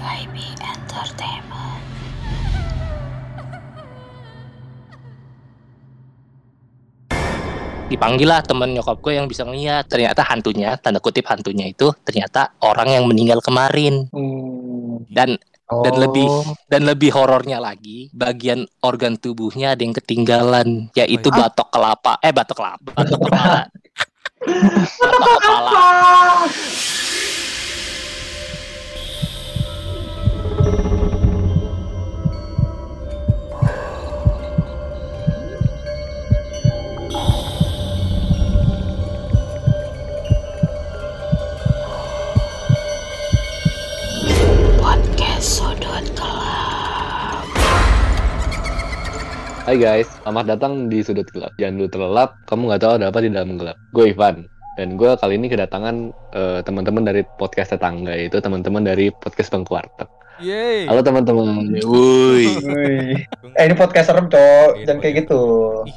WIB 0.00 0.36
Entertainment. 0.64 1.84
dipanggil 7.90 8.30
lah 8.30 8.38
temen 8.38 8.70
nyokap 8.70 9.02
gue 9.02 9.18
yang 9.18 9.26
bisa 9.26 9.42
ngeliat. 9.42 9.90
Ternyata 9.90 10.22
hantunya 10.22 10.78
tanda 10.78 11.02
kutip 11.02 11.26
hantunya 11.26 11.66
itu 11.68 11.90
ternyata 12.06 12.54
orang 12.62 12.96
yang 12.96 13.04
meninggal 13.04 13.42
kemarin. 13.42 14.06
Hmm. 14.14 15.04
dan 15.10 15.36
dan 15.84 15.94
Oh. 15.94 16.00
lebih 16.02 16.26
dan 16.66 16.82
lebih 16.82 17.10
horornya 17.14 17.62
lagi 17.62 18.10
bagian 18.10 18.66
organ 18.82 19.14
tubuhnya 19.18 19.78
ada 19.78 19.82
yang 19.82 19.94
ketinggalan 19.94 20.88
yaitu 20.94 21.28
batok 21.34 21.68
kelapa. 21.68 22.16
Eh 22.22 22.32
batok 22.32 22.56
kelapa. 22.56 22.90
Batok 22.94 23.20
kepala. 23.26 23.60
Batok 25.20 25.40
kepala 25.44 27.09
Hai 49.70 49.78
guys, 49.78 50.10
selamat 50.26 50.50
datang 50.50 50.90
di 50.90 50.98
Sudut 50.98 51.30
Gelap. 51.30 51.54
Jangan 51.54 51.78
dulu 51.78 51.88
terlelap, 51.94 52.34
kamu 52.50 52.74
nggak 52.74 52.82
tahu 52.82 52.92
ada 52.98 53.06
apa 53.06 53.22
di 53.22 53.30
dalam 53.30 53.54
gelap. 53.54 53.78
Gue 53.94 54.10
Ivan, 54.10 54.42
dan 54.74 54.98
gue 54.98 55.14
kali 55.14 55.38
ini 55.38 55.46
kedatangan 55.46 56.10
eh, 56.10 56.58
teman-teman 56.66 57.06
dari 57.06 57.22
podcast 57.38 57.78
tetangga, 57.78 58.18
yaitu 58.18 58.42
teman-teman 58.42 58.82
dari 58.82 59.14
podcast 59.14 59.46
Bangku 59.54 59.78
Warteg. 59.78 60.10
Yeay. 60.42 60.90
Halo 60.90 61.06
teman-teman. 61.06 61.70
Woi. 61.86 62.50
Eh 63.54 63.62
ini 63.70 63.78
podcast 63.78 64.10
serem 64.10 64.26
cok, 64.26 64.74
Iya, 64.74 64.90
jangan 64.90 65.00
kayak 65.06 65.14
gitu. 65.22 65.42
Ih, 65.86 65.96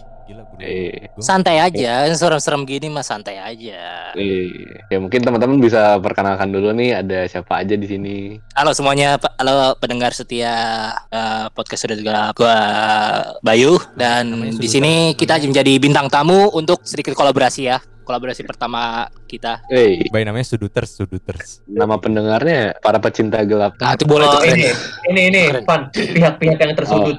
Eh, 0.56 1.10
Gua- 1.10 1.24
santai 1.24 1.58
aja 1.58 2.06
serem-serem 2.12 2.62
gini 2.64 2.88
mah 2.88 3.02
santai 3.02 3.36
aja. 3.36 4.14
Eh, 4.14 4.54
ya 4.86 4.98
mungkin 4.98 5.20
teman-teman 5.20 5.58
bisa 5.58 5.98
perkenalkan 5.98 6.50
dulu 6.50 6.70
nih 6.72 6.96
ada 6.96 7.26
siapa 7.26 7.58
aja 7.58 7.74
di 7.74 7.84
sini. 7.84 8.38
halo 8.54 8.70
semuanya 8.72 9.18
halo 9.36 9.74
pendengar 9.76 10.12
setia 10.12 10.54
eh, 11.08 11.46
podcast 11.50 11.84
sudah 11.84 11.98
juga 11.98 12.16
gua 12.32 12.58
Bayu 13.40 13.82
dan 13.94 14.30
Namanya 14.32 14.56
di 14.56 14.68
sini 14.68 14.94
kita 15.14 15.42
menjadi 15.42 15.74
bintang 15.78 16.08
tamu 16.08 16.48
untuk 16.52 16.82
sedikit 16.84 17.12
kolaborasi 17.14 17.62
ya 17.66 17.78
kolaborasi 18.04 18.44
pertama 18.44 19.08
kita. 19.26 19.64
Eh, 19.68 20.12
Bayi 20.12 20.28
namanya 20.28 20.44
Suduters, 20.46 20.92
Suduters. 20.94 21.64
nama 21.66 21.96
pendengarnya 21.96 22.76
para 22.78 23.00
pecinta 23.00 23.40
gelap. 23.42 23.80
nah 23.80 23.96
itu 23.96 24.04
boleh 24.04 24.28
Oh, 24.28 24.44
ini, 24.44 24.68
ini, 25.08 25.22
ini. 25.32 25.42
Pan, 25.64 25.88
pihak-pihak 25.90 26.60
yang 26.60 26.76
tersudut, 26.76 27.16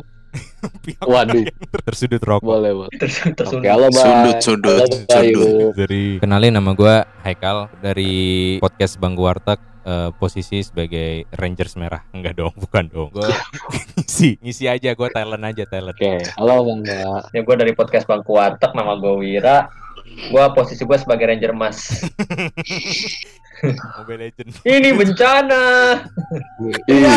Pihak 0.85 1.05
Waduh, 1.05 1.45
Tersudut 1.85 2.21
rokok. 2.21 2.45
boleh 2.45 2.73
boleh. 2.73 2.93
Ters- 2.97 3.33
tersudut. 3.33 3.63
Oke, 3.63 3.69
halo 3.69 3.87
Bang. 3.89 4.05
Sudut, 4.05 4.37
sudut, 4.41 4.91
Halo, 5.11 5.41
sudut. 5.45 5.73
Dari 5.77 6.03
kenalin 6.19 6.53
nama 6.53 6.71
gua 6.73 7.05
Haikal 7.23 7.69
dari 7.79 8.57
podcast 8.59 8.97
Bangku 8.97 9.23
Warteg 9.23 9.59
eh, 9.83 10.11
posisi 10.15 10.61
sebagai 10.61 11.29
Rangers 11.33 11.75
merah. 11.75 12.03
Enggak 12.11 12.35
dong, 12.37 12.53
bukan 12.57 12.85
dong. 12.87 13.09
Gua 13.11 13.29
ngisi, 13.97 14.41
ngisi 14.41 14.65
aja 14.67 14.93
gua 14.93 15.09
talent 15.09 15.43
aja 15.43 15.65
talent. 15.65 15.95
Oke, 15.95 16.25
halo 16.35 16.65
Bang. 16.65 16.81
Ya 17.31 17.41
gue 17.41 17.57
dari 17.57 17.73
podcast 17.73 18.05
Bangku 18.05 18.35
Warteg, 18.35 18.73
nama 18.73 18.97
gue 18.97 19.15
Wira. 19.17 19.69
Gue 20.05 20.45
posisi 20.55 20.83
gue 20.83 20.97
sebagai 20.97 21.27
Ranger 21.27 21.53
Mas. 21.53 21.79
Mobile 23.65 24.29
Legend. 24.29 24.51
ini 24.67 24.91
bencana. 24.93 25.63
Iya, 26.91 27.17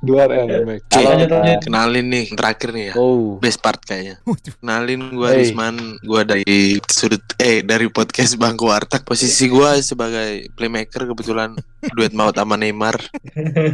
Dua 0.00 0.24
remek. 0.24 0.80
Cik, 0.88 0.96
Halo, 0.96 1.08
lanjut, 1.12 1.28
Bang. 1.28 1.42
lanjut. 1.44 1.60
kenalin 1.64 2.06
nih 2.08 2.24
terakhir 2.32 2.68
nih 2.72 2.84
ya. 2.90 2.94
Oh, 2.96 3.36
Best 3.38 3.60
part 3.60 3.80
kayaknya. 3.82 4.16
Kenalin 4.58 5.12
gua 5.12 5.32
Hey. 5.32 5.44
Risman, 5.44 5.76
gua 6.02 6.22
dari 6.24 6.80
sudut 6.88 7.20
eh 7.36 7.60
dari 7.60 7.92
podcast 7.92 8.36
Bangku 8.36 8.68
Warteg. 8.68 9.04
Posisi 9.04 9.52
gua 9.52 9.76
sebagai 9.80 10.48
playmaker 10.56 11.04
kebetulan 11.04 11.52
duet 11.96 12.14
maut 12.16 12.32
sama 12.32 12.56
Neymar. 12.56 12.96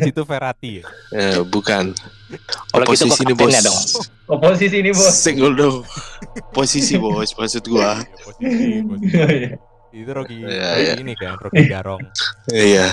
Situ 0.03 0.22
Ferrati 0.27 0.83
ya. 0.83 0.84
Eh, 1.15 1.39
bukan. 1.45 1.95
Kalau 2.28 2.84
gitu 2.84 3.09
gua 3.09 3.16
Posisi 3.16 3.22
ini 3.25 3.34
bos. 3.34 3.55
dong. 3.65 3.81
Oposisi 4.28 4.77
ini 4.78 4.91
bos. 4.93 5.15
Single 5.16 5.55
dong. 5.56 5.77
Posisi 6.53 6.94
bos 6.97 7.31
maksud 7.33 7.65
gua. 7.65 7.91
Posisi, 8.21 8.84
posisi. 8.84 9.16
Itu 9.99 10.12
Rocky, 10.12 10.44
Iya, 10.44 10.69
Rocky 10.69 10.84
iya. 10.84 10.93
ini 11.00 11.15
kan, 11.16 11.34
Rocky 11.41 11.65
Garong. 11.65 12.03
Iya. 12.53 12.93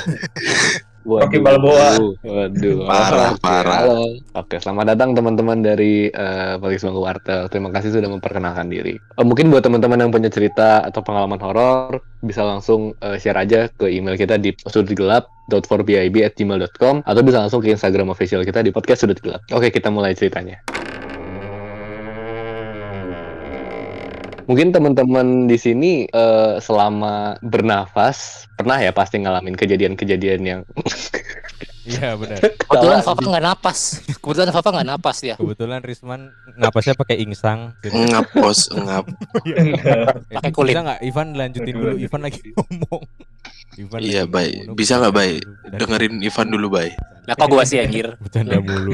Rocky 1.06 1.38
Balboa. 1.38 2.02
Waduh, 2.26 2.82
Parah, 2.90 3.38
parah. 3.38 3.86
Halo. 3.86 4.18
Oke, 4.34 4.58
selamat 4.58 4.98
datang 4.98 5.14
teman-teman 5.14 5.62
dari 5.62 6.10
eh, 6.10 6.58
Podcast 6.58 6.90
Bangku 6.90 7.06
Wartel. 7.06 7.46
Terima 7.54 7.70
kasih 7.70 7.94
sudah 7.94 8.10
memperkenalkan 8.10 8.66
diri. 8.68 8.98
Eh, 8.98 9.26
mungkin 9.26 9.54
buat 9.54 9.62
teman-teman 9.62 10.02
yang 10.02 10.12
punya 10.12 10.34
cerita 10.34 10.82
atau 10.82 11.06
pengalaman 11.06 11.38
horor, 11.38 12.02
bisa 12.26 12.42
langsung 12.42 12.98
eh, 13.06 13.22
share 13.22 13.38
aja 13.38 13.70
ke 13.70 13.86
email 13.86 14.18
kita 14.18 14.42
di 14.42 14.50
sudutgelap.forbib@gmail.com 14.66 17.06
atau 17.06 17.22
bisa 17.22 17.46
langsung 17.46 17.62
ke 17.62 17.70
Instagram 17.70 18.10
official 18.10 18.42
kita 18.42 18.66
di 18.66 18.74
podcast 18.74 19.06
sudut 19.06 19.22
gelap. 19.22 19.46
Oke, 19.54 19.70
kita 19.70 19.94
mulai 19.94 20.18
ceritanya. 20.18 20.58
Mungkin 24.46 24.70
teman-teman 24.70 25.50
di 25.50 25.58
sini 25.58 26.06
eh, 26.06 26.56
selama 26.62 27.42
bernafas 27.42 28.46
pernah 28.56 28.78
ya 28.78 28.94
pasti 28.94 29.18
ngalamin 29.22 29.58
kejadian-kejadian 29.58 30.42
yang 30.46 30.62
Iya 31.86 32.18
benar. 32.18 32.42
Kebetulan. 32.66 33.00
Papa 33.02 33.22
nggak 33.22 33.46
napas. 33.46 33.80
Kebetulan 34.18 34.50
Papa 34.50 34.70
nggak 34.74 34.88
napas 34.90 35.18
dia. 35.22 35.36
Kebetulan 35.38 35.80
Risman 35.80 36.34
ngapasnya 36.58 36.98
pakai 36.98 37.22
insang. 37.22 37.78
Ngap 37.82 38.34
bos, 38.34 38.68
ngap. 38.76 39.06
Pakai 40.28 40.52
kulit. 40.52 40.74
Bisa 40.74 40.82
nggak 40.82 41.00
Ivan 41.02 41.28
lanjutin 41.34 41.74
dulu? 41.74 41.94
Ivan 41.96 42.22
lagi 42.26 42.40
ngomong. 42.58 43.04
Ivan 43.76 44.00
Iya, 44.02 44.24
ngomong. 44.26 44.74
Bisa 44.74 44.98
nggak? 44.98 45.14
Dari- 45.14 45.42
Dengerin 45.78 46.14
Ivan 46.20 46.48
dulu, 46.50 46.68
Bay. 46.74 46.90
Lah 47.26 47.34
kok 47.34 47.50
gua 47.50 47.66
sih 47.66 47.82
anjir. 47.82 48.14
Bercanda 48.22 48.62
mulu. 48.62 48.94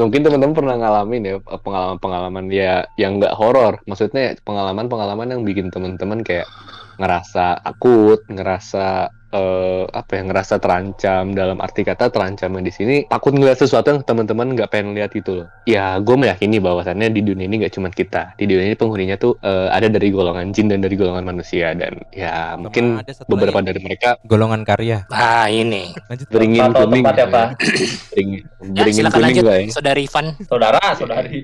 mungkin 0.00 0.20
teman-teman 0.24 0.56
pernah 0.56 0.76
ngalamin 0.76 1.22
ya 1.22 1.34
pengalaman-pengalaman 1.44 2.48
ya 2.48 2.88
yang 2.96 3.20
nggak 3.20 3.36
horor 3.36 3.76
maksudnya 3.84 4.32
pengalaman-pengalaman 4.40 5.28
yang 5.28 5.42
bikin 5.44 5.68
teman-teman 5.68 6.24
kayak 6.24 6.48
ngerasa 6.96 7.60
akut 7.60 8.24
ngerasa 8.32 9.12
eh, 9.32 9.84
apa 9.90 10.10
ya 10.18 10.22
ngerasa 10.26 10.58
terancam 10.58 11.34
dalam 11.34 11.58
arti 11.62 11.82
kata 11.82 12.10
terancamnya 12.10 12.62
di 12.62 12.72
sini 12.72 12.96
takut 13.06 13.34
ngeliat 13.34 13.58
sesuatu 13.58 13.90
yang 13.94 14.00
teman-teman 14.02 14.54
nggak 14.54 14.70
pengen 14.70 14.94
lihat 14.94 15.14
itu 15.14 15.42
loh 15.42 15.46
ya 15.66 15.98
gue 15.98 16.16
meyakini 16.16 16.58
bahwasannya 16.58 17.10
di 17.10 17.22
dunia 17.22 17.46
ini 17.46 17.66
nggak 17.66 17.74
cuma 17.74 17.88
kita 17.90 18.34
di 18.36 18.44
dunia 18.50 18.70
ini 18.70 18.76
penghuninya 18.76 19.16
tuh 19.16 19.38
eh, 19.42 19.68
ada 19.70 19.86
dari 19.86 20.10
golongan 20.10 20.50
jin 20.54 20.70
dan 20.70 20.82
dari 20.82 20.94
golongan 20.98 21.24
manusia 21.26 21.72
dan 21.74 22.02
ya 22.10 22.58
mungkin 22.58 23.00
ada 23.00 23.12
satu 23.14 23.30
beberapa 23.30 23.62
dari 23.62 23.80
mereka 23.80 24.18
golongan 24.26 24.62
karya. 24.66 25.06
Nah 25.08 25.46
ini. 25.48 25.94
Lanjut. 26.10 26.26
beringin 26.30 26.62
Atau 26.70 26.86
kuning 26.86 27.04
tempatnya 27.04 27.24
apa? 27.30 27.44
beringin 28.12 28.40
Ya 28.60 28.82
beringin 28.84 29.02
silakan 29.02 29.16
kuning 29.16 29.26
lanjut, 29.26 29.44
ya 29.46 29.56
saudari 29.72 30.02
Ivan. 30.04 30.26
Saudara, 30.44 30.82
saudari. 30.98 31.40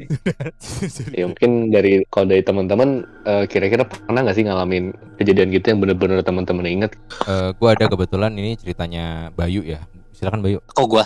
ya 1.19 1.25
mungkin 1.27 1.51
dari 1.73 1.93
kalau 2.11 2.27
dari 2.29 2.43
teman-teman 2.43 2.89
eh, 3.25 3.45
kira-kira 3.49 3.87
pernah 3.87 4.21
nggak 4.27 4.37
sih 4.37 4.45
ngalamin 4.45 4.85
kejadian 5.17 5.49
gitu 5.55 5.67
yang 5.73 5.81
bener-bener 5.81 6.21
teman-teman 6.21 6.67
inget 6.69 6.93
Eh, 7.27 7.51
gua 7.57 7.76
ada 7.77 7.93
kebetulan 7.93 8.33
ini 8.33 8.57
ceritanya 8.57 9.29
Bayu 9.37 9.61
ya. 9.61 9.85
Silakan 10.17 10.41
Bayu. 10.41 10.65
Kok 10.65 10.87
gua? 10.89 11.05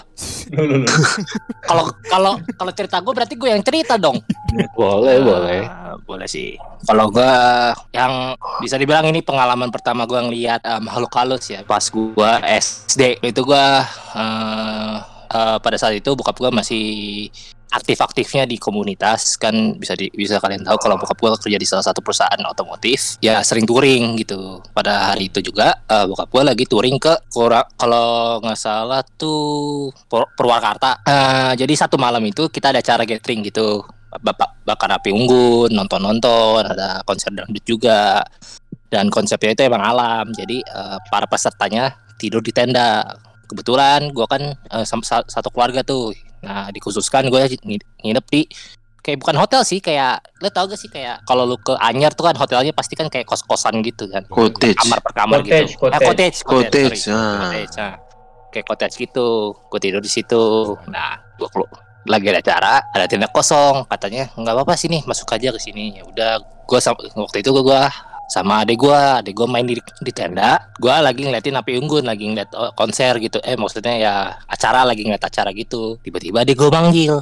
Kalau 1.70 1.86
kalau 2.06 2.38
kalau 2.58 2.72
cerita 2.74 3.02
gua 3.02 3.14
berarti 3.14 3.34
gua 3.34 3.54
yang 3.54 3.62
cerita 3.62 3.98
dong. 3.98 4.18
boleh 4.74 5.22
boleh 5.30 5.62
Ah, 5.66 5.94
boleh 6.02 6.26
sih. 6.30 6.54
Kalau 6.86 7.10
gua 7.10 7.74
yang 7.90 8.38
bisa 8.62 8.78
dibilang 8.78 9.06
ini 9.10 9.18
pengalaman 9.22 9.70
pertama 9.74 10.06
gua 10.06 10.22
ngelihat 10.26 10.62
eh, 10.62 10.78
makhluk 10.82 11.10
halus 11.18 11.50
ya 11.50 11.66
pas 11.66 11.82
gua 11.90 12.38
SD. 12.46 13.18
Itu 13.22 13.42
gua 13.42 13.82
eh, 14.14 14.94
eh, 15.26 15.56
pada 15.58 15.74
saat 15.78 15.98
itu 15.98 16.14
bokap 16.14 16.38
gua 16.38 16.54
masih 16.54 17.26
aktif-aktifnya 17.70 18.50
di 18.50 18.58
komunitas 18.58 19.38
kan 19.38 19.78
bisa 19.78 19.94
di, 19.94 20.10
bisa 20.10 20.42
kalian 20.42 20.66
tahu 20.66 20.78
kalau 20.82 20.98
bokap 20.98 21.18
gua 21.22 21.38
kerja 21.38 21.54
di 21.54 21.62
salah 21.62 21.86
satu 21.86 22.02
perusahaan 22.02 22.42
otomotif 22.42 23.16
ya 23.22 23.46
sering 23.46 23.62
touring 23.62 24.18
gitu. 24.18 24.58
Pada 24.74 25.14
hari 25.14 25.30
itu 25.30 25.38
juga 25.38 25.78
eh, 25.86 26.04
bokap 26.10 26.28
gua 26.34 26.50
lagi 26.50 26.66
touring 26.66 26.98
ke 26.98 27.14
kalau 27.78 28.42
nggak 28.42 28.58
salah 28.58 29.06
tuh 29.14 29.94
Pur- 30.10 30.30
Purwakarta. 30.34 30.98
Eh, 31.06 31.52
jadi 31.62 31.86
satu 31.86 31.94
malam 31.94 32.22
itu 32.26 32.50
kita 32.50 32.74
ada 32.74 32.82
acara 32.82 33.06
gathering 33.06 33.46
gitu. 33.46 33.86
Bapak 34.10 34.66
bakar 34.66 34.90
api 34.98 35.14
unggun 35.14 35.70
nonton 35.70 36.02
nonton 36.02 36.66
ada 36.66 37.06
konser 37.06 37.30
dangdut 37.30 37.62
juga. 37.62 38.26
Dan 38.90 39.06
konsepnya 39.06 39.54
itu 39.54 39.62
emang 39.70 39.86
alam. 39.86 40.26
Jadi 40.34 40.58
eh, 40.58 40.98
para 41.06 41.30
pesertanya 41.30 41.94
tidur 42.18 42.42
di 42.42 42.50
tenda. 42.50 43.06
Kebetulan 43.46 44.10
gua 44.10 44.26
kan 44.26 44.58
sa- 44.82 45.26
satu 45.26 45.50
keluarga 45.54 45.86
tuh 45.86 46.10
nah 46.40 46.68
dikhususkan 46.68 47.28
gue 47.28 47.40
nginep 48.00 48.26
di 48.28 48.42
kayak 49.00 49.16
bukan 49.16 49.36
hotel 49.36 49.64
sih 49.64 49.80
kayak 49.80 50.20
lo 50.40 50.52
tau 50.52 50.68
gak 50.68 50.76
sih 50.76 50.88
kayak 50.88 51.24
kalau 51.24 51.48
lu 51.48 51.56
ke 51.56 51.72
Anyar 51.80 52.12
tuh 52.12 52.28
kan 52.28 52.36
hotelnya 52.36 52.72
pasti 52.72 52.92
kan 52.92 53.08
kayak 53.08 53.24
kos-kosan 53.24 53.80
gitu 53.80 54.04
kan 54.06 54.24
Cottage. 54.28 54.76
kamar 54.76 54.98
per 55.00 55.12
kamar 55.16 55.38
Cottage, 55.40 55.72
gitu 55.72 55.84
Eh, 55.88 56.00
cottage. 56.00 56.04
cottage 56.04 56.38
Cottage, 56.44 57.00
sorry. 57.00 57.16
ah. 57.16 57.40
Cottage, 57.40 57.76
ah. 57.80 57.94
kayak 58.52 58.66
cottage 58.66 58.94
gitu 58.98 59.26
gue 59.56 59.80
tidur 59.80 60.00
di 60.00 60.10
situ 60.12 60.42
nah 60.88 61.16
gue 61.38 61.48
lagi 62.08 62.26
ada 62.32 62.40
acara 62.40 62.72
ada 62.92 63.04
tenda 63.04 63.28
kosong 63.28 63.84
katanya 63.86 64.28
nggak 64.32 64.52
apa-apa 64.52 64.72
sini 64.74 65.04
masuk 65.04 65.28
aja 65.30 65.52
ke 65.52 65.60
sini 65.60 65.96
ya 65.96 66.04
udah 66.04 66.32
gue 66.40 66.78
waktu 67.16 67.38
itu 67.40 67.50
gue 67.52 67.80
sama 68.30 68.62
adek 68.62 68.78
gue 68.78 68.94
adek 68.94 69.34
gue 69.34 69.46
main 69.50 69.66
di, 69.66 69.74
di 69.76 70.12
tenda. 70.14 70.70
Gue 70.78 70.94
lagi 70.94 71.26
ngeliatin 71.26 71.58
api 71.58 71.74
unggun 71.82 72.06
lagi 72.06 72.30
ngeliat 72.30 72.54
oh, 72.54 72.70
konser 72.78 73.18
gitu. 73.18 73.42
Eh 73.42 73.58
maksudnya 73.58 73.94
ya 73.98 74.14
acara 74.46 74.86
lagi 74.86 75.02
ngeliat 75.02 75.26
acara 75.26 75.50
gitu. 75.50 75.98
Tiba-tiba 75.98 76.46
adek 76.46 76.54
gue 76.54 76.70
manggil 76.70 77.14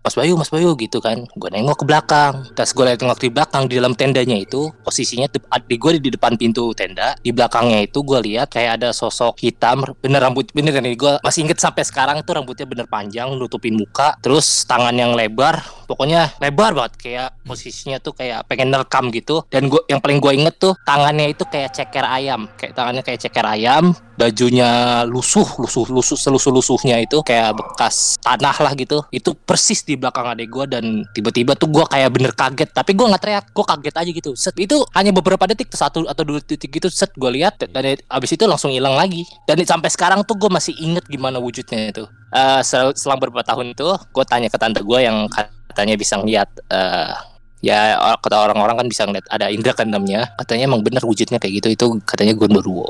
Mas 0.00 0.16
Bayu, 0.16 0.32
Mas 0.40 0.48
Bayu 0.48 0.72
gitu 0.80 0.96
kan. 1.04 1.28
Gue 1.36 1.50
nengok 1.52 1.82
ke 1.82 1.84
belakang. 1.84 2.48
Terus 2.56 2.72
gue 2.72 2.84
nengok 2.96 3.20
di 3.20 3.28
belakang 3.28 3.68
di 3.68 3.76
dalam 3.76 3.92
tendanya 3.92 4.36
itu 4.40 4.72
posisinya 4.80 5.28
di 5.28 5.76
gue 5.76 6.00
di 6.00 6.08
depan 6.08 6.40
pintu 6.40 6.72
tenda. 6.72 7.12
Di 7.20 7.36
belakangnya 7.36 7.84
itu 7.84 8.00
gue 8.00 8.16
lihat 8.24 8.48
kayak 8.48 8.80
ada 8.80 8.96
sosok 8.96 9.36
hitam, 9.44 9.84
bener 10.00 10.24
rambut 10.24 10.48
bener 10.56 10.72
nih 10.80 10.96
gue 10.96 11.12
masih 11.20 11.44
inget 11.44 11.60
sampai 11.60 11.84
sekarang 11.84 12.24
tuh 12.24 12.40
rambutnya 12.40 12.64
bener 12.64 12.88
panjang, 12.88 13.28
nutupin 13.36 13.76
muka, 13.76 14.16
terus 14.24 14.64
tangan 14.64 14.96
yang 14.96 15.12
lebar, 15.12 15.60
pokoknya 15.84 16.32
lebar 16.40 16.72
banget 16.72 16.94
kayak 16.96 17.28
posisinya 17.44 18.00
tuh 18.00 18.16
kayak 18.16 18.48
pengen 18.48 18.72
nerekam 18.72 19.12
gitu. 19.12 19.44
Dan 19.52 19.68
gue 19.68 19.84
yang 19.92 20.00
paling 20.00 20.16
gue 20.16 20.32
inget 20.32 20.56
tuh 20.56 20.72
tangannya 20.88 21.36
itu 21.36 21.44
kayak 21.44 21.76
ceker 21.76 22.08
ayam, 22.08 22.48
kayak 22.56 22.72
tangannya 22.72 23.02
kayak 23.04 23.20
ceker 23.20 23.44
ayam, 23.44 23.92
bajunya 24.20 25.02
lusuh, 25.08 25.48
lusuh, 25.56 25.88
lusuh, 25.88 26.18
selusuh 26.20 26.52
lusuhnya 26.52 27.00
itu 27.00 27.24
kayak 27.24 27.56
bekas 27.56 28.20
tanah 28.20 28.52
lah 28.60 28.72
gitu. 28.76 29.00
Itu 29.08 29.32
persis 29.32 29.80
di 29.80 29.96
belakang 29.96 30.36
adek 30.36 30.48
gue 30.52 30.64
dan 30.68 30.84
tiba-tiba 31.16 31.56
tuh 31.56 31.72
gue 31.72 31.84
kayak 31.88 32.12
bener 32.12 32.32
kaget. 32.36 32.68
Tapi 32.76 32.92
gue 32.92 33.06
nggak 33.08 33.22
teriak 33.24 33.46
gue 33.48 33.64
kaget 33.64 33.94
aja 33.96 34.10
gitu. 34.12 34.30
Set 34.36 34.56
itu 34.60 34.84
hanya 34.92 35.16
beberapa 35.16 35.48
detik 35.48 35.72
satu 35.72 36.04
atau 36.04 36.20
dua 36.20 36.44
detik 36.44 36.68
gitu 36.68 36.92
set 36.92 37.16
gue 37.16 37.30
lihat 37.40 37.64
dan 37.64 37.96
abis 37.96 38.30
itu 38.36 38.44
langsung 38.44 38.68
hilang 38.68 38.92
lagi. 38.92 39.24
Dan 39.48 39.56
sampai 39.64 39.88
sekarang 39.88 40.20
tuh 40.28 40.36
gue 40.36 40.52
masih 40.52 40.76
inget 40.76 41.08
gimana 41.08 41.40
wujudnya 41.40 41.88
itu. 41.88 42.04
Uh, 42.30 42.62
sel 42.62 42.94
selang 42.94 43.18
beberapa 43.18 43.42
tahun 43.42 43.72
itu 43.74 43.88
gue 43.88 44.24
tanya 44.28 44.52
ke 44.52 44.58
tante 44.60 44.84
gue 44.84 44.98
yang 45.02 45.26
katanya 45.72 45.98
bisa 45.98 46.14
ngeliat 46.20 46.46
uh, 46.70 47.10
ya 47.58 47.96
kata 48.20 48.36
orang-orang 48.50 48.84
kan 48.84 48.86
bisa 48.88 49.02
ngeliat 49.04 49.26
ada 49.28 49.52
indra 49.52 49.76
keenamnya 49.76 50.32
katanya 50.40 50.72
emang 50.72 50.80
bener 50.80 51.04
wujudnya 51.04 51.36
kayak 51.36 51.60
gitu 51.60 51.68
itu 51.74 51.86
katanya 52.08 52.32
gondoruo 52.32 52.88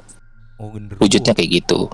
oh, 0.61 0.69
genderuwo. 0.69 1.01
wujudnya 1.01 1.33
kayak 1.33 1.51
gitu 1.65 1.89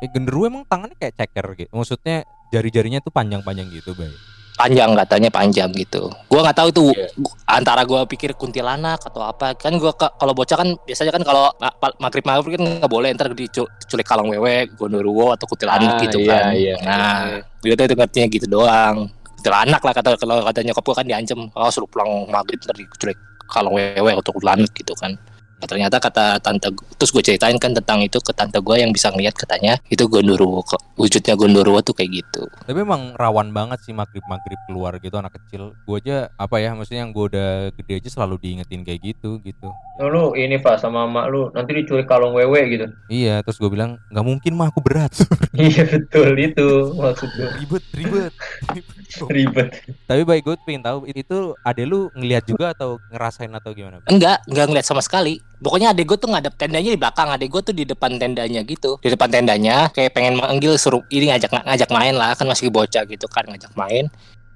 Eh, 0.00 0.08
genderuwo 0.08 0.48
emang 0.48 0.64
tangannya 0.64 0.96
kayak 0.96 1.12
ceker 1.12 1.44
gitu. 1.60 1.68
Maksudnya 1.76 2.24
jari-jarinya 2.48 3.04
tuh 3.04 3.12
panjang-panjang 3.12 3.68
gitu, 3.68 3.92
Bay. 3.92 4.08
panjang 4.56 4.92
katanya 4.92 5.28
panjang 5.28 5.68
gitu. 5.72 6.08
Gua 6.24 6.40
nggak 6.40 6.56
tahu 6.56 6.68
itu 6.68 6.84
gu- 7.16 7.36
antara 7.44 7.80
gua 7.84 8.04
pikir 8.04 8.32
kuntilanak 8.32 8.96
atau 9.00 9.20
apa. 9.20 9.52
Kan 9.56 9.76
gua 9.76 9.92
kalau 9.92 10.32
bocah 10.32 10.56
kan 10.56 10.72
biasanya 10.84 11.12
kan 11.12 11.20
kalau 11.20 11.48
ma- 11.56 11.96
maghrib 11.96 12.24
maghrib 12.24 12.56
kan 12.56 12.64
nggak 12.80 12.88
boleh 12.88 13.08
ntar 13.12 13.32
diculik 13.32 14.04
kalong 14.04 14.32
wewe, 14.32 14.68
gondoruo 14.72 15.32
atau 15.32 15.44
kuntilanak 15.44 15.96
Ah, 15.96 16.00
gitu 16.04 16.18
iya, 16.20 16.28
kan. 16.32 16.44
iya, 16.52 16.74
nah, 16.80 17.16
iya. 17.36 17.40
dia 17.60 17.72
tuh 17.76 17.84
itu 17.84 17.96
ngertinya 17.96 18.26
gitu 18.28 18.46
doang. 18.48 18.96
Kuntilanak 19.36 19.80
lah 19.80 19.92
kata 19.96 20.08
kalau 20.16 20.36
katanya 20.44 20.66
nyokap 20.72 20.84
gua 20.84 20.96
kan 20.96 21.06
diancem, 21.08 21.40
oh 21.52 21.68
suruh 21.68 21.88
pulang 21.88 22.28
maghrib 22.28 22.56
ntar 22.60 22.76
diculik 22.76 23.16
kalong 23.48 23.76
wewe 23.76 24.10
atau 24.12 24.32
kuntilanak 24.32 24.68
gitu 24.72 24.92
kan. 24.96 25.12
Nah, 25.60 25.68
ternyata 25.68 26.00
kata 26.00 26.40
tante 26.40 26.72
terus 26.96 27.12
gue 27.12 27.20
ceritain 27.20 27.56
kan 27.60 27.76
tentang 27.76 28.00
itu 28.00 28.16
ke 28.16 28.32
tante 28.32 28.56
gue 28.56 28.76
yang 28.80 28.90
bisa 28.96 29.12
ngeliat 29.12 29.36
katanya 29.36 29.76
itu 29.92 30.08
gondoruo 30.08 30.64
kok 30.64 30.80
wujudnya 30.96 31.36
gondoruo 31.36 31.84
tuh 31.84 31.92
kayak 31.92 32.24
gitu 32.24 32.48
Tapi 32.64 32.80
emang 32.80 33.12
rawan 33.20 33.52
banget 33.52 33.84
sih 33.84 33.92
maghrib-maghrib 33.92 34.56
keluar 34.64 34.96
gitu 34.96 35.16
anak 35.20 35.36
kecil. 35.36 35.76
Gue 35.84 36.00
aja 36.00 36.32
apa 36.38 36.56
ya, 36.62 36.72
maksudnya 36.72 37.04
yang 37.04 37.12
gue 37.12 37.24
udah 37.34 37.50
gede 37.76 37.92
aja 38.00 38.08
selalu 38.08 38.40
diingetin 38.40 38.86
kayak 38.86 39.00
gitu 39.02 39.42
gitu. 39.44 39.68
Oh, 40.00 40.08
lu 40.08 40.24
ini 40.32 40.56
Pak 40.56 40.80
sama 40.80 41.04
mak 41.04 41.28
lu 41.28 41.52
nanti 41.52 41.76
diculik 41.76 42.08
kalong 42.08 42.32
wewe 42.32 42.60
gitu. 42.72 42.86
Iya, 43.12 43.44
terus 43.44 43.60
gue 43.60 43.68
bilang 43.68 44.00
nggak 44.08 44.26
mungkin 44.26 44.52
mah 44.56 44.72
aku 44.72 44.80
berat. 44.80 45.12
iya 45.60 45.84
betul 45.84 46.32
itu 46.38 46.94
maksud 46.96 47.28
gua. 47.36 47.50
ribet, 47.60 47.84
ribet. 47.92 48.34
Ribet. 49.26 49.74
Tapi 50.06 50.22
baik 50.22 50.46
gue 50.46 50.54
pengen 50.62 50.86
tahu 50.86 50.98
itu 51.10 51.52
ade 51.66 51.82
lu 51.82 52.08
ngelihat 52.14 52.46
juga 52.46 52.70
atau 52.70 53.02
ngerasain 53.10 53.50
atau 53.50 53.74
gimana? 53.74 53.98
Enggak, 54.06 54.46
enggak 54.46 54.66
ngeliat 54.70 54.86
sama 54.86 55.02
sekali. 55.02 55.42
Pokoknya 55.60 55.92
adek 55.92 56.08
gue 56.08 56.18
tuh 56.24 56.32
ngadep 56.32 56.56
tendanya 56.56 56.88
di 56.88 56.96
belakang, 56.96 57.28
adek 57.28 57.48
gue 57.52 57.62
tuh 57.68 57.74
di 57.76 57.84
depan 57.84 58.16
tendanya 58.16 58.64
gitu. 58.64 58.96
Di 59.04 59.12
depan 59.12 59.28
tendanya 59.28 59.92
kayak 59.92 60.16
pengen 60.16 60.40
manggil 60.40 60.80
suruh 60.80 61.04
ini 61.12 61.28
ngajak 61.28 61.52
ngajak 61.52 61.90
main 61.92 62.16
lah, 62.16 62.32
kan 62.32 62.48
masih 62.48 62.72
bocah 62.72 63.04
gitu 63.04 63.28
kan 63.28 63.44
ngajak 63.44 63.68
main. 63.76 64.08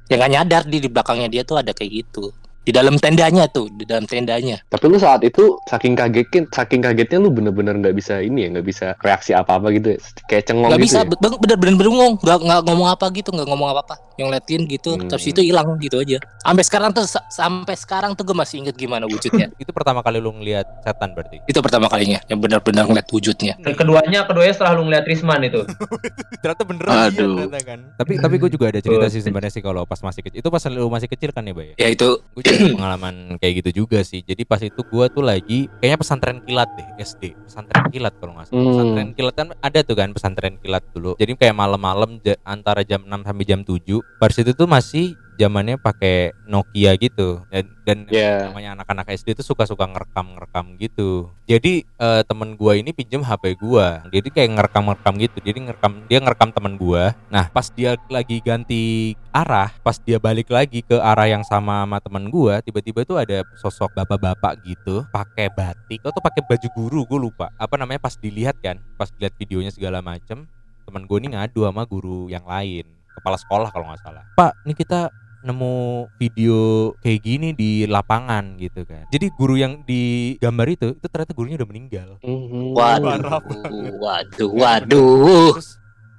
Ya 0.09 0.17
nggak 0.17 0.33
nyadar 0.33 0.63
di 0.65 0.81
di 0.81 0.89
belakangnya 0.89 1.29
dia 1.29 1.43
tuh 1.45 1.61
ada 1.61 1.77
kayak 1.77 1.93
gitu. 2.05 2.33
Di 2.65 2.73
dalam 2.73 2.97
tendanya 2.97 3.45
tuh, 3.47 3.69
di 3.69 3.85
dalam 3.85 4.09
tendanya. 4.09 4.57
Tapi 4.65 4.85
lu 4.89 4.97
saat 4.97 5.21
itu 5.21 5.61
saking 5.69 5.93
kagetnya, 5.93 6.49
saking 6.49 6.81
kagetnya 6.81 7.21
lu 7.21 7.29
bener-bener 7.29 7.77
nggak 7.77 7.93
bisa 7.93 8.25
ini 8.25 8.49
ya, 8.49 8.57
nggak 8.57 8.67
bisa 8.67 8.87
reaksi 9.05 9.37
apa-apa 9.37 9.69
gitu 9.77 9.93
ya, 9.93 9.99
kayak 10.25 10.49
cengong 10.49 10.73
Gak 10.73 10.81
gitu 10.81 10.87
bisa, 10.89 10.99
ya. 11.01 11.13
be- 11.13 11.41
bener 11.45 11.57
bener 11.61 11.77
bengong, 11.77 12.15
nggak 12.19 12.39
nggak 12.41 12.61
ngomong 12.65 12.89
apa 12.89 13.07
gitu, 13.13 13.29
nggak 13.31 13.49
ngomong 13.53 13.69
apa 13.69 13.81
apa. 13.85 13.95
Yang 14.17 14.29
liatin 14.33 14.63
gitu, 14.65 14.91
Hmm. 14.95 15.11
terus 15.11 15.25
itu 15.27 15.41
hilang 15.43 15.77
gitu 15.77 16.01
aja. 16.01 16.17
Sampai 16.41 16.65
sekarang 16.65 16.91
tuh, 16.95 17.05
sa- 17.05 17.27
sampai 17.29 17.75
sekarang 17.77 18.17
tuh 18.17 18.25
gue 18.25 18.33
masih 18.33 18.65
inget 18.65 18.75
gimana 18.75 19.05
wujudnya. 19.05 19.53
Itu 19.61 19.75
pertama 19.77 20.01
kali 20.01 20.17
lu 20.19 20.33
ngelihat 20.33 20.65
setan 20.81 21.13
berarti. 21.13 21.45
itu 21.45 21.59
pertama 21.61 21.91
kalinya, 21.93 22.23
yang 22.31 22.41
benar-benar 22.41 22.89
ngeliat 22.89 23.05
wujudnya. 23.13 23.61
Keduanya 23.61 24.25
keduanya 24.25 24.55
setelah 24.57 24.73
lu 24.79 24.89
ngeliat 24.89 25.05
Risman 25.05 25.45
itu. 25.45 25.61
ternyata 26.41 26.63
beneran 26.65 26.95
iya, 26.95 27.05
Aduh. 27.13 27.37
ternyata 27.45 27.61
kan. 27.61 27.79
Tapi 27.99 28.13
tapi 28.17 28.35
gue 28.39 28.51
juga 28.51 28.65
ada 28.73 28.81
cerita 28.81 29.07
sih 29.11 29.21
sebenarnya 29.21 29.53
sih 29.53 29.61
kalau 29.61 29.85
pas 29.85 30.01
masih 30.01 30.23
kecil. 30.25 30.39
Itu 30.41 30.49
pas 30.49 30.63
lu 30.71 30.89
masih 30.89 31.09
kecil 31.11 31.31
kan 31.35 31.45
ya, 31.45 31.53
Bay? 31.53 31.75
Ya 31.77 31.89
itu 31.91 32.09
pengalaman 32.77 33.15
kayak 33.41 33.65
gitu 33.65 33.85
juga 33.85 34.01
sih. 34.07 34.23
Jadi 34.23 34.43
pas 34.47 34.61
itu 34.63 34.81
gue 34.81 35.05
tuh 35.11 35.25
lagi 35.25 35.67
kayaknya 35.81 35.99
pesantren 36.01 36.39
kilat 36.45 36.69
deh 36.77 36.89
SD. 37.03 37.23
Pesantren 37.47 37.85
kilat 37.91 38.15
kalau 38.21 38.33
nggak 38.39 38.47
salah. 38.51 38.61
Hmm. 38.61 38.71
Pesantren 38.71 39.09
kilat 39.15 39.35
kan 39.35 39.49
ada 39.59 39.81
tuh 39.83 39.97
kan 39.97 40.11
pesantren 40.15 40.55
kilat 40.61 40.85
dulu. 40.95 41.19
Jadi 41.19 41.33
kayak 41.39 41.57
malam-malam 41.57 42.21
antara 42.47 42.87
jam 42.87 43.03
6 43.05 43.27
sampai 43.27 43.45
jam 43.45 43.61
7. 43.63 44.01
Pada 44.21 44.33
situ 44.33 44.51
tuh 44.55 44.69
masih 44.69 45.19
zamannya 45.37 45.77
pakai 45.77 46.33
Nokia 46.47 46.95
gitu 46.97 47.43
dan, 47.51 47.65
dan 47.83 47.99
Iya. 48.09 48.49
namanya 48.51 48.81
anak-anak 48.81 49.13
SD 49.15 49.35
itu 49.35 49.43
suka-suka 49.43 49.85
ngerekam-ngerekam 49.89 50.77
gitu. 50.79 51.31
Jadi 51.45 51.85
eh, 51.85 52.23
temen 52.25 52.57
gua 52.57 52.79
ini 52.79 52.95
pinjem 52.95 53.21
HP 53.21 53.59
gua. 53.61 54.05
Jadi 54.09 54.29
kayak 54.33 54.51
ngerekam-ngerekam 54.57 55.15
gitu. 55.21 55.39
Jadi 55.45 55.59
ngerekam 55.69 55.93
dia 56.09 56.19
ngerekam 56.23 56.51
temen 56.55 56.75
gua. 56.81 57.13
Nah, 57.29 57.51
pas 57.53 57.69
dia 57.69 57.97
lagi 58.09 58.41
ganti 58.41 59.13
arah, 59.35 59.75
pas 59.83 59.99
dia 60.01 60.17
balik 60.23 60.49
lagi 60.49 60.81
ke 60.81 60.97
arah 60.97 61.27
yang 61.29 61.43
sama 61.45 61.85
sama 61.85 61.99
temen 61.99 62.31
gua, 62.31 62.63
tiba-tiba 62.63 63.03
tuh 63.03 63.19
ada 63.19 63.43
sosok 63.59 63.93
bapak-bapak 63.93 64.63
gitu, 64.63 65.05
pakai 65.11 65.51
batik 65.51 66.01
atau 66.01 66.21
pakai 66.23 66.41
baju 66.47 66.69
guru, 66.73 67.01
gue 67.05 67.19
lupa. 67.29 67.51
Apa 67.59 67.75
namanya 67.75 67.99
pas 67.99 68.15
dilihat 68.15 68.57
kan, 68.63 68.79
pas 68.95 69.11
dilihat 69.11 69.35
videonya 69.37 69.75
segala 69.75 69.99
macem, 70.01 70.47
temen 70.87 71.03
gue 71.09 71.17
ini 71.19 71.35
ngadu 71.35 71.67
sama 71.67 71.83
guru 71.85 72.31
yang 72.31 72.45
lain, 72.47 72.87
kepala 73.17 73.37
sekolah 73.41 73.69
kalau 73.75 73.91
nggak 73.91 74.03
salah. 74.05 74.25
Pak, 74.37 74.53
ini 74.65 74.75
kita 74.77 75.11
nemu 75.45 76.09
video 76.17 76.91
kayak 77.05 77.21
gini 77.21 77.49
di 77.53 77.85
lapangan 77.85 78.57
gitu 78.57 78.89
kan. 78.89 79.05
Jadi 79.13 79.29
guru 79.37 79.61
yang 79.61 79.85
di 79.85 80.35
gambar 80.41 80.67
itu 80.73 80.89
itu 80.97 81.07
ternyata 81.13 81.37
gurunya 81.37 81.61
udah 81.61 81.69
meninggal. 81.69 82.09
Mhm. 82.25 82.73
waduh, 82.73 83.41
waduh, 84.01 84.51
waduh. 84.57 85.53
Terus 85.53 85.69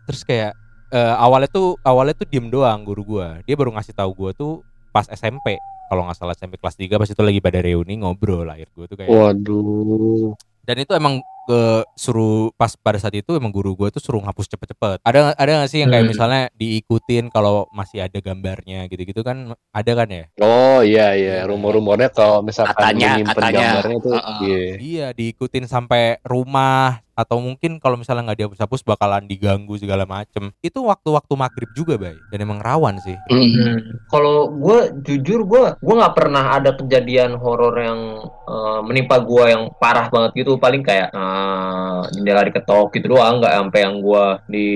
terus 0.06 0.22
kayak 0.22 0.54
eh, 0.94 1.16
awalnya 1.18 1.50
tuh 1.50 1.74
awalnya 1.82 2.14
tuh 2.14 2.30
diem 2.30 2.54
doang 2.54 2.86
guru 2.86 3.02
gua. 3.18 3.42
Dia 3.50 3.58
baru 3.58 3.74
ngasih 3.74 3.98
tahu 3.98 4.14
gua 4.14 4.32
tuh 4.38 4.62
pas 4.94 5.10
SMP. 5.10 5.58
Kalau 5.90 6.06
nggak 6.06 6.18
salah 6.18 6.38
SMP 6.38 6.58
kelas 6.62 6.78
3 6.78 6.98
pas 7.02 7.10
itu 7.10 7.22
lagi 7.22 7.42
pada 7.42 7.62
reuni 7.62 7.98
ngobrol 8.02 8.46
lahir 8.46 8.70
gua 8.78 8.86
tuh 8.86 8.98
kayak 8.98 9.10
Waduh. 9.10 10.34
dan 10.66 10.82
itu 10.82 10.94
emang 10.98 11.22
ke 11.46 11.62
suruh 11.96 12.50
pas 12.52 12.74
pada 12.76 12.98
saat 12.98 13.14
itu 13.14 13.32
emang 13.32 13.50
guru 13.50 13.74
gue 13.74 13.90
tuh 13.90 14.00
suruh 14.00 14.20
ngapus 14.20 14.50
cepet-cepet 14.50 14.98
ada 15.00 15.32
ada 15.32 15.52
nggak 15.56 15.70
sih 15.70 15.80
yang 15.80 15.90
kayak 15.90 16.04
Hmm. 16.04 16.12
misalnya 16.12 16.42
diikutin 16.54 17.30
kalau 17.30 17.70
masih 17.70 18.02
ada 18.02 18.18
gambarnya 18.18 18.86
gitu-gitu 18.86 19.22
kan 19.22 19.38
ada 19.70 19.92
kan 19.94 20.08
ya 20.08 20.26
Oh 20.38 20.82
iya 20.82 21.14
iya, 21.14 21.36
rumor-rumornya 21.44 22.10
kalau 22.10 22.42
misalkan 22.42 22.74
Katanya, 22.74 23.22
katanya. 23.24 23.62
gambarnya 23.72 23.98
tuh 24.00 24.14
Heeh. 24.14 24.38
iya. 24.42 24.64
iya 24.76 25.08
diikutin 25.12 25.66
sampai 25.66 26.18
rumah 26.22 27.05
atau 27.16 27.40
mungkin 27.40 27.80
kalau 27.80 27.96
misalnya 27.96 28.32
nggak 28.32 28.40
dihapus-hapus 28.46 28.84
bakalan 28.84 29.26
diganggu 29.26 29.80
segala 29.80 30.04
macem. 30.04 30.52
Itu 30.60 30.84
waktu-waktu 30.86 31.34
maghrib 31.40 31.72
juga 31.74 31.96
bay. 31.96 32.16
Dan 32.30 32.44
emang 32.44 32.60
rawan 32.60 33.00
sih. 33.02 33.16
Hmm. 33.32 33.50
Hmm. 33.56 33.80
Kalau 34.12 34.52
gue 34.52 35.02
jujur 35.08 35.48
gue 35.48 35.64
gue 35.80 35.96
nggak 35.96 36.16
pernah 36.16 36.60
ada 36.60 36.76
kejadian 36.76 37.40
horor 37.40 37.76
yang 37.80 38.00
eh, 38.28 38.80
menimpa 38.84 39.24
gue 39.24 39.44
yang 39.48 39.72
parah 39.80 40.12
banget 40.12 40.46
gitu. 40.46 40.60
Paling 40.60 40.84
kayak 40.84 41.10
eh, 41.16 42.02
jendela 42.14 42.44
diketok 42.44 42.92
gitu 42.94 43.16
doang. 43.16 43.40
Nggak 43.40 43.54
sampai 43.56 43.80
yang 43.82 43.96
gue 44.04 44.26
di 44.52 44.68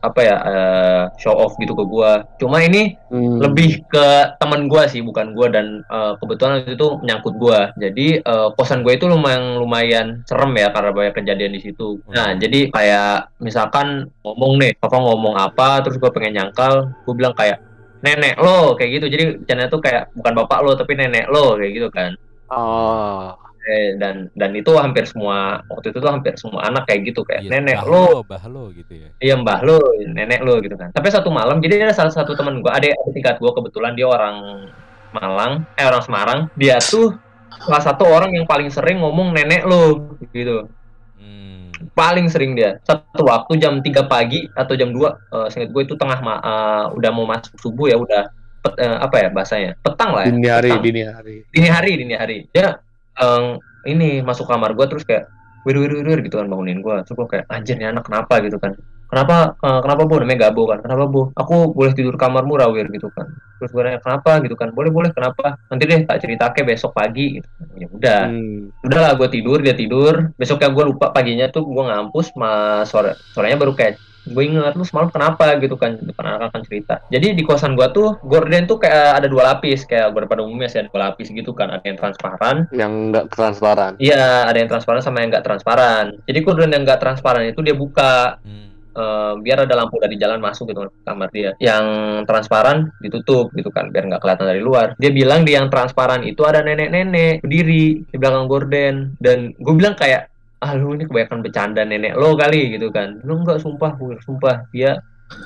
apa 0.00 0.20
ya 0.24 0.36
eh, 0.44 1.02
show 1.20 1.36
off 1.36 1.54
gitu 1.60 1.76
ke 1.76 1.84
gue 1.84 2.10
cuma 2.40 2.64
ini 2.64 2.96
Hmm. 3.14 3.38
lebih 3.38 3.86
ke 3.86 4.06
teman 4.42 4.66
gue 4.66 4.82
sih 4.90 4.98
bukan 4.98 5.38
gue 5.38 5.46
dan 5.54 5.86
eh, 5.86 6.12
kebetulan 6.18 6.66
itu 6.66 6.74
tuh 6.74 6.92
menyangkut 6.98 7.38
gue 7.38 7.60
jadi 7.78 8.06
eh, 8.26 8.48
kosan 8.58 8.82
gue 8.82 8.98
itu 8.98 9.06
lumayan 9.06 9.54
lumayan 9.54 10.26
serem 10.26 10.50
ya 10.58 10.74
karena 10.74 10.90
banyak 10.90 11.14
kejadian 11.14 11.54
di 11.54 11.62
situ 11.62 11.73
nah 12.06 12.30
Hmm. 12.30 12.38
jadi 12.38 12.60
kayak 12.68 13.10
misalkan 13.38 13.86
ngomong 14.20 14.56
nih 14.56 14.72
papa 14.74 14.96
ngomong 14.96 15.34
apa 15.34 15.80
terus 15.80 15.96
gue 15.96 16.10
pengen 16.10 16.34
nyangkal 16.34 16.74
gue 17.00 17.14
bilang 17.14 17.32
kayak 17.32 17.58
nenek 18.00 18.36
lo 18.36 18.74
kayak 18.74 18.90
gitu 18.94 19.06
jadi 19.08 19.24
channel 19.42 19.66
tuh 19.66 19.80
kayak 19.80 20.12
bukan 20.12 20.32
bapak 20.36 20.58
lo 20.60 20.72
tapi 20.72 20.94
nenek 20.94 21.26
lo 21.26 21.54
kayak 21.54 21.72
gitu 21.72 21.88
kan 21.88 22.12
Oh. 22.46 23.32
Eh, 23.64 23.96
dan 23.96 24.28
dan 24.34 24.52
itu 24.52 24.68
hampir 24.76 25.02
semua 25.04 25.64
waktu 25.66 25.88
itu 25.88 25.96
tuh 25.96 26.06
hampir 26.06 26.36
semua 26.36 26.68
anak 26.68 26.84
kayak 26.84 27.00
gitu 27.08 27.24
kayak 27.24 27.42
Iya, 27.42 27.50
nenek 27.50 27.80
bah 27.80 27.88
lo 27.88 28.06
bah 28.22 28.44
lo 28.44 28.68
gitu 28.70 28.92
ya. 28.92 29.08
iya 29.18 29.34
mbah 29.34 29.64
lo 29.64 29.80
nenek 30.04 30.44
lo 30.44 30.60
gitu 30.60 30.76
kan 30.76 30.92
tapi 30.92 31.08
satu 31.08 31.32
malam 31.32 31.58
jadi 31.58 31.80
ada 31.82 31.96
salah 31.96 32.12
satu 32.12 32.32
teman 32.32 32.60
gua 32.60 32.76
ada 32.76 32.86
ada 32.86 33.10
tingkat 33.10 33.40
gua 33.40 33.50
kebetulan 33.52 33.92
dia 33.92 34.04
orang 34.04 34.68
Malang 35.10 35.64
eh 35.72 35.82
orang 35.82 36.02
Semarang 36.02 36.40
dia 36.52 36.76
tuh 36.76 37.16
salah 37.56 37.80
satu 37.80 38.04
orang 38.04 38.34
yang 38.34 38.44
paling 38.44 38.68
sering 38.68 39.00
ngomong 39.00 39.32
nenek 39.32 39.64
lo 39.64 40.12
gitu 40.28 40.68
Hmm. 41.16 41.53
Paling 41.94 42.26
sering 42.26 42.52
dia. 42.52 42.76
Satu 42.82 43.24
waktu 43.24 43.56
jam 43.56 43.78
3 43.78 44.04
pagi 44.04 44.44
atau 44.52 44.74
jam 44.74 44.90
2 44.90 44.98
eh 45.06 45.46
seingat 45.48 45.70
gue 45.70 45.82
itu 45.82 45.94
tengah 45.94 46.18
ma- 46.20 46.42
eh, 46.42 46.84
udah 46.92 47.10
mau 47.10 47.24
masuk 47.24 47.54
subuh 47.56 47.86
ya 47.86 47.96
udah 47.96 48.26
pet- 48.60 48.78
eh, 48.78 48.98
apa 48.98 49.16
ya 49.16 49.28
bahasanya? 49.30 49.70
Petang 49.78 50.10
lah 50.12 50.26
ya 50.26 50.30
Dini 50.30 50.48
hari, 50.48 50.70
petang. 50.70 50.82
dini 50.84 51.02
hari. 51.02 51.36
dini 51.48 51.68
hari 51.70 51.90
dini 51.96 52.14
hari. 52.14 52.36
Dia 52.50 52.68
eh, 53.16 53.50
ini 53.86 54.20
masuk 54.20 54.44
kamar 54.44 54.74
gue 54.74 54.86
terus 54.86 55.06
kayak 55.06 55.30
wir 55.64 55.80
wir 55.80 55.88
wir 55.88 56.04
wir 56.04 56.20
gitu 56.20 56.36
kan 56.36 56.44
bangunin 56.44 56.82
gue 56.82 56.96
terus 57.06 57.16
gue 57.16 57.28
kayak 57.30 57.46
anjir 57.48 57.78
nih 57.78 57.88
anak 57.88 58.04
kenapa? 58.04 58.36
gitu 58.42 58.58
kan 58.58 58.74
kenapa 59.14 59.54
eh, 59.62 59.80
kenapa 59.86 60.02
bu? 60.10 60.14
Namanya 60.18 60.50
Gabo 60.50 60.66
kan? 60.66 60.82
Kenapa 60.82 61.04
bu? 61.06 61.30
Aku 61.38 61.70
boleh 61.70 61.94
tidur 61.94 62.18
kamarmu 62.18 62.58
rawir 62.58 62.90
gitu 62.90 63.06
kan. 63.14 63.30
Terus 63.62 63.70
gue 63.70 63.82
nanya 63.86 64.02
kenapa? 64.02 64.42
Gitu 64.42 64.58
kan. 64.58 64.74
Boleh 64.74 64.90
boleh. 64.90 65.14
Kenapa? 65.14 65.54
Nanti 65.70 65.86
deh 65.86 66.02
tak 66.02 66.18
cerita 66.18 66.50
ke 66.50 66.66
besok 66.66 66.98
pagi. 66.98 67.38
Gitu. 67.38 67.48
Ya 67.78 67.86
udah. 67.86 68.22
Hmm. 68.26 68.74
udahlah 68.82 69.14
gue 69.14 69.28
tidur 69.30 69.62
dia 69.62 69.78
tidur. 69.78 70.34
Besoknya 70.34 70.74
gue 70.74 70.84
lupa 70.90 71.14
paginya 71.14 71.46
tuh 71.46 71.62
gue 71.62 71.84
ngampus 71.86 72.34
ma 72.34 72.82
sore 72.82 73.14
sorenya 73.30 73.54
baru 73.54 73.78
kayak 73.78 73.94
gue 74.24 74.40
inget 74.40 74.72
lu 74.74 74.82
semalam 74.82 75.08
kenapa? 75.14 75.54
Gitu 75.62 75.78
kan. 75.78 75.96
Depan 76.02 76.34
anak 76.34 76.50
akan 76.50 76.62
cerita. 76.66 77.00
Jadi 77.08 77.38
di 77.38 77.42
kosan 77.46 77.78
gue 77.78 77.86
tuh 77.94 78.18
gorden 78.26 78.66
tuh 78.66 78.82
kayak 78.82 79.22
ada 79.22 79.30
dua 79.30 79.54
lapis. 79.54 79.86
Kayak 79.86 80.12
pada 80.12 80.42
umumnya 80.42 80.66
sih 80.66 80.82
ada 80.82 80.90
dua 80.90 81.00
lapis 81.08 81.30
gitu 81.30 81.54
kan. 81.54 81.70
Ada 81.70 81.86
yang 81.86 81.98
transparan. 82.02 82.56
Yang 82.74 82.92
nggak 83.14 83.26
transparan. 83.30 83.92
iya 84.02 84.50
ada 84.50 84.58
yang 84.58 84.66
transparan 84.66 85.00
sama 85.00 85.22
yang 85.22 85.30
nggak 85.30 85.46
transparan. 85.46 86.18
Jadi 86.26 86.38
gorden 86.42 86.74
yang 86.74 86.82
nggak 86.82 86.98
transparan 86.98 87.46
itu 87.46 87.62
dia 87.62 87.78
buka. 87.78 88.42
Hmm. 88.42 88.73
Eh, 88.94 89.32
biar 89.42 89.66
ada 89.66 89.74
lampu 89.74 89.98
dari 89.98 90.16
jalan 90.16 90.38
masuk 90.38 90.70
gitu 90.70 90.88
kamar 91.02 91.28
dia. 91.34 91.52
Yang 91.58 91.84
transparan 92.30 92.94
ditutup 93.02 93.50
gitu 93.52 93.68
kan 93.74 93.90
biar 93.90 94.06
nggak 94.06 94.22
kelihatan 94.22 94.46
dari 94.48 94.62
luar. 94.62 94.94
Dia 94.96 95.10
bilang 95.10 95.42
di 95.42 95.58
yang 95.58 95.68
transparan 95.68 96.22
itu 96.22 96.46
ada 96.46 96.62
nenek-nenek 96.62 97.42
berdiri 97.42 98.06
di 98.06 98.16
belakang 98.16 98.46
gorden 98.46 98.94
dan 99.18 99.52
gue 99.58 99.74
bilang 99.74 99.98
kayak 99.98 100.30
ah 100.64 100.72
lu 100.72 100.96
ini 100.96 101.04
kebanyakan 101.04 101.44
bercanda 101.44 101.82
nenek 101.84 102.16
lo 102.16 102.38
kali 102.38 102.78
gitu 102.78 102.88
kan. 102.88 103.20
Lu 103.26 103.42
enggak 103.42 103.60
sumpah, 103.60 103.98
gue 103.98 104.16
sumpah 104.24 104.64
dia 104.72 105.02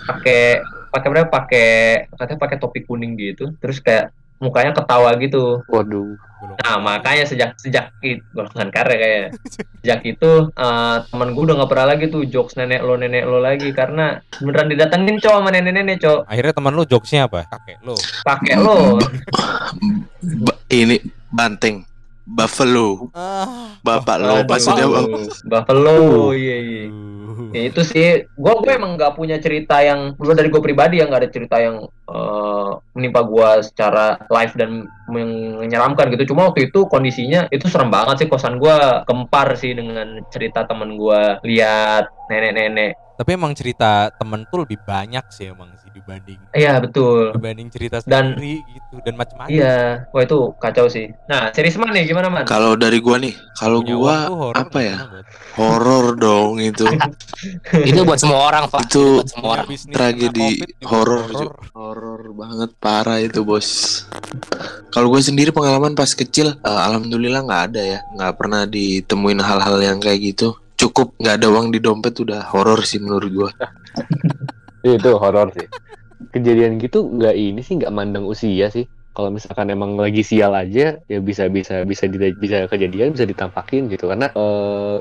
pakai 0.06 0.62
pakai 0.88 1.08
berapa 1.08 1.28
pakai 1.28 1.68
katanya 2.16 2.38
pakai 2.40 2.56
topi 2.58 2.80
kuning 2.84 3.14
gitu 3.14 3.52
terus 3.60 3.78
kayak 3.78 4.10
mukanya 4.38 4.72
ketawa 4.74 5.14
gitu. 5.18 5.62
Waduh. 5.70 6.18
Nah 6.38 6.78
makanya 6.78 7.26
sejak 7.26 7.58
sejak 7.58 7.90
itu 7.98 8.22
golongan 8.30 8.70
karya 8.70 8.96
kayaknya 8.96 9.28
sejak 9.82 10.00
itu 10.06 10.30
eh, 10.54 10.96
teman 11.10 11.34
gue 11.34 11.42
udah 11.42 11.54
nggak 11.58 11.70
pernah 11.70 11.86
lagi 11.90 12.04
tuh 12.06 12.22
jokes 12.30 12.54
nenek 12.54 12.82
lo 12.82 12.94
nenek 12.94 13.26
lo 13.26 13.38
lagi. 13.42 13.68
Karena 13.74 14.18
beneran 14.38 14.70
didatengin 14.70 15.18
cowok 15.18 15.38
sama 15.42 15.50
nenek 15.50 15.72
nenek 15.74 15.96
cowok 15.98 16.22
Akhirnya 16.30 16.54
teman 16.54 16.72
lu 16.74 16.82
jokesnya 16.86 17.26
apa? 17.26 17.46
Kakek 17.50 17.78
lu. 17.82 17.96
pakai 18.22 18.54
lo. 18.58 19.02
Ini 20.70 20.96
banteng 21.28 21.84
buffalo. 22.28 23.08
Ah. 23.16 23.68
bapak 23.82 24.16
lo 24.20 24.34
Aduh, 24.42 24.46
maksudnya 24.50 24.84
bang 24.90 25.06
Buffalo 25.48 25.98
iya 26.34 26.56
iya 26.60 26.84
ya 27.54 27.62
itu 27.70 27.80
sih. 27.84 28.26
Gue 28.36 28.52
gue 28.60 28.72
emang 28.74 28.98
nggak 28.98 29.14
punya 29.14 29.36
cerita 29.38 29.80
yang 29.80 30.14
gue 30.14 30.34
dari 30.34 30.48
gue 30.50 30.62
pribadi 30.62 31.00
yang 31.00 31.08
nggak 31.12 31.22
ada 31.24 31.32
cerita 31.32 31.56
yang 31.58 31.76
eh, 31.86 32.70
menimpa 32.94 33.20
gue 33.24 33.50
secara 33.64 34.18
live 34.28 34.54
dan 34.58 34.70
menyeramkan 35.08 36.12
gitu. 36.12 36.34
Cuma 36.34 36.52
waktu 36.52 36.68
itu 36.68 36.84
kondisinya 36.90 37.48
itu 37.48 37.66
serem 37.70 37.88
banget 37.88 38.24
sih. 38.24 38.28
Kosan 38.28 38.60
gue 38.60 38.76
gempar 39.08 39.54
sih 39.56 39.72
dengan 39.72 40.20
cerita 40.28 40.68
temen 40.68 40.98
gue 41.00 41.20
lihat 41.46 42.10
nenek-nenek. 42.28 42.96
Tapi 43.18 43.30
emang 43.34 43.50
cerita 43.56 44.14
temen 44.14 44.46
tuh 44.46 44.62
lebih 44.62 44.78
banyak 44.86 45.26
sih 45.34 45.50
emang 45.50 45.74
sih 45.82 45.87
dibanding 45.98 46.38
iya 46.54 46.78
betul. 46.78 47.34
dibanding 47.34 47.68
cerita 47.68 47.98
Dan- 48.06 48.38
sendiri 48.38 48.62
gitu 48.64 48.94
dan 49.02 49.14
macam-macam. 49.14 49.50
iya 49.50 50.06
wah 50.10 50.22
itu 50.22 50.38
kacau 50.56 50.86
sih. 50.86 51.10
Nah 51.26 51.50
series 51.50 51.76
mana 51.76 51.92
nih 51.92 52.08
gimana 52.08 52.28
man? 52.30 52.44
Kalau 52.46 52.78
dari 52.78 53.02
gua 53.02 53.18
nih 53.18 53.34
kalau 53.54 53.82
gua 53.82 54.30
horor 54.30 54.54
apa 54.54 54.78
ya? 54.80 54.96
horor 55.58 56.14
dong 56.14 56.62
itu. 56.62 56.86
Itu 57.90 58.06
buat 58.06 58.18
semua 58.18 58.46
orang 58.46 58.70
pak. 58.70 58.86
Itu 58.86 59.20
buat 59.20 59.28
semua 59.28 59.48
orang. 59.58 59.66
Bisnis 59.66 59.90
tragedi 59.94 60.62
horor, 60.86 61.26
Ju. 61.28 61.46
horor 61.74 62.22
banget 62.32 62.70
parah 62.78 63.18
itu 63.18 63.42
bos. 63.42 64.02
Kalau 64.88 65.10
gue 65.10 65.20
sendiri 65.20 65.50
pengalaman 65.50 65.92
pas 65.92 66.08
kecil 66.08 66.54
eh, 66.54 66.80
alhamdulillah 66.86 67.42
nggak 67.42 67.62
ada 67.70 67.82
ya. 67.82 67.98
Nggak 68.14 68.32
pernah 68.38 68.62
ditemuin 68.64 69.40
hal-hal 69.42 69.76
yang 69.82 69.98
kayak 69.98 70.34
gitu. 70.34 70.54
Cukup 70.78 71.18
nggak 71.18 71.42
ada 71.42 71.46
uang 71.50 71.74
di 71.74 71.82
dompet 71.82 72.14
udah 72.22 72.46
horor 72.54 72.86
sih 72.86 73.02
menurut 73.02 73.30
gua 73.34 73.50
Itu 74.84 75.18
horor 75.18 75.50
sih. 75.54 75.66
Kejadian 76.34 76.82
gitu 76.82 77.06
nggak 77.08 77.34
ini 77.34 77.60
sih 77.62 77.78
nggak 77.78 77.92
mandang 77.94 78.26
usia 78.26 78.68
sih. 78.70 78.86
Kalau 79.14 79.34
misalkan 79.34 79.66
emang 79.74 79.98
lagi 79.98 80.22
sial 80.22 80.54
aja 80.54 80.94
ya 81.02 81.18
bisa 81.18 81.50
bisa 81.50 81.82
bisa 81.82 82.06
di- 82.06 82.38
bisa 82.38 82.70
kejadian 82.70 83.10
bisa 83.10 83.26
ditampakin 83.26 83.90
gitu 83.90 84.06
karena 84.06 84.30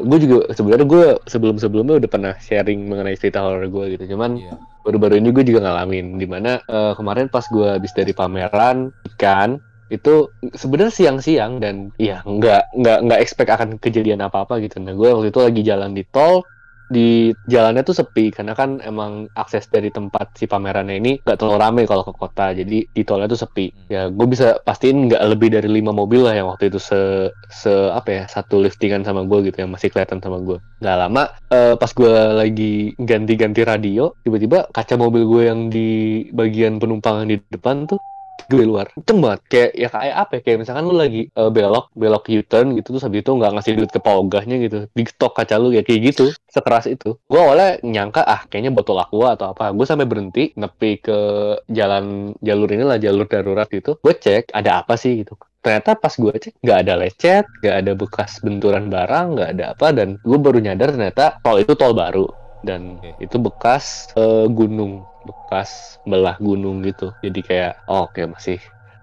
gue 0.02 0.18
juga 0.18 0.38
sebenarnya 0.58 0.88
gue 0.90 1.06
sebelum 1.30 1.56
sebelumnya 1.62 2.02
udah 2.02 2.10
pernah 2.10 2.34
sharing 2.42 2.90
mengenai 2.90 3.14
cerita 3.14 3.46
horor 3.46 3.70
gue 3.70 3.86
gitu 3.94 4.18
cuman 4.18 4.42
Iya. 4.42 4.54
baru-baru 4.82 5.22
ini 5.22 5.30
gue 5.30 5.44
juga 5.46 5.70
ngalamin 5.70 6.18
di 6.18 6.26
mana 6.26 6.58
eh, 6.66 6.94
kemarin 6.98 7.30
pas 7.30 7.46
gue 7.46 7.68
habis 7.78 7.94
dari 7.94 8.10
pameran 8.10 8.90
ikan 9.14 9.62
itu 9.88 10.28
sebenarnya 10.52 10.92
siang-siang 10.92 11.64
dan 11.64 11.76
ya 11.96 12.20
nggak 12.26 12.74
nggak 12.76 12.98
nggak 13.08 13.20
expect 13.22 13.54
akan 13.54 13.78
kejadian 13.78 14.20
apa-apa 14.20 14.60
gitu 14.60 14.82
nah 14.82 14.92
gue 14.92 15.10
waktu 15.14 15.30
itu 15.30 15.40
lagi 15.46 15.62
jalan 15.62 15.94
di 15.94 16.04
tol 16.10 16.42
di 16.88 17.36
jalannya 17.52 17.84
tuh 17.84 17.96
sepi 17.96 18.32
karena 18.32 18.56
kan 18.56 18.80
emang 18.80 19.28
akses 19.36 19.68
dari 19.68 19.92
tempat 19.92 20.34
si 20.40 20.48
pamerannya 20.48 20.96
ini 20.98 21.12
nggak 21.20 21.38
terlalu 21.38 21.58
rame 21.60 21.82
kalau 21.84 22.04
ke 22.08 22.14
kota 22.16 22.56
jadi 22.56 22.88
di 22.88 23.02
tolnya 23.04 23.28
tuh 23.28 23.40
sepi 23.40 23.68
Hmm. 23.68 23.92
ya 23.92 24.02
gue 24.08 24.28
bisa 24.28 24.60
pastiin 24.64 25.12
nggak 25.12 25.22
lebih 25.28 25.50
dari 25.52 25.68
lima 25.68 25.92
mobil 25.92 26.24
lah 26.24 26.34
yang 26.36 26.48
waktu 26.48 26.72
itu 26.72 26.80
se 26.80 27.32
se 27.52 27.72
apa 27.92 28.10
ya 28.12 28.24
satu 28.30 28.64
liftingan 28.64 29.04
sama 29.04 29.28
gue 29.28 29.52
gitu 29.52 29.64
yang 29.64 29.72
masih 29.74 29.92
kelihatan 29.92 30.24
sama 30.24 30.40
gue 30.40 30.58
nggak 30.80 30.98
lama 30.98 31.24
eh, 31.52 31.76
pas 31.76 31.92
gue 31.92 32.14
lagi 32.38 32.96
ganti-ganti 32.96 33.62
radio 33.68 34.14
tiba-tiba 34.24 34.68
kaca 34.72 34.96
mobil 34.96 35.24
gue 35.28 35.44
yang 35.48 35.60
di 35.68 35.90
bagian 36.32 36.80
penumpang 36.80 37.28
di 37.28 37.40
depan 37.52 37.88
tuh 37.90 38.00
gue 38.46 38.64
luar. 38.64 38.88
Kenceng 38.94 39.20
banget. 39.20 39.40
Kayak 39.50 39.72
ya 39.74 39.88
kayak 39.90 40.16
apa 40.16 40.32
ya? 40.38 40.42
Kayak 40.46 40.58
misalkan 40.64 40.84
lu 40.86 40.96
lagi 40.96 41.22
eh, 41.28 41.50
belok 41.52 41.88
belok 41.98 42.24
U-turn 42.30 42.68
gitu 42.78 42.88
terus 42.96 43.04
habis 43.04 43.22
itu 43.26 43.32
nggak 43.34 43.52
ngasih 43.58 43.74
duit 43.78 43.92
ke 43.92 44.00
pogahnya 44.00 44.56
gitu. 44.62 44.78
Digetok 44.94 45.34
kaca 45.34 45.56
lu 45.58 45.74
ya 45.74 45.82
kayak 45.82 46.02
gitu. 46.14 46.26
Sekeras 46.48 46.86
itu. 46.88 47.18
Gue 47.28 47.40
awalnya 47.42 47.82
nyangka 47.82 48.22
ah 48.24 48.42
kayaknya 48.48 48.72
botol 48.72 49.02
aqua 49.02 49.36
atau 49.36 49.52
apa. 49.52 49.74
Gue 49.74 49.86
sampai 49.90 50.08
berhenti 50.08 50.54
nepi 50.56 51.02
ke 51.02 51.20
jalan 51.68 52.38
jalur 52.40 52.70
inilah 52.70 52.98
jalur 53.02 53.26
darurat 53.26 53.68
gitu. 53.68 53.98
Gue 54.00 54.14
cek 54.16 54.54
ada 54.54 54.86
apa 54.86 54.96
sih? 54.96 55.26
Gitu. 55.26 55.34
Ternyata 55.62 56.00
pas 56.00 56.14
gue 56.14 56.32
cek 56.32 56.54
nggak 56.64 56.80
ada 56.88 56.94
lecet 56.96 57.46
nggak 57.60 57.76
ada 57.84 57.92
bekas 57.98 58.40
benturan 58.40 58.88
barang 58.88 59.28
nggak 59.36 59.50
ada 59.58 59.66
apa 59.76 59.88
dan 59.92 60.16
gue 60.22 60.40
baru 60.40 60.64
nyadar 60.64 60.96
ternyata 60.96 61.44
tol 61.44 61.60
itu 61.60 61.76
tol 61.76 61.92
baru 61.92 62.47
dan 62.66 62.98
Oke. 62.98 63.14
itu 63.22 63.38
bekas 63.38 64.10
eh, 64.18 64.46
gunung 64.50 65.06
bekas 65.28 66.00
belah 66.08 66.40
gunung 66.40 66.82
gitu. 66.82 67.12
Jadi 67.20 67.40
kayak 67.44 67.84
oh, 67.92 68.08
oke 68.08 68.24
masih 68.32 68.58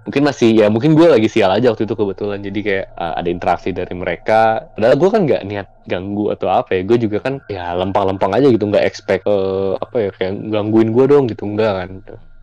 mungkin 0.04 0.20
masih 0.28 0.52
ya 0.52 0.68
mungkin 0.68 0.92
gue 0.92 1.08
lagi 1.08 1.32
sial 1.32 1.48
aja 1.52 1.72
waktu 1.72 1.84
itu 1.84 1.94
kebetulan. 1.96 2.40
Jadi 2.40 2.60
kayak 2.60 2.86
uh, 2.96 3.14
ada 3.16 3.28
interaksi 3.28 3.70
dari 3.72 3.94
mereka. 3.96 4.68
Padahal 4.76 4.96
gue 4.96 5.08
kan 5.12 5.20
nggak 5.24 5.42
niat 5.44 5.68
ganggu 5.88 6.32
atau 6.32 6.48
apa 6.48 6.70
ya. 6.76 6.82
Gue 6.84 6.98
juga 7.00 7.18
kan 7.20 7.40
ya 7.48 7.76
lempang-lempang 7.76 8.32
aja 8.32 8.48
gitu. 8.48 8.64
Nggak 8.68 8.84
expect 8.84 9.24
eh, 9.28 9.72
apa 9.80 9.96
ya 10.00 10.10
kayak 10.16 10.32
gangguin 10.48 10.90
gue 10.92 11.04
dong 11.08 11.24
gitu. 11.28 11.44
Enggak 11.48 11.72
kan. 11.84 11.90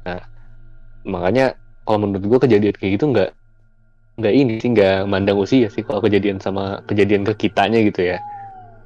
Nah 0.06 0.22
makanya 1.02 1.58
kalau 1.86 2.06
menurut 2.06 2.26
gue 2.26 2.40
kejadian 2.46 2.76
kayak 2.78 2.94
gitu 3.02 3.06
nggak 3.10 3.32
nggak 4.22 4.34
ini 4.38 4.54
sih 4.62 4.70
nggak 4.76 5.10
mandang 5.10 5.40
usia 5.40 5.66
sih 5.72 5.82
kalau 5.82 6.04
kejadian 6.04 6.38
sama 6.38 6.84
kejadian 6.86 7.26
ke 7.26 7.48
kitanya 7.48 7.82
gitu 7.82 8.14
ya 8.14 8.18